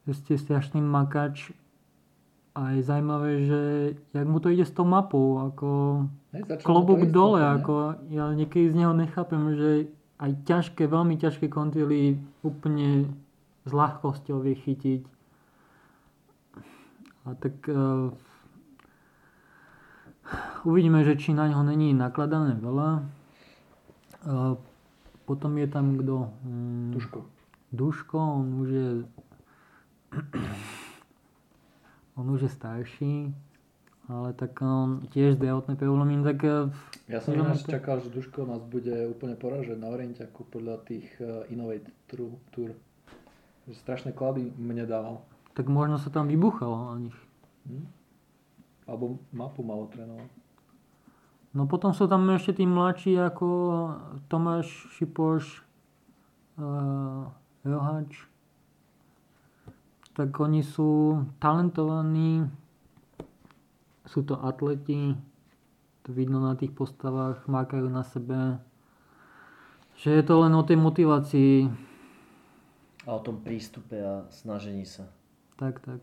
[0.06, 1.50] ste strašný makač
[2.56, 3.62] a je zaujímavé, že
[4.16, 5.70] jak mu to ide s tou mapou, ako
[6.32, 7.60] Hej, klobúk dole, ne?
[7.60, 9.70] ako ja niekedy z neho nechápem, že
[10.16, 12.16] aj ťažké, veľmi ťažké kontroly
[12.48, 13.12] úplne
[13.68, 15.02] s ľahkosťou vie chytiť.
[17.28, 18.16] A tak uh,
[20.64, 23.04] uvidíme, že či na ňo není nakladané veľa.
[24.24, 24.56] Uh,
[25.28, 26.32] potom je tam kto?
[26.46, 27.20] Mm, Tuško.
[27.76, 28.90] Duško, on už je...
[32.16, 33.16] on už je starší,
[34.06, 36.38] ale tak on tiež zdravotné problémy, tak...
[36.42, 36.70] eh,
[37.08, 41.06] Ja som ináč to- čakal, že Duško nás bude úplne poražať na orientiaku podľa tých
[41.18, 42.38] uh, Innovate Tour.
[42.52, 42.72] Tour.
[43.66, 45.26] Že strašné klady mne dával.
[45.52, 47.18] tak možno sa tam vybuchalo na nich.
[47.66, 47.86] Hm?
[48.86, 50.28] Alebo mapu malo trénoval.
[51.50, 53.48] No potom sú tam ešte tí mladší ako
[54.28, 55.64] Tomáš Šipoš,
[56.56, 57.26] uh,
[57.64, 58.12] Rohač.
[60.16, 62.48] Tak oni sú talentovaní,
[64.08, 65.12] sú to atleti,
[66.08, 68.64] to vidno na tých postavách, mákajú na sebe.
[70.00, 71.68] Že je to len o tej motivácii,
[73.06, 75.06] A o tom prístupe a snažení sa.
[75.60, 76.02] tak, tak.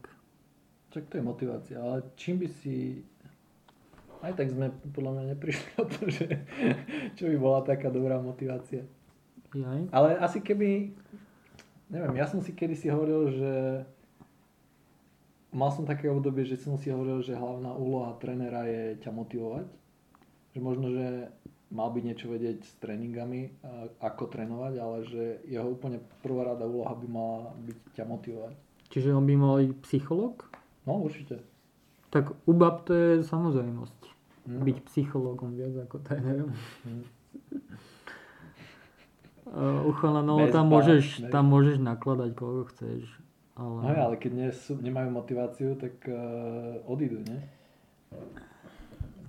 [0.92, 3.00] Čak to je motivácia, ale čím by si...
[4.20, 6.28] Aj tak sme podľa mňa neprišli o to, že
[7.16, 8.84] čo by bola taká dobrá motivácia.
[9.56, 9.88] Jaj.
[9.88, 10.92] Ale asi keby...
[11.88, 13.52] Neviem, ja som si kedysi hovoril, že...
[15.52, 19.68] Mal som také obdobie, že som si hovoril, že hlavná úloha trénera je ťa motivovať.
[20.56, 21.28] Že možno, že
[21.72, 23.56] mal by niečo vedieť s tréningami,
[24.00, 28.54] ako trénovať, ale že jeho úplne prvá rada úloha by mala byť ťa motivovať.
[28.92, 30.44] Čiže on by mal byť psychológ?
[30.84, 31.40] No určite.
[32.12, 34.00] Tak u bab to je samozrejmosť.
[34.44, 34.60] Hm.
[34.68, 36.52] Byť psychológom viac ako trénerom.
[39.52, 43.04] Uh, u chalanov Bez tam môžeš, tam môžeš nakladať koľko chceš.
[43.52, 47.40] Ale, No ale keď nie sú, nemajú motiváciu, tak uh, odídu, nie?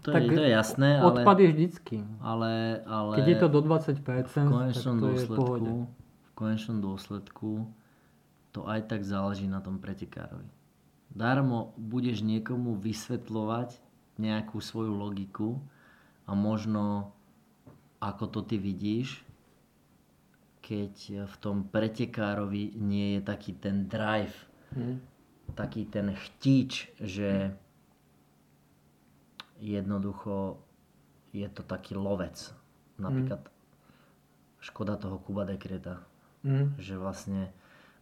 [0.04, 1.98] To, Tak je, to je jasné, ale, odpad je vždycky.
[2.20, 5.72] ale, ale Keď je to do 20%, v tak to je v pohode.
[5.72, 5.88] dôsledku,
[6.28, 7.50] v konečnom dôsledku
[8.52, 10.48] to aj tak záleží na tom pretekárovi.
[11.14, 13.80] Darmo budeš niekomu vysvetľovať
[14.20, 15.58] nejakú svoju logiku
[16.28, 17.16] a možno
[18.04, 19.24] ako to ty vidíš,
[20.64, 24.34] keď v tom pretekárovi nie je taký ten drive,
[24.72, 24.98] Hm.
[25.54, 27.52] taký ten chtíč, že
[29.60, 30.58] jednoducho
[31.30, 32.56] je to taký lovec.
[32.96, 33.44] Napríklad
[34.60, 36.00] škoda toho Kuba Dekreta,
[36.48, 36.80] Hm.
[36.80, 37.52] že vlastne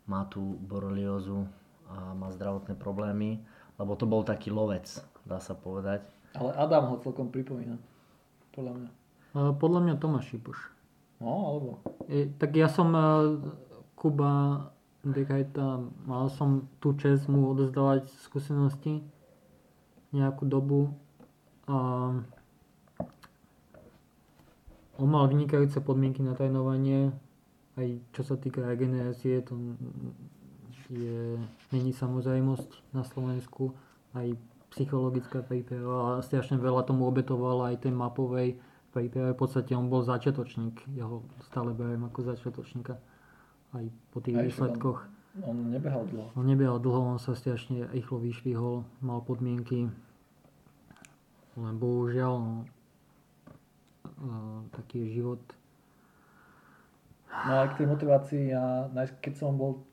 [0.06, 1.50] má tú boreliózu
[1.90, 3.42] a má zdravotné problémy,
[3.78, 4.86] lebo to bol taký lovec,
[5.26, 6.06] dá sa povedať.
[6.34, 7.76] Ale Adam ho celkom pripomína.
[8.54, 8.90] Podľa mňa.
[9.58, 10.60] Podľa mňa Tomáš Šipoš.
[11.22, 11.70] No, alebo.
[12.10, 13.06] E, tak ja som e,
[13.94, 14.66] Kuba
[15.06, 19.02] Dekajta, mal som tú čest mu odozdávať skúsenosti
[20.14, 20.94] nejakú dobu
[21.66, 21.78] a
[25.02, 27.10] on mal vynikajúce podmienky na trénovanie,
[27.78, 29.58] aj čo sa týka regenerácie, to
[30.94, 31.42] je,
[31.74, 33.74] není samozrejmosť na Slovensku,
[34.14, 34.38] aj
[34.76, 38.62] psychologická príprava strašne veľa tomu obetoval aj tej mapovej
[38.92, 39.32] príprave.
[39.34, 43.00] V podstate on bol začiatočník, ja ho stále beriem ako začiatočníka
[43.72, 45.00] aj po tých Aj, výsledkoch.
[45.48, 46.28] On nebehal dlho.
[46.36, 49.88] On nebehal dlho, on sa strašne rýchlo vyšvihol, mal podmienky,
[51.56, 52.56] len bohužiaľ no,
[54.04, 55.40] uh, taký je život.
[57.32, 58.92] No ale k tej motivácii, ja
[59.24, 59.88] keď som bol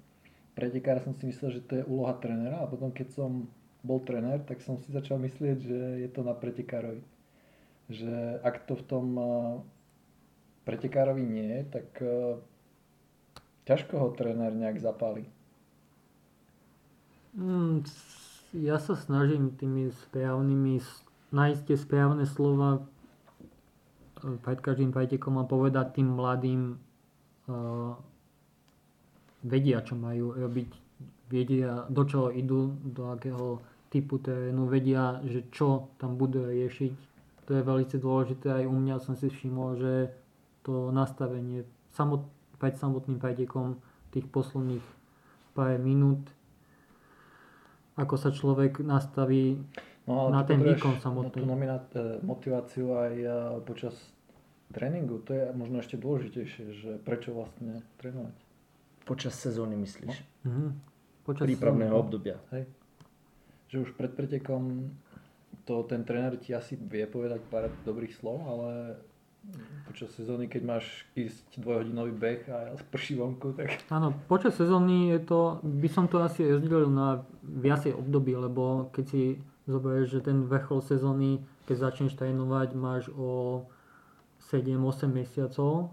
[0.58, 3.46] pretekár, som si myslel, že to je úloha trénera a potom keď som
[3.86, 6.98] bol tréner, tak som si začal myslieť, že je to na pretekárovi.
[7.88, 9.28] Že ak to v tom eh,
[10.68, 12.36] pretekárovi nie tak eh,
[13.68, 15.28] ťažko ho tréner nejak zapáli.
[17.36, 17.84] Mm,
[18.56, 20.80] ja sa snažím tými správnymi,
[21.36, 22.80] nájsť tie správne slova e,
[24.40, 26.80] pred každým pretekom a povedať tým mladým,
[27.52, 27.92] uh,
[29.44, 30.70] vedia, čo majú robiť,
[31.28, 33.60] vedia, do čoho idú, do akého
[33.92, 37.07] typu terénu, vedia, že čo tam budú riešiť.
[37.48, 39.92] To je veľmi dôležité, aj u mňa som si všimol, že
[40.60, 42.28] to nastavenie samot,
[42.60, 43.80] pred samotným pretekom
[44.12, 44.84] tých posledných
[45.56, 46.28] pár minút
[47.98, 49.58] ako sa človek nastaví
[50.08, 51.44] No, Na ten výkon samotný.
[51.92, 53.28] e, motiváciu aj e,
[53.60, 53.92] počas
[54.72, 55.20] tréningu.
[55.28, 58.32] To je možno ešte dôležitejšie, že prečo vlastne trénovať.
[59.04, 60.16] Počas sezóny myslíš?
[60.48, 60.80] mhm.
[61.28, 62.04] počas Prípravného sezóny.
[62.08, 62.36] obdobia.
[62.56, 62.64] Hej.
[63.68, 64.96] Že už pred pretekom
[65.68, 68.96] to ten tréner ti asi vie povedať pár dobrých slov, ale
[69.84, 72.56] počas sezóny, keď máš ísť dvojhodinový beh a
[72.88, 77.92] prší vonku, tak Áno, počas sezóny je to, by som to asi rozdelil na viacej
[77.92, 79.22] období, lebo keď si
[79.68, 83.64] zoberieš, že ten vrchol sezóny, keď začneš trénovať, máš o
[84.48, 85.92] 7-8 mesiacov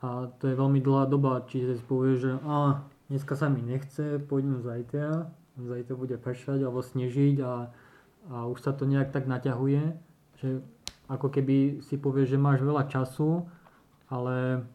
[0.00, 4.20] a to je veľmi dlhá doba, čiže si povieš, že a, dneska sa mi nechce,
[4.20, 7.72] poďme zajtra, zajtra bude pršať alebo snežiť a,
[8.30, 10.06] a už sa to nejak tak naťahuje
[10.40, 10.60] že
[11.08, 13.46] ako keby si povieš, že máš veľa času,
[14.10, 14.66] ale,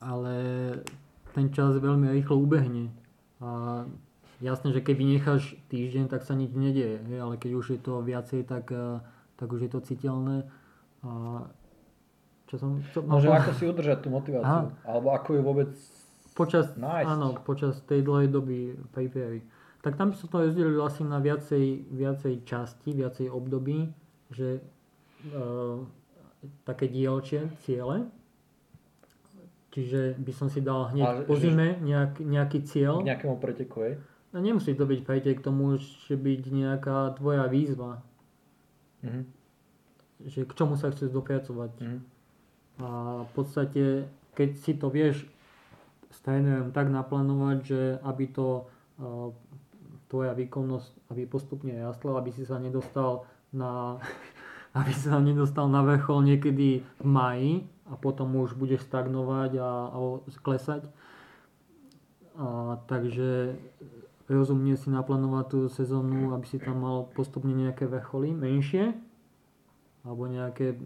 [0.00, 0.34] ale
[1.34, 2.94] ten čas veľmi rýchlo ubehne.
[3.42, 3.82] A
[4.40, 8.00] jasné, že keby necháš týždeň, tak sa nič nedieje, hej, ale keď už je to
[8.00, 9.02] viacej, tak, eh,
[9.36, 10.48] tak už je to citeľné.
[11.04, 11.10] A
[12.46, 12.78] čo som...
[12.94, 14.70] Čo, no, že ako si udržať tú motiváciu, Aha.
[14.86, 15.70] alebo ako ju vôbec
[16.38, 17.10] počas, nájsť.
[17.10, 19.42] Áno, počas tej dlhej doby papery.
[19.86, 23.86] Tak tam som to rozdelil asi na viacej, viacej časti, viacej období,
[24.34, 24.60] že e,
[26.66, 28.10] také dielčie ciele.
[29.70, 33.06] Čiže by som si dal hneď po zime nejak, nejaký cieľ.
[33.06, 33.94] K nejakému preteku, hej?
[34.34, 38.02] No nemusí to byť pretek, to môže byť nejaká tvoja výzva.
[39.06, 39.24] Mm-hmm.
[40.26, 41.70] Že k čomu sa chceš dopracovať.
[41.78, 42.00] Mm-hmm.
[42.82, 42.88] A
[43.22, 45.30] v podstate, keď si to vieš
[46.10, 48.66] s trénerom tak naplánovať, že aby to
[48.98, 49.30] uh,
[50.06, 53.98] tvoja výkonnosť, aby postupne rastla, aby si sa nedostal na
[54.78, 57.52] aby sa nedostal na vrchol niekedy v maji
[57.88, 59.98] a potom už budeš stagnovať a, a
[60.44, 60.84] klesať.
[62.36, 63.56] A, takže
[64.28, 68.92] rozumne si naplánovať tú sezónu, aby si tam mal postupne nejaké vrcholy menšie
[70.04, 70.78] alebo nejaké,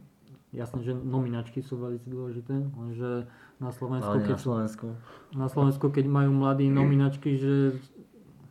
[0.54, 2.54] jasné, že nominačky sú veľmi dôležité,
[2.96, 3.28] že
[3.60, 4.86] na Slovensku, keď, na Slovensku.
[5.36, 7.76] na Slovensku, keď majú mladí nominačky, že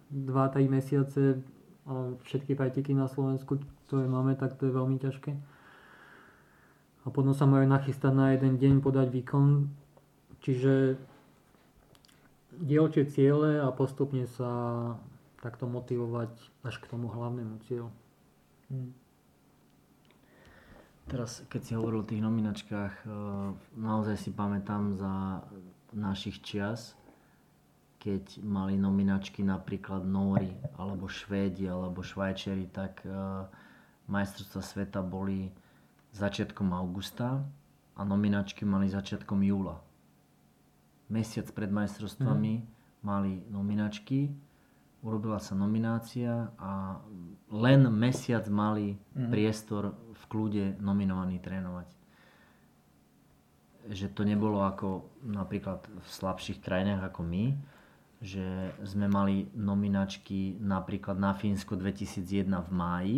[0.10, 1.42] 2-3 mesiace
[1.90, 5.32] a všetky preteky na Slovensku, ktoré máme, tak to je veľmi ťažké.
[7.04, 9.72] A potom sa majú nachystať na jeden deň podať výkon.
[10.46, 11.02] Čiže
[12.60, 14.52] dielčie ciele a postupne sa
[15.40, 16.30] takto motivovať
[16.68, 17.90] až k tomu hlavnému cieľu.
[18.68, 18.92] Hmm.
[21.10, 23.10] Teraz, keď si hovoril o tých nominačkách, eh,
[23.80, 25.42] naozaj si pamätám za
[25.90, 26.99] našich čias,
[28.00, 33.44] keď mali nominačky napríklad Nóri, alebo Švédi, alebo Švajčeri, tak uh,
[34.08, 35.52] majstrovstvá sveta boli
[36.16, 37.44] začiatkom augusta
[37.94, 39.84] a nominačky mali začiatkom júla.
[41.12, 42.66] Mesiac pred majstrovstvami mm.
[43.04, 44.32] mali nominačky,
[45.04, 47.04] urobila sa nominácia a
[47.52, 49.28] len mesiac mali mm.
[49.28, 51.90] priestor v kľude nominovaní trénovať.
[53.90, 57.46] Že to nebolo ako napríklad v slabších krajinách ako my,
[58.20, 63.18] že sme mali nominačky napríklad na Fínsko 2001 v máji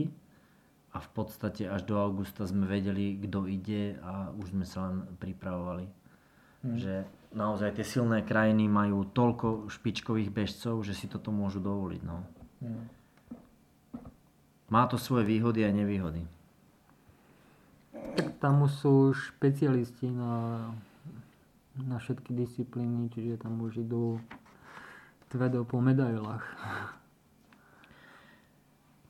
[0.93, 5.09] a v podstate až do augusta sme vedeli, kto ide a už sme sa len
[5.17, 5.89] pripravovali.
[6.61, 6.77] Hmm.
[6.77, 6.93] Že
[7.33, 12.01] naozaj tie silné krajiny majú toľko špičkových bežcov, že si toto môžu dovoliť.
[12.05, 12.21] No.
[12.61, 12.85] Hmm.
[14.69, 16.23] Má to svoje výhody a nevýhody.
[17.91, 20.67] Tak tam sú špecialisti na,
[21.79, 24.21] na všetky disciplíny, čiže tam už idú
[25.31, 26.43] tvrdo po medailách.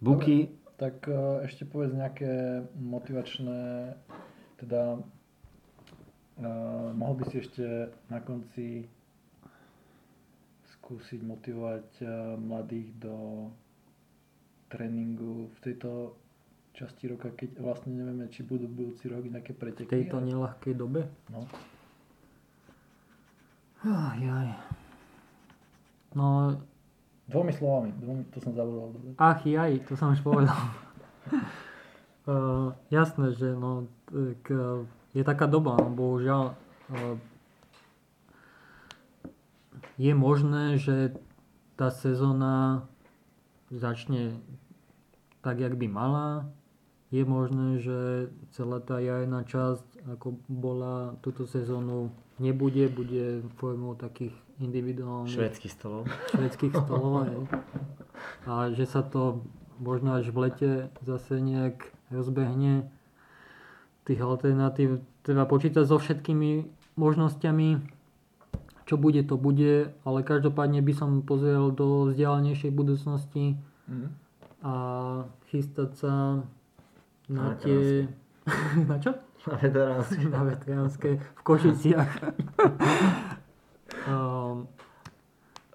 [0.06, 3.94] Buky, tak e, ešte povedz nejaké motivačné,
[4.62, 8.86] teda uh, mohol by si ešte na konci
[10.78, 13.50] skúsiť motivovať uh, mladých do
[14.70, 16.14] tréningu v tejto
[16.78, 19.90] časti roka, keď vlastne nevieme, či budú budúci rok nejaké preteky.
[19.90, 20.30] V tejto ale...
[20.30, 21.10] nelahkej dobe?
[21.34, 21.46] No.
[23.82, 24.81] Aj, aj.
[26.16, 26.60] No,
[27.32, 28.92] Dvomi slovami, dvomi, to som zabudol.
[29.16, 30.58] Ach, jaj, to som už povedal.
[32.28, 34.84] uh, jasné, že no, tak, uh,
[35.16, 36.60] je taká doba, no, bohužiaľ.
[36.92, 37.16] Uh,
[39.96, 41.16] je možné, že
[41.80, 42.84] tá sezóna
[43.72, 44.36] začne
[45.40, 46.52] tak, jak by mala.
[47.16, 52.12] Je možné, že celá tá jarná časť, ako bola túto sezónu,
[52.44, 55.34] nebude, bude formou takých individuálnych...
[55.34, 56.06] Švedských stolov.
[56.32, 57.38] Švedských stolov, hej.
[58.46, 59.42] A že sa to
[59.82, 60.72] možno až v lete
[61.02, 62.86] zase nejak rozbehne.
[64.06, 67.70] Tých alternatív treba počítať so všetkými možnosťami.
[68.86, 73.56] Čo bude, to bude, ale každopádne by som pozrel do vzdialenejšej budúcnosti
[73.88, 74.10] mm.
[74.68, 74.74] a
[75.48, 76.14] chystať sa
[77.32, 78.12] na, na tie...
[78.90, 79.16] na čo?
[79.48, 80.22] Na veteránske.
[80.28, 82.12] na veteránske v Košiciach.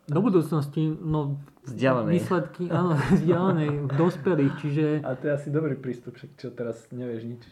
[0.06, 2.12] Do budúcnosti, no Vzdialenej.
[2.14, 4.84] výsledky, áno, vzdialenej, v dospelých, čiže...
[5.02, 7.42] A to je asi dobrý prístup, čo teraz nevieš nič.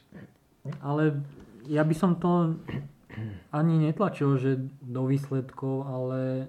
[0.79, 1.19] Ale
[1.67, 2.55] ja by som to
[3.51, 6.47] ani netlačil, že do výsledkov, ale...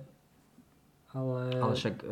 [1.15, 2.07] Ale, ale však e,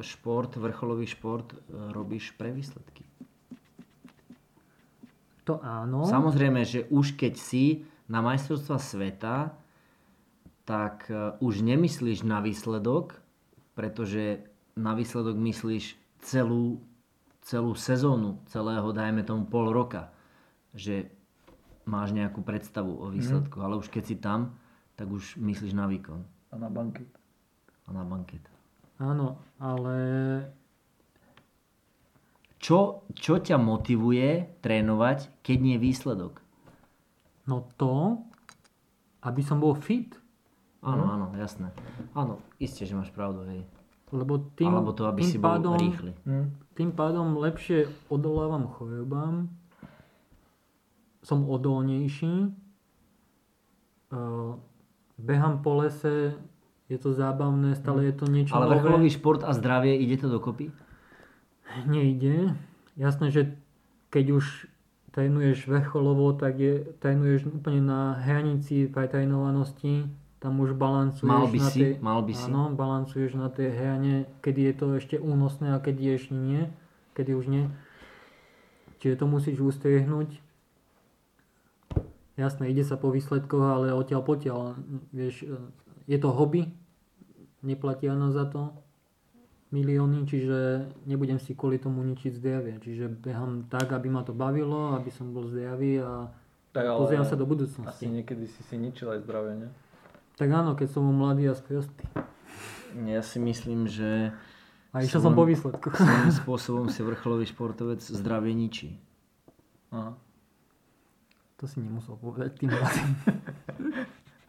[0.00, 1.56] šport, vrcholový šport e,
[1.92, 3.04] robíš pre výsledky.
[5.44, 6.08] To áno.
[6.08, 9.52] Samozrejme, že už keď si na majstrovstva sveta,
[10.64, 13.20] tak e, už nemyslíš na výsledok,
[13.76, 14.40] pretože
[14.74, 15.94] na výsledok myslíš
[16.24, 16.80] celú,
[17.44, 20.10] celú sezónu, celého, dajme tomu pol roka,
[20.72, 21.12] že
[21.84, 24.56] máš nejakú predstavu o výsledku, ale už keď si tam,
[24.96, 27.06] tak už myslíš na výkon A na banket.
[27.86, 28.42] a na banket.
[28.96, 29.96] Áno, ale
[32.56, 36.34] Čo, čo ťa motivuje trénovať, keď nie je výsledok?
[37.46, 38.18] no to,
[39.22, 40.10] aby som bol fit.
[40.86, 41.74] Áno, áno, jasné.
[42.14, 43.66] Áno, isté, že máš pravdu, hej.
[44.14, 46.14] Lebo tým, Alebo to, aby tým si bol pádom, rýchly.
[46.22, 46.46] Hm.
[46.78, 49.50] Tým pádom lepšie odolávam chorobám,
[51.26, 52.54] som odolnejší,
[54.14, 54.54] uh,
[55.18, 56.38] behám po lese,
[56.86, 58.78] je to zábavné, stále je to niečo Ale nové.
[58.78, 60.70] vrcholový šport a zdravie, ide to dokopy?
[61.90, 62.54] Nejde.
[62.94, 63.42] Jasné, že
[64.14, 64.70] keď už
[65.10, 70.06] trénuješ vrcholovo, tak je, trénuješ úplne na hranici pretrénovanosti.
[70.36, 72.48] Tam už balancuješ Mal by na si, tej, mal by si.
[72.52, 74.14] Áno, balancuješ na tej hrane,
[74.44, 76.68] kedy je to ešte únosné a kedy ešte nie.
[77.16, 77.64] Kedy už nie.
[79.00, 80.44] Čiže to musíš ustriehnúť.
[82.36, 84.76] Jasné, ide sa po výsledkoch, ale odtiaľ potiaľ.
[85.08, 85.48] Vieš,
[86.04, 86.68] je to hobby,
[87.64, 88.76] neplatia nás za to
[89.72, 92.78] milióny, čiže nebudem si kvôli tomu ničiť zdravie.
[92.78, 96.30] Čiže behám tak, aby ma to bavilo, aby som bol zdravý a
[96.70, 98.04] Tak pozerám sa do asi budúcnosti.
[98.06, 99.68] niekedy si si ničil aj zdravie, ne?
[100.36, 102.04] Tak áno, keď som bol mladý a sprostý.
[103.08, 104.36] Ja si myslím, že
[104.92, 105.92] A išiel som po výsledku.
[105.92, 109.00] svojím spôsobom si vrcholový športovec zdravie ničí.
[109.92, 110.12] Aha.
[111.56, 113.10] To si nemusel povedať tým mladým.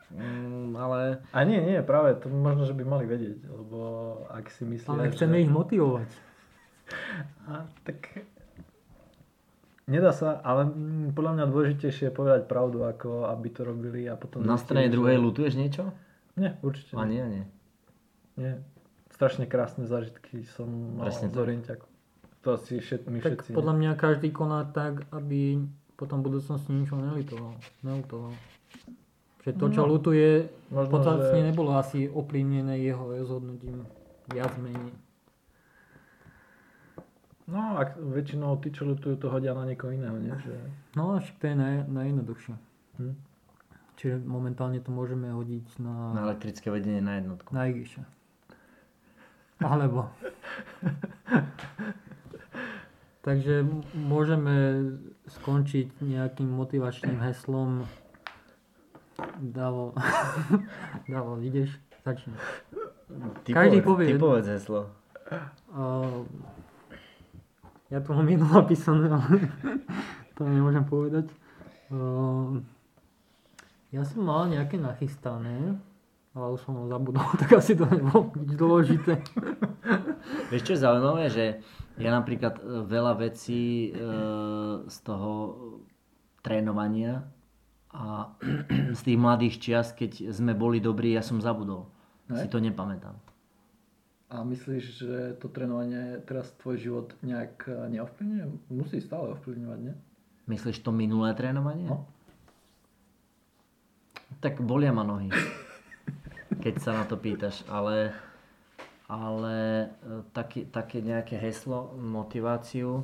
[0.07, 3.79] Mm, ale A nie, nie, práve to možno, že by mali vedieť, lebo
[4.31, 5.43] ak si myslia, Ale chceme že...
[5.43, 6.09] ich motivovať.
[7.43, 8.23] A, tak
[9.87, 14.13] nedá sa, ale mm, podľa mňa dôležitejšie je povedať pravdu, ako aby to robili a
[14.13, 14.43] potom...
[14.43, 15.89] na strane druhej lutuješ niečo?
[16.35, 17.43] Nie, určite A nie, nie.
[18.35, 18.53] nie.
[19.09, 21.41] Strašne krásne zážitky som mal Presne z tak.
[21.41, 21.85] Orientiaku.
[22.43, 23.49] To si všet, my Tak všetci...
[23.51, 25.65] podľa mňa každý koná tak, aby
[25.95, 27.57] potom v budúcnosti ničo nelitoval.
[27.81, 28.37] Nelutoval.
[29.41, 33.87] Že to, čo No, lutuje, podstatne že- nebolo asi ovplyvnené jeho rozhodnutím.
[34.29, 34.91] Viac menej.
[37.47, 40.35] No, ak väčšinou tí, čo lutujú, to hodia na niekoho iného, nie?
[40.35, 40.55] Že...
[40.99, 42.55] No, však to je naj, najjednoduchšie.
[42.99, 43.15] Hm.
[43.97, 47.49] Čiže momentálne to môžeme hodiť Na na, elektrické vedenie na jednotku.
[47.55, 48.03] na Igiša.
[49.63, 50.11] Alebo...
[53.27, 54.55] Takže môžeme
[55.27, 57.83] skončiť nejakým motivačným heslom.
[59.43, 59.91] Davo,
[61.11, 61.75] Davo, ideš?
[62.07, 62.31] Začni.
[63.43, 64.81] Ty Každý povedz, povie Ty povedz heslo.
[65.75, 66.23] Uh,
[67.87, 69.47] ja to mám jedno napísané, ale
[70.35, 71.27] to nemôžem povedať.
[71.87, 72.59] Uh,
[73.95, 75.79] ja som mal nejaké nachystané,
[76.37, 79.13] ale už som ho zabudol, tak asi to nebolo nič dôležité.
[80.53, 81.45] Vieš čo je zaujímavé, že
[81.97, 83.99] ja napríklad e, veľa vecí e,
[84.85, 85.31] z toho
[86.45, 87.25] trénovania
[87.89, 88.37] a
[88.97, 91.89] z tých mladých čias, keď sme boli dobrí, ja som zabudol.
[92.29, 92.43] Ne?
[92.43, 93.17] Si to nepamätám.
[94.27, 98.45] A myslíš, že to trénovanie teraz tvoj život nejak eh, neovplyvňuje?
[98.75, 99.95] Musí stále ovplyvňovať, nie?
[100.47, 101.87] Myslíš to minulé trénovanie?
[101.87, 102.07] No.
[104.39, 105.27] Tak bolia ma nohy,
[106.63, 108.15] keď sa na to pýtaš, ale,
[109.11, 109.87] ale e,
[110.31, 113.03] také, také nejaké heslo, motiváciu.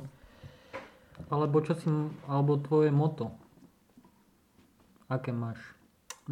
[1.28, 1.88] Alebo čo si,
[2.24, 3.34] alebo tvoje moto.
[5.10, 5.73] Aké máš?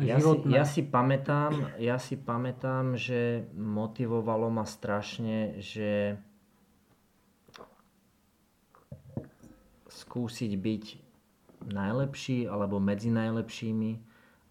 [0.00, 6.16] Ja si, ja si pamätám, ja si pamätám, že motivovalo ma strašne, že
[9.92, 10.84] skúsiť byť
[11.68, 13.92] najlepší alebo medzi najlepšími,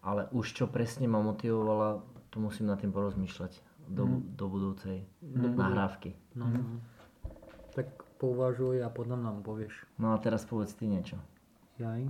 [0.06, 3.58] ale už čo presne ma motivovalo, to musím nad tým porozmýšľať
[3.90, 6.14] do, do budúcej nahrávky.
[6.38, 6.78] No, no.
[7.74, 7.90] Tak
[8.22, 9.74] pouvažuj a potom nám povieš.
[9.98, 11.18] No a teraz povedz ty niečo.
[11.82, 12.06] Jaj.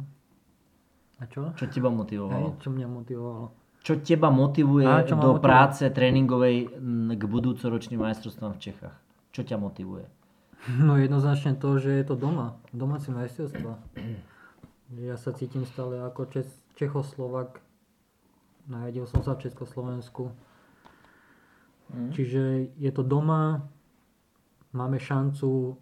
[1.23, 1.55] A čo?
[1.55, 2.59] Čo teba Hej, motivovalo?
[2.59, 3.47] čo mňa motivovalo?
[3.83, 5.47] Čo teba motivuje Á, čo do motivuje?
[5.47, 8.97] práce tréningovej m, k budúcoročným majstrovstvám v Čechách?
[9.31, 10.07] Čo ťa motivuje?
[10.79, 12.55] No jednoznačne to, že je to doma.
[12.75, 13.79] Domáce majstrovstvá.
[14.93, 16.45] Ja sa cítim stále ako Čes,
[16.77, 17.65] Čechoslovak.
[18.69, 20.29] Narodil som sa v Československu.
[21.89, 22.13] Mm.
[22.13, 22.43] Čiže
[22.77, 23.65] je to doma.
[24.77, 25.81] Máme šancu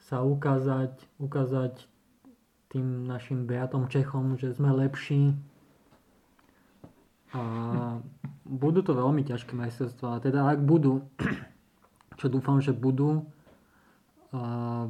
[0.00, 1.84] sa ukázať, ukázať
[2.68, 5.32] tým našim bratom Čechom, že sme lepší.
[7.32, 7.40] A
[8.44, 10.20] budú to veľmi ťažké majstrovstvá.
[10.24, 11.04] Teda ak budú,
[12.20, 13.28] čo dúfam, že budú,
[14.32, 14.84] a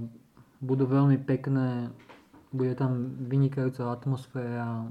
[0.58, 1.94] budú veľmi pekné,
[2.50, 4.90] bude tam vynikajúca atmosféra.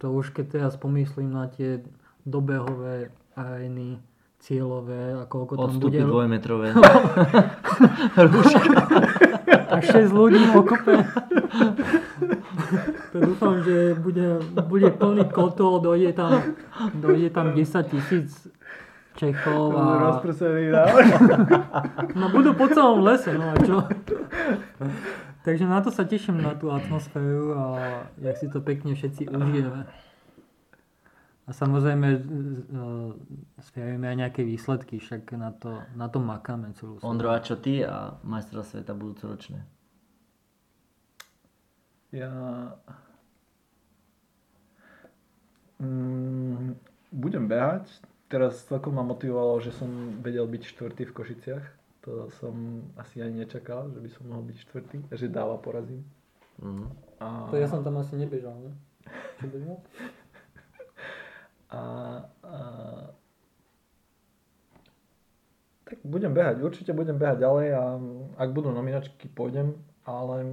[0.00, 1.84] To už keď teraz pomyslím na tie
[2.24, 4.00] dobehové arény,
[4.40, 6.08] cieľové a koľko tam Odstupy bude...
[6.08, 6.72] dvojmetrové.
[9.70, 10.98] a 6 ľudí pokope.
[13.12, 16.42] to dúfam, že bude, bude plný kotol, dojde tam,
[16.94, 18.50] dojde tam 10 tisíc
[19.18, 20.10] Čechov a...
[20.10, 20.70] Rozprsený
[22.20, 23.82] No budú po celom lese, no a čo?
[25.44, 27.62] Takže na to sa teším, na tú atmosféru a
[28.20, 29.84] jak si to pekne všetci užijeme.
[31.50, 32.20] A samozrejme e,
[33.58, 37.82] spravíme aj nejaké výsledky, však na to, na to makáme celú Ondro, a čo ty
[37.82, 39.58] a majstra sveta budúcoročné?
[42.14, 42.30] Ja...
[45.82, 46.78] Mm,
[47.10, 47.90] budem behať.
[48.30, 51.64] Teraz celkom ma motivovalo, že som vedel byť štvrtý v Košiciach.
[52.06, 54.96] To som asi ani nečakal, že by som mohol byť štvrtý.
[55.10, 56.06] Že dáva porazím.
[56.62, 56.86] Mhm.
[57.18, 57.50] A...
[57.50, 58.72] To ja som tam asi nebežal, ne?
[59.42, 59.78] Čo bežal?
[61.70, 61.80] A,
[62.42, 62.56] a,
[65.86, 67.82] tak budem behať, určite budem behať ďalej a
[68.38, 69.74] ak budú nominačky, pôjdem,
[70.06, 70.46] ale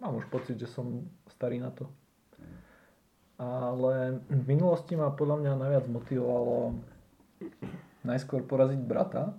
[0.00, 1.88] mám už pocit, že som starý na to.
[3.40, 6.76] Ale v minulosti ma podľa mňa najviac motivovalo
[8.04, 9.32] najskôr poraziť brata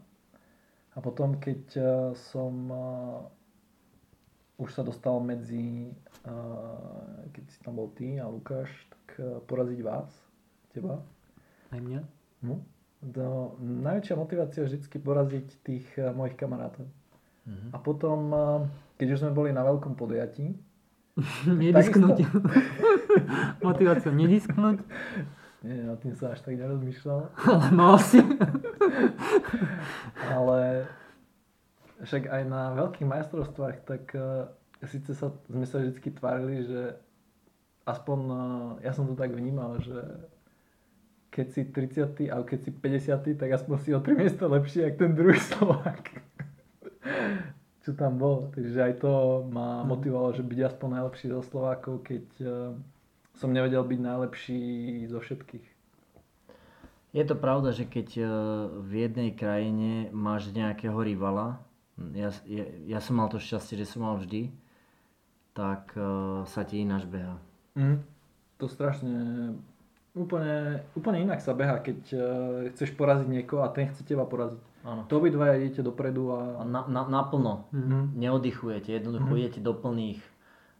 [0.94, 1.86] a potom, keď eh,
[2.34, 3.22] som uh,
[4.58, 5.90] už sa dostal medzi,
[6.26, 10.31] uh, keď si tam bol ty a Lukáš, tak poraziť vás
[10.72, 11.04] teba.
[11.72, 12.02] Aj mňa?
[12.44, 12.66] No.
[13.02, 16.86] Do, najväčšia motivácia je vždy poraziť tých uh, mojich kamarátov.
[17.50, 17.68] Mhm.
[17.74, 18.60] A potom, uh,
[19.02, 20.54] keď už sme boli na veľkom podujatí,
[21.62, 22.24] nedisknúť.
[23.66, 24.80] Motivácia nedisknúť.
[25.62, 27.38] Nie, na tým sa až tak nerozmýšľal.
[27.38, 28.18] Ale mal si.
[30.26, 30.90] Ale
[32.02, 34.50] však aj na veľkých majstrovstvách, tak uh,
[34.82, 36.98] síce sa, sme sa vždy tvárili, že
[37.86, 40.02] aspoň, uh, ja som to tak vnímal, že
[41.32, 42.28] keď si 30.
[42.28, 43.40] a keď si 50.
[43.40, 46.04] tak aspoň si o 3 miesta lepší, ako ten druhý Slovák.
[47.82, 48.52] Čo tam bol.
[48.52, 49.12] Takže aj to
[49.48, 52.76] ma motivovalo, že byť aspoň najlepší zo Slovákov, keď uh,
[53.40, 54.62] som nevedel byť najlepší
[55.08, 55.66] zo všetkých.
[57.12, 58.28] Je to pravda, že keď uh,
[58.84, 61.64] v jednej krajine máš nejakého rivala,
[62.12, 64.52] ja, ja, ja som mal to šťastie, že som mal vždy,
[65.56, 67.40] tak uh, sa ti ináč beha.
[67.80, 68.04] Mm.
[68.60, 69.16] To strašne
[70.14, 72.22] úplne, úplne inak sa beha, keď uh,
[72.76, 74.60] chceš poraziť niekoho a ten chce teba poraziť.
[74.82, 75.06] Áno.
[75.06, 76.40] To obidvaja idete dopredu a...
[76.60, 77.70] A na, na, naplno.
[77.70, 78.18] Mhm.
[78.18, 79.38] Neoddychujete, jednoducho Mhm.
[79.38, 80.22] idete do plných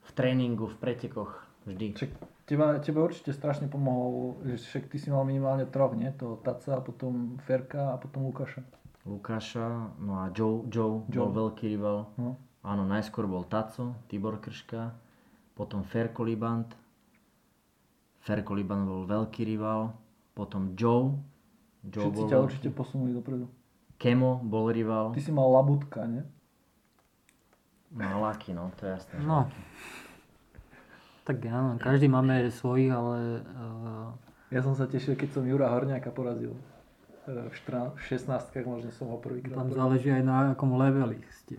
[0.02, 1.32] v tréningu, v pretekoch,
[1.70, 1.94] vždy.
[1.94, 2.12] Však
[2.50, 6.10] teba, teba určite strašne pomohol, že však ty si mal minimálne troch, nie?
[6.18, 8.66] To Taca, a potom Ferka a potom Lukáša.
[9.06, 11.30] Lukáša, no a Joe, Joe, Joe.
[11.30, 12.10] bol veľký rival.
[12.18, 12.38] No.
[12.62, 14.94] Áno, najskôr bol Taco, Tibor Krška,
[15.54, 16.70] potom Ferko Libant.
[18.22, 19.98] Ferko Libant bol veľký rival,
[20.38, 21.18] potom Joe.
[21.82, 22.46] Joe Všetci bol ťa veľký.
[22.46, 23.50] určite posunuli dopredu.
[23.98, 25.14] Kemo bol rival.
[25.14, 26.22] Ty si mal Labutka, nie?
[27.92, 28.24] No
[28.56, 29.20] no, to je jasné.
[29.22, 29.50] No.
[31.22, 34.10] Tak áno, každý máme svojich, ale uh,
[34.50, 36.56] Ja som sa tešil, keď som Jura Horňáka porazil.
[37.30, 39.78] E, V 14, v 16 možno som ho prvýkrát tam porazil.
[39.78, 41.56] záleží aj na akom leveli ste.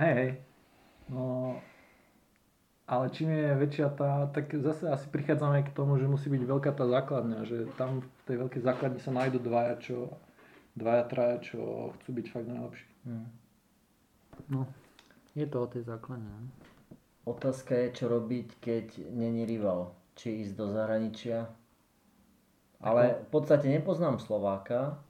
[0.00, 0.30] Hej, hej.
[1.12, 1.54] No,
[2.84, 6.70] ale čím je väčšia tá, tak zase asi prichádzame k tomu, že musí byť veľká
[6.76, 10.12] tá základňa, že tam v tej veľkej základni sa nájdú dvaja, čo,
[10.76, 12.88] dvaja, traja, čo chcú byť fakt najlepší.
[13.08, 13.28] Hm.
[14.52, 14.60] No,
[15.32, 16.28] je to o tej základne.
[17.24, 18.86] Otázka je, čo robiť, keď
[19.16, 19.96] není rival.
[20.14, 21.48] Či ísť do zahraničia.
[22.84, 25.00] Ale v podstate nepoznám Slováka,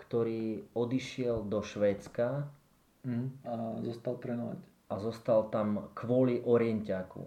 [0.00, 2.48] ktorý odišiel do Švédska
[3.44, 3.52] A
[3.84, 4.73] zostal trénovať.
[4.84, 7.20] A zostal tam kvôli orientiaku.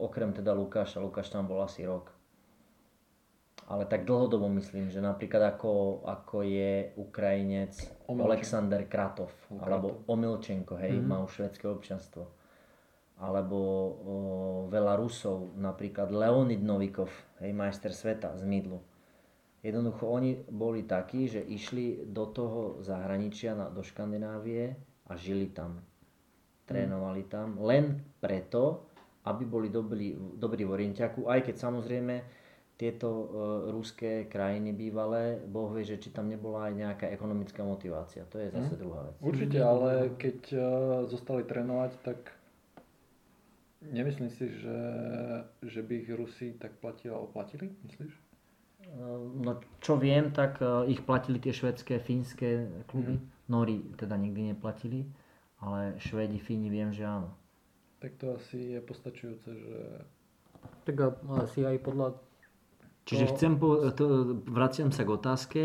[0.00, 0.98] Okrem teda Lukáša.
[0.98, 2.08] Lukáš tam bol asi rok.
[3.68, 7.72] Ale tak dlhodobo myslím, že napríklad ako, ako je Ukrajinec
[8.10, 8.26] Omilčenko.
[8.26, 9.62] Alexander Kratov, Kratov.
[9.62, 11.06] alebo Omilčenko, hej, Mhm.
[11.06, 12.26] má už švedské občanstvo.
[13.22, 14.14] Alebo o,
[14.66, 17.08] veľa Rusov, napríklad Leonid Novikov,
[17.38, 18.82] hej, majster sveta z Midlu.
[19.62, 24.74] Jednoducho oni boli takí, že išli do toho zahraničia, na, do Škandinávie
[25.06, 25.86] a žili tam.
[26.62, 28.86] Trénovali tam len preto,
[29.26, 32.14] aby boli dobrí, dobrí v orientiaku, aj keď samozrejme
[32.78, 33.26] tieto e,
[33.70, 38.26] ruské krajiny bývalé, Boh vie, že či tam nebola aj nejaká ekonomická motivácia.
[38.26, 39.14] To je zase druhá vec.
[39.22, 40.62] Určite, ale keď uh,
[41.06, 42.34] zostali trénovať, tak
[43.86, 44.78] nemyslím si, že,
[45.62, 48.12] že by ich Rusi tak platili, alebo platili, myslíš?
[49.42, 53.18] No čo viem, tak e, ich platili tie švedské, fínske kluby.
[53.18, 53.22] Mhm.
[53.50, 55.06] Nóri teda nikdy neplatili,
[55.62, 57.30] ale Švédi, Fíni viem, že áno.
[58.02, 59.78] Tak to asi je postačujúce, že
[60.82, 62.18] Tak asi aj podľa
[63.06, 64.04] Čiže To- chcem po, to,
[64.46, 65.62] vraciam sa k otázke,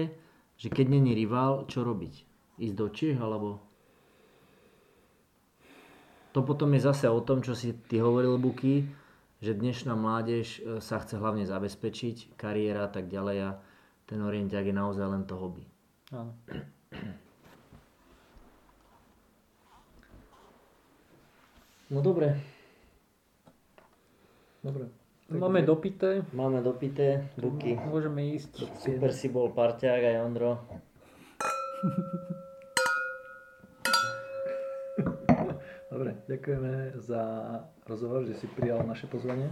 [0.57, 2.26] že keď není rival, čo robiť?
[2.57, 3.61] Ísť do Čiech alebo...
[6.34, 8.90] to potom je zase o tom, čo si ty hovoril, Buky,
[9.38, 13.49] že dnešná mládež e, sa chce hlavne zabezpečiť, kariéra a tak ďalej a
[14.10, 15.69] ten orientiak je naozaj len to hobby.
[16.10, 16.34] Áno.
[21.90, 22.36] No dobre,
[24.64, 24.92] Dobre.
[25.30, 27.76] Máme dopité, máme dopité, Buky.
[27.88, 28.68] môžeme ísť.
[28.80, 30.60] Super si bol parťák aj Ondro.
[35.88, 37.24] Dobre, ďakujeme za
[37.88, 39.50] rozhovor, že si prijal naše pozvanie.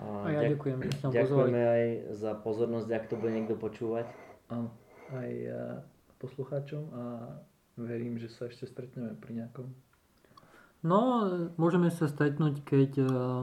[0.00, 1.84] A ja ďak- ďakujem, že ste Ďakujeme aj
[2.16, 4.08] za pozornosť, ak to bude niekto počúvať.
[4.48, 4.72] Áno,
[5.12, 5.54] aj eh,
[6.18, 7.02] poslucháčom a
[7.76, 9.70] verím, že sa ešte stretneme pri nejakom.
[10.86, 11.26] No,
[11.58, 13.42] môžeme sa stretnúť, keď, eh,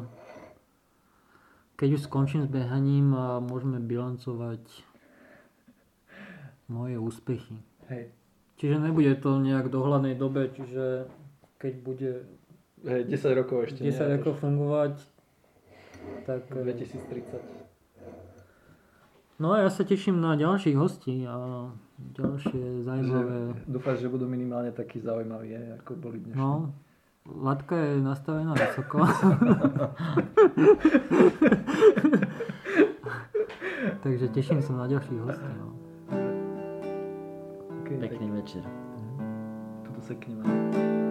[1.75, 4.63] keď už skončím s behaním a môžeme bilancovať
[6.71, 7.59] moje úspechy.
[7.91, 8.15] Hej,
[8.55, 11.11] Čiže nebude to nejak v dohľadnej dobe, čiže
[11.59, 12.11] keď bude
[12.87, 14.95] hej 10 rokov ešte 10 nie, rokov fungovať,
[16.23, 16.47] tak...
[16.47, 17.43] až 2030.
[19.43, 21.67] No a ja sa teším na ďalších hostí a
[22.15, 23.51] ďalšie zaujímavé...
[23.67, 26.39] Dúfam, že budú minimálne takí zaujímaví, ako boli dnešní.
[26.39, 26.71] No,
[27.25, 29.07] latka je nastavená vysoko.
[34.03, 35.51] Takže teším sa na ďalších hostí.
[35.59, 35.67] No.
[37.83, 38.63] Okay, Pekný večer.
[39.87, 41.02] Tuto sekneme.